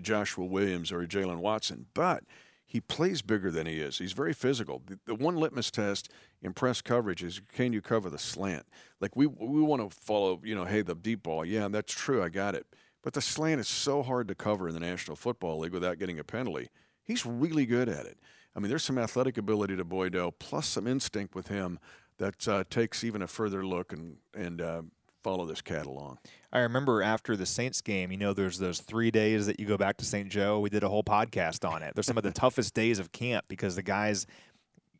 Joshua 0.01 0.45
Williams 0.45 0.91
or 0.91 1.05
Jaylen 1.05 1.37
Watson, 1.37 1.85
but 1.93 2.23
he 2.65 2.81
plays 2.81 3.21
bigger 3.21 3.51
than 3.51 3.67
he 3.67 3.79
is. 3.79 3.97
He's 3.97 4.13
very 4.13 4.33
physical. 4.33 4.81
The, 4.85 4.99
the, 5.05 5.15
one 5.15 5.35
litmus 5.35 5.71
test 5.71 6.09
in 6.41 6.53
press 6.53 6.81
coverage 6.81 7.23
is 7.23 7.41
can 7.53 7.73
you 7.73 7.81
cover 7.81 8.09
the 8.09 8.17
slant? 8.17 8.65
Like 8.99 9.15
we 9.15 9.27
we 9.27 9.61
want 9.61 9.89
to 9.89 9.95
follow, 9.95 10.39
you 10.43 10.55
know, 10.55 10.65
hey, 10.65 10.81
the 10.81 10.95
deep 10.95 11.23
ball. 11.23 11.45
Yeah, 11.45 11.67
that's 11.67 11.93
true. 11.93 12.23
I 12.23 12.29
got 12.29 12.55
it. 12.55 12.65
But 13.03 13.13
the 13.13 13.21
slant 13.21 13.59
is 13.59 13.67
so 13.67 14.03
hard 14.03 14.27
to 14.27 14.35
cover 14.35 14.67
in 14.67 14.73
the 14.73 14.79
National 14.79 15.15
Football 15.15 15.59
League 15.59 15.73
without 15.73 15.97
getting 15.97 16.19
a 16.19 16.23
penalty. 16.23 16.69
He's 17.03 17.25
really 17.25 17.65
good 17.65 17.89
at 17.89 18.05
it. 18.05 18.19
I 18.55 18.59
mean, 18.59 18.69
there's 18.69 18.83
some 18.83 18.97
athletic 18.97 19.37
ability 19.37 19.75
to 19.77 19.83
Boye-Doe, 19.83 20.31
plus 20.31 20.67
some 20.67 20.85
instinct 20.85 21.33
with 21.33 21.47
him 21.47 21.79
that 22.17 22.47
uh, 22.47 22.63
takes 22.69 23.03
even 23.03 23.21
a 23.21 23.27
further 23.27 23.65
look 23.65 23.91
and 23.91 24.17
and 24.35 24.61
uh, 24.61 24.81
follow 25.23 25.45
this 25.45 25.61
cat 25.61 25.85
along. 25.85 26.17
I 26.51 26.59
remember 26.59 27.01
after 27.01 27.37
the 27.37 27.45
Saints 27.45 27.81
game, 27.81 28.11
you 28.11 28.17
know, 28.17 28.33
there's 28.33 28.57
those 28.57 28.81
three 28.81 29.11
days 29.11 29.45
that 29.45 29.59
you 29.59 29.65
go 29.65 29.77
back 29.77 29.97
to 29.97 30.05
St. 30.05 30.29
Joe. 30.29 30.59
We 30.59 30.69
did 30.69 30.83
a 30.83 30.89
whole 30.89 31.03
podcast 31.03 31.67
on 31.67 31.81
it. 31.83 31.93
There's 31.95 32.07
some 32.07 32.17
of 32.17 32.23
the 32.23 32.31
toughest 32.31 32.73
days 32.73 32.99
of 32.99 33.11
camp 33.11 33.45
because 33.47 33.75
the 33.75 33.83
guys 33.83 34.25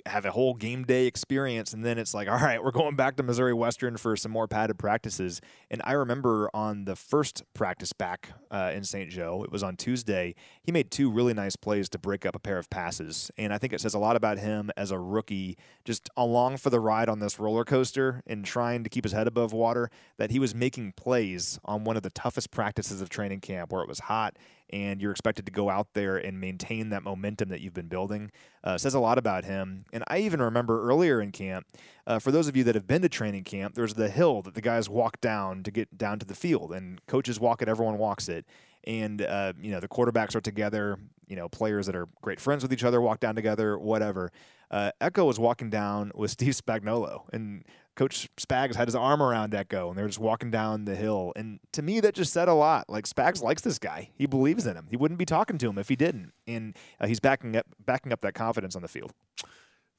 have 0.05 0.25
a 0.25 0.31
whole 0.31 0.53
game 0.53 0.83
day 0.83 1.05
experience 1.05 1.73
and 1.73 1.83
then 1.83 1.97
it's 1.97 2.13
like 2.13 2.27
all 2.31 2.37
right 2.37 2.63
we're 2.63 2.71
going 2.71 2.95
back 2.95 3.15
to 3.15 3.23
missouri 3.23 3.53
western 3.53 3.97
for 3.97 4.15
some 4.15 4.31
more 4.31 4.47
padded 4.47 4.77
practices. 4.77 5.41
And 5.69 5.81
i 5.85 5.93
remember 5.93 6.49
on 6.53 6.85
the 6.85 6.95
first 6.95 7.43
practice 7.53 7.93
back 7.93 8.29
uh, 8.49 8.71
in 8.73 8.83
st 8.83 9.09
joe 9.09 9.43
it 9.43 9.51
was 9.51 9.63
on 9.63 9.75
tuesday 9.75 10.35
he 10.63 10.71
made 10.71 10.91
two 10.91 11.11
really 11.11 11.33
nice 11.33 11.55
plays 11.55 11.89
to 11.89 11.99
break 11.99 12.25
up 12.25 12.35
a 12.35 12.39
pair 12.39 12.57
of 12.57 12.69
passes. 12.69 13.31
And 13.37 13.53
i 13.53 13.57
think 13.57 13.73
it 13.73 13.81
says 13.81 13.93
a 13.93 13.99
lot 13.99 14.15
about 14.15 14.37
him 14.37 14.71
as 14.77 14.91
a 14.91 14.99
rookie 14.99 15.57
just 15.85 16.09
along 16.15 16.57
for 16.57 16.69
the 16.69 16.79
ride 16.79 17.09
on 17.09 17.19
this 17.19 17.39
roller 17.39 17.63
coaster 17.63 18.21
and 18.27 18.45
trying 18.45 18.83
to 18.83 18.89
keep 18.89 19.03
his 19.03 19.13
head 19.13 19.27
above 19.27 19.53
water 19.53 19.89
that 20.17 20.31
he 20.31 20.39
was 20.39 20.53
making 20.53 20.93
plays 20.93 21.59
on 21.65 21.83
one 21.83 21.97
of 21.97 22.03
the 22.03 22.09
toughest 22.09 22.51
practices 22.51 23.01
of 23.01 23.09
training 23.09 23.39
camp 23.39 23.71
where 23.71 23.81
it 23.81 23.87
was 23.87 23.99
hot 24.01 24.35
and 24.71 25.01
you're 25.01 25.11
expected 25.11 25.45
to 25.45 25.51
go 25.51 25.69
out 25.69 25.87
there 25.93 26.17
and 26.17 26.39
maintain 26.39 26.89
that 26.89 27.03
momentum 27.03 27.49
that 27.49 27.61
you've 27.61 27.73
been 27.73 27.87
building. 27.87 28.31
Uh, 28.63 28.77
says 28.77 28.93
a 28.93 28.99
lot 28.99 29.17
about 29.17 29.43
him. 29.43 29.85
And 29.91 30.03
I 30.07 30.19
even 30.19 30.41
remember 30.41 30.87
earlier 30.87 31.21
in 31.21 31.31
camp, 31.31 31.65
uh, 32.05 32.19
for 32.19 32.31
those 32.31 32.47
of 32.47 32.55
you 32.55 32.63
that 32.65 32.75
have 32.75 32.87
been 32.87 33.01
to 33.01 33.09
training 33.09 33.43
camp, 33.43 33.75
there's 33.75 33.95
the 33.95 34.09
hill 34.09 34.41
that 34.43 34.53
the 34.53 34.61
guys 34.61 34.89
walk 34.89 35.19
down 35.21 35.63
to 35.63 35.71
get 35.71 35.97
down 35.97 36.19
to 36.19 36.25
the 36.25 36.35
field, 36.35 36.71
and 36.71 37.05
coaches 37.07 37.39
walk 37.39 37.61
it, 37.61 37.67
everyone 37.69 37.97
walks 37.97 38.29
it. 38.29 38.45
And, 38.85 39.21
uh, 39.21 39.53
you 39.61 39.71
know, 39.71 39.79
the 39.79 39.87
quarterbacks 39.87 40.35
are 40.35 40.41
together, 40.41 40.97
you 41.31 41.37
know, 41.37 41.47
players 41.47 41.85
that 41.85 41.95
are 41.95 42.09
great 42.21 42.41
friends 42.41 42.61
with 42.61 42.73
each 42.73 42.83
other 42.83 42.99
walk 42.99 43.21
down 43.21 43.35
together, 43.35 43.79
whatever. 43.79 44.33
Uh, 44.69 44.91
Ekow 44.99 45.25
was 45.25 45.39
walking 45.39 45.69
down 45.69 46.11
with 46.13 46.29
Steve 46.31 46.53
Spagnuolo, 46.53 47.23
and 47.31 47.63
Coach 47.95 48.27
Spags 48.35 48.75
had 48.75 48.89
his 48.89 48.95
arm 48.95 49.23
around 49.23 49.53
Ekow, 49.53 49.87
and 49.87 49.97
they 49.97 50.01
were 50.01 50.09
just 50.09 50.19
walking 50.19 50.51
down 50.51 50.83
the 50.83 50.95
hill. 50.95 51.31
And 51.37 51.61
to 51.71 51.81
me, 51.81 52.01
that 52.01 52.15
just 52.15 52.33
said 52.33 52.49
a 52.49 52.53
lot. 52.53 52.89
Like 52.89 53.05
Spags 53.05 53.41
likes 53.41 53.61
this 53.61 53.79
guy; 53.79 54.09
he 54.13 54.25
believes 54.25 54.67
in 54.67 54.75
him. 54.75 54.87
He 54.89 54.97
wouldn't 54.97 55.17
be 55.17 55.25
talking 55.25 55.57
to 55.59 55.69
him 55.69 55.77
if 55.77 55.87
he 55.87 55.95
didn't, 55.95 56.33
and 56.45 56.75
uh, 56.99 57.07
he's 57.07 57.21
backing 57.21 57.55
up 57.55 57.65
backing 57.79 58.11
up 58.11 58.19
that 58.21 58.33
confidence 58.33 58.75
on 58.75 58.81
the 58.81 58.89
field. 58.89 59.13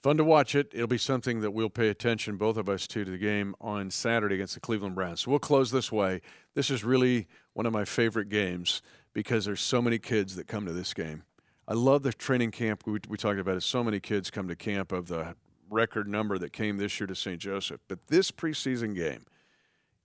Fun 0.03 0.18
to 0.18 0.25
watch 0.25 0.55
it. 0.55 0.68
It'll 0.75 0.88
be 0.88 0.99
something 0.99 1.40
that 1.42 1.53
we'll 1.53 1.71
pay 1.71 1.88
attention, 1.88 2.37
both 2.37 2.57
of 2.57 2.68
us, 2.68 2.88
to, 2.88 3.05
to 3.05 3.11
the 3.12 3.18
game 3.18 3.55
on 3.61 3.88
Saturday 3.88 4.35
against 4.35 4.55
the 4.55 4.61
Cleveland 4.61 4.97
Browns. 4.97 5.21
So 5.21 5.31
we'll 5.31 5.38
close 5.38 5.71
this 5.71 5.92
way. 5.92 6.21
This 6.55 6.71
is 6.71 6.83
really 6.83 7.29
one 7.53 7.66
of 7.66 7.73
my 7.73 7.85
favorite 7.85 8.29
games 8.29 8.83
because 9.12 9.44
there's 9.44 9.61
so 9.61 9.83
many 9.83 9.98
kids 9.98 10.37
that 10.37 10.46
come 10.46 10.66
to 10.66 10.72
this 10.72 10.94
game. 10.94 11.25
I 11.68 11.75
love 11.75 12.03
the 12.03 12.12
training 12.12 12.51
camp 12.51 12.83
we, 12.87 12.98
we 13.09 13.16
talked 13.16 13.38
about 13.38 13.57
it. 13.57 13.62
So 13.62 13.85
many 13.85 14.01
kids 14.01 14.31
come 14.31 14.48
to 14.48 14.57
camp 14.57 14.92
of 14.92 15.07
the 15.07 15.37
record 15.70 16.09
number 16.09 16.38
that 16.38 16.53
came 16.53 16.77
this 16.77 16.98
year 17.01 17.07
to 17.07 17.14
St. 17.14 17.40
Joseph. 17.40 17.81
But 17.88 18.09
this 18.09 18.31
preseason 18.31 18.94
game 18.94 19.25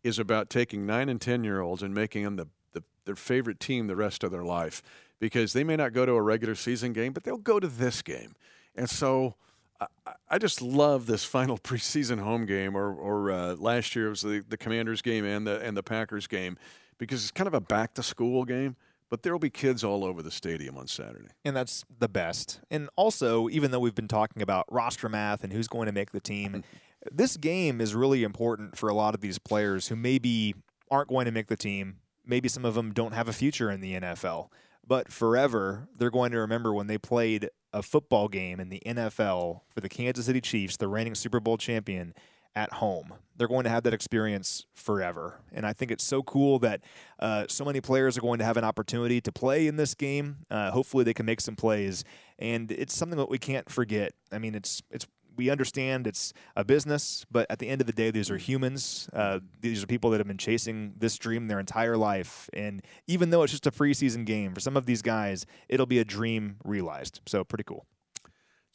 is 0.03 0.19
about 0.19 0.49
taking 0.49 0.85
nine 0.85 1.09
and 1.09 1.19
10 1.19 1.43
year 1.43 1.59
olds 1.61 1.83
and 1.83 1.93
making 1.93 2.23
them 2.23 2.35
the, 2.37 2.47
the, 2.73 2.83
their 3.05 3.15
favorite 3.15 3.59
team 3.59 3.87
the 3.87 3.95
rest 3.95 4.23
of 4.23 4.31
their 4.31 4.43
life 4.43 4.81
because 5.19 5.53
they 5.53 5.63
may 5.63 5.75
not 5.75 5.93
go 5.93 6.05
to 6.05 6.13
a 6.13 6.21
regular 6.21 6.55
season 6.55 6.93
game, 6.93 7.11
but 7.11 7.23
they'll 7.23 7.37
go 7.37 7.59
to 7.59 7.67
this 7.67 8.01
game. 8.01 8.35
And 8.75 8.89
so 8.89 9.35
I, 9.81 9.87
I 10.29 10.37
just 10.37 10.61
love 10.61 11.07
this 11.07 11.25
final 11.25 11.57
preseason 11.63 12.19
home 12.19 12.45
game, 12.45 12.77
or, 12.77 12.93
or 12.93 13.31
uh, 13.31 13.55
last 13.55 13.95
year 13.95 14.07
it 14.07 14.11
was 14.11 14.21
the, 14.21 14.43
the 14.47 14.57
Commanders 14.57 15.01
game 15.01 15.25
and 15.25 15.45
the, 15.45 15.59
and 15.61 15.75
the 15.75 15.83
Packers 15.83 16.27
game 16.27 16.57
because 16.97 17.23
it's 17.23 17.31
kind 17.31 17.47
of 17.47 17.53
a 17.53 17.61
back 17.61 17.93
to 17.95 18.03
school 18.03 18.45
game 18.45 18.75
but 19.09 19.23
there 19.23 19.31
will 19.31 19.39
be 19.39 19.49
kids 19.49 19.83
all 19.83 20.03
over 20.03 20.21
the 20.21 20.31
stadium 20.31 20.77
on 20.77 20.87
Saturday. 20.87 21.29
And 21.45 21.55
that's 21.55 21.85
the 21.99 22.09
best. 22.09 22.59
And 22.69 22.89
also, 22.95 23.49
even 23.49 23.71
though 23.71 23.79
we've 23.79 23.95
been 23.95 24.07
talking 24.07 24.41
about 24.41 24.65
roster 24.69 25.09
math 25.09 25.43
and 25.43 25.53
who's 25.53 25.67
going 25.67 25.85
to 25.85 25.91
make 25.91 26.11
the 26.11 26.19
team, 26.19 26.63
this 27.11 27.37
game 27.37 27.79
is 27.79 27.95
really 27.95 28.23
important 28.23 28.77
for 28.77 28.89
a 28.89 28.93
lot 28.93 29.15
of 29.15 29.21
these 29.21 29.39
players 29.39 29.87
who 29.87 29.95
maybe 29.95 30.55
aren't 30.91 31.09
going 31.09 31.25
to 31.25 31.31
make 31.31 31.47
the 31.47 31.57
team. 31.57 31.97
Maybe 32.25 32.49
some 32.49 32.65
of 32.65 32.75
them 32.75 32.93
don't 32.93 33.13
have 33.13 33.27
a 33.27 33.33
future 33.33 33.71
in 33.71 33.79
the 33.81 33.93
NFL, 33.93 34.49
but 34.85 35.11
forever 35.11 35.87
they're 35.95 36.11
going 36.11 36.31
to 36.31 36.39
remember 36.39 36.73
when 36.73 36.87
they 36.87 36.97
played 36.97 37.49
a 37.73 37.81
football 37.81 38.27
game 38.27 38.59
in 38.59 38.69
the 38.69 38.81
NFL 38.85 39.61
for 39.69 39.81
the 39.81 39.89
Kansas 39.89 40.25
City 40.25 40.41
Chiefs, 40.41 40.77
the 40.77 40.87
reigning 40.87 41.15
Super 41.15 41.39
Bowl 41.39 41.57
champion, 41.57 42.13
at 42.57 42.73
home. 42.73 43.13
They're 43.37 43.47
going 43.47 43.65
to 43.65 43.69
have 43.69 43.83
that 43.83 43.93
experience 43.93 44.65
forever. 44.73 45.39
And 45.53 45.63
I 45.63 45.73
think 45.73 45.91
it's 45.91 46.03
so 46.03 46.23
cool 46.23 46.57
that 46.59 46.81
uh, 47.19 47.45
so 47.47 47.63
many 47.63 47.81
players 47.81 48.17
are 48.17 48.21
going 48.21 48.39
to 48.39 48.45
have 48.45 48.57
an 48.57 48.63
opportunity 48.63 49.21
to 49.21 49.31
play 49.31 49.67
in 49.67 49.75
this 49.75 49.93
game. 49.93 50.37
Uh, 50.49 50.71
hopefully, 50.71 51.03
they 51.03 51.13
can 51.13 51.27
make 51.27 51.39
some 51.39 51.55
plays. 51.55 52.03
And 52.39 52.71
it's 52.71 52.95
something 52.95 53.17
that 53.19 53.29
we 53.29 53.37
can't 53.37 53.69
forget. 53.69 54.13
I 54.31 54.39
mean, 54.39 54.55
it's 54.55 54.81
it's 54.89 55.05
we 55.35 55.51
understand 55.51 56.07
it's 56.07 56.33
a 56.55 56.65
business, 56.65 57.23
but 57.29 57.45
at 57.51 57.59
the 57.59 57.69
end 57.69 57.79
of 57.79 57.85
the 57.85 57.93
day, 57.93 58.09
these 58.09 58.31
are 58.31 58.37
humans. 58.37 59.07
Uh, 59.13 59.39
these 59.61 59.83
are 59.83 59.87
people 59.87 60.09
that 60.09 60.17
have 60.17 60.25
been 60.25 60.39
chasing 60.39 60.95
this 60.97 61.15
dream 61.19 61.47
their 61.47 61.59
entire 61.59 61.95
life. 61.95 62.49
And 62.53 62.81
even 63.05 63.29
though 63.29 63.43
it's 63.43 63.53
just 63.53 63.67
a 63.67 63.71
preseason 63.71 64.25
game, 64.25 64.55
for 64.55 64.61
some 64.61 64.75
of 64.75 64.87
these 64.87 65.03
guys, 65.03 65.45
it'll 65.69 65.85
be 65.85 65.99
a 65.99 66.05
dream 66.05 66.55
realized. 66.65 67.21
So, 67.27 67.43
pretty 67.43 67.65
cool. 67.65 67.85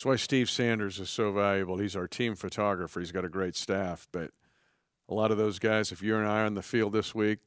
That's 0.02 0.06
why 0.08 0.16
Steve 0.16 0.50
Sanders 0.50 0.98
is 0.98 1.10
so 1.10 1.30
valuable. 1.30 1.78
He's 1.78 1.94
our 1.94 2.08
team 2.08 2.34
photographer. 2.34 2.98
He's 2.98 3.12
got 3.12 3.24
a 3.24 3.28
great 3.28 3.54
staff, 3.54 4.08
but 4.10 4.32
a 5.08 5.14
lot 5.14 5.30
of 5.30 5.36
those 5.38 5.60
guys, 5.60 5.92
if 5.92 6.02
you 6.02 6.16
and 6.16 6.26
I 6.26 6.40
are 6.40 6.46
on 6.46 6.54
the 6.54 6.62
field 6.62 6.92
this 6.92 7.14
week, 7.14 7.38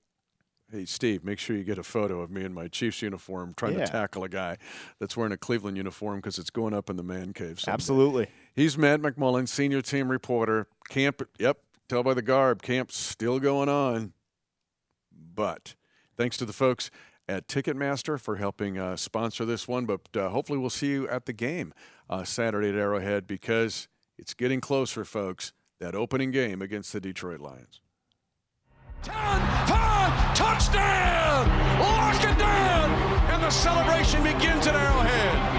hey 0.71 0.85
Steve, 0.85 1.25
make 1.25 1.37
sure 1.37 1.57
you 1.57 1.65
get 1.65 1.77
a 1.77 1.83
photo 1.83 2.21
of 2.21 2.31
me 2.31 2.45
in 2.45 2.53
my 2.53 2.69
Chiefs 2.69 3.01
uniform 3.01 3.53
trying 3.57 3.77
Yeah. 3.77 3.83
to 3.87 3.91
tackle 3.91 4.23
a 4.23 4.29
guy 4.29 4.55
that's 5.01 5.17
wearing 5.17 5.33
a 5.33 5.37
Cleveland 5.37 5.75
uniform 5.75 6.19
because 6.19 6.39
it's 6.39 6.49
going 6.49 6.73
up 6.73 6.89
in 6.89 6.95
the 6.95 7.03
man 7.03 7.33
cave. 7.33 7.59
someday. 7.59 7.73
Absolutely. 7.73 8.27
He's 8.53 8.77
Matt 8.77 9.01
McMullen, 9.01 9.49
senior 9.49 9.81
team 9.81 10.07
reporter. 10.09 10.69
Camp, 10.87 11.23
yep, 11.37 11.57
tell 11.89 12.03
by 12.03 12.13
the 12.13 12.21
garb, 12.21 12.61
camp's 12.61 12.95
still 12.95 13.37
going 13.41 13.67
on. 13.67 14.13
But 15.11 15.75
thanks 16.15 16.37
to 16.37 16.45
the 16.45 16.53
folks 16.53 16.89
at 17.27 17.49
Ticketmaster 17.49 18.17
for 18.17 18.37
helping 18.37 18.77
uh, 18.77 18.95
sponsor 18.95 19.43
this 19.43 19.67
one. 19.67 19.85
But 19.85 19.99
uh, 20.15 20.29
hopefully, 20.29 20.57
we'll 20.57 20.69
see 20.69 20.87
you 20.91 21.09
at 21.09 21.25
the 21.25 21.33
game 21.33 21.73
uh, 22.09 22.23
Saturday 22.23 22.69
at 22.69 22.75
Arrowhead 22.75 23.27
because 23.27 23.87
it's 24.17 24.33
getting 24.33 24.61
closer, 24.61 25.05
folks. 25.05 25.53
That 25.79 25.93
opening 25.93 26.31
game 26.31 26.61
against 26.61 26.93
the 26.93 27.01
Detroit 27.01 27.41
Lions. 27.41 27.81
10, 29.03 29.13
5, 29.13 30.35
touchdown! 30.35 31.47
Lock 31.79 32.23
it 32.23 32.37
down! 32.39 32.91
And 33.29 33.43
the 33.43 33.49
celebration 33.49 34.23
begins 34.23 34.67
at 34.67 34.75
Arrowhead. 34.75 35.54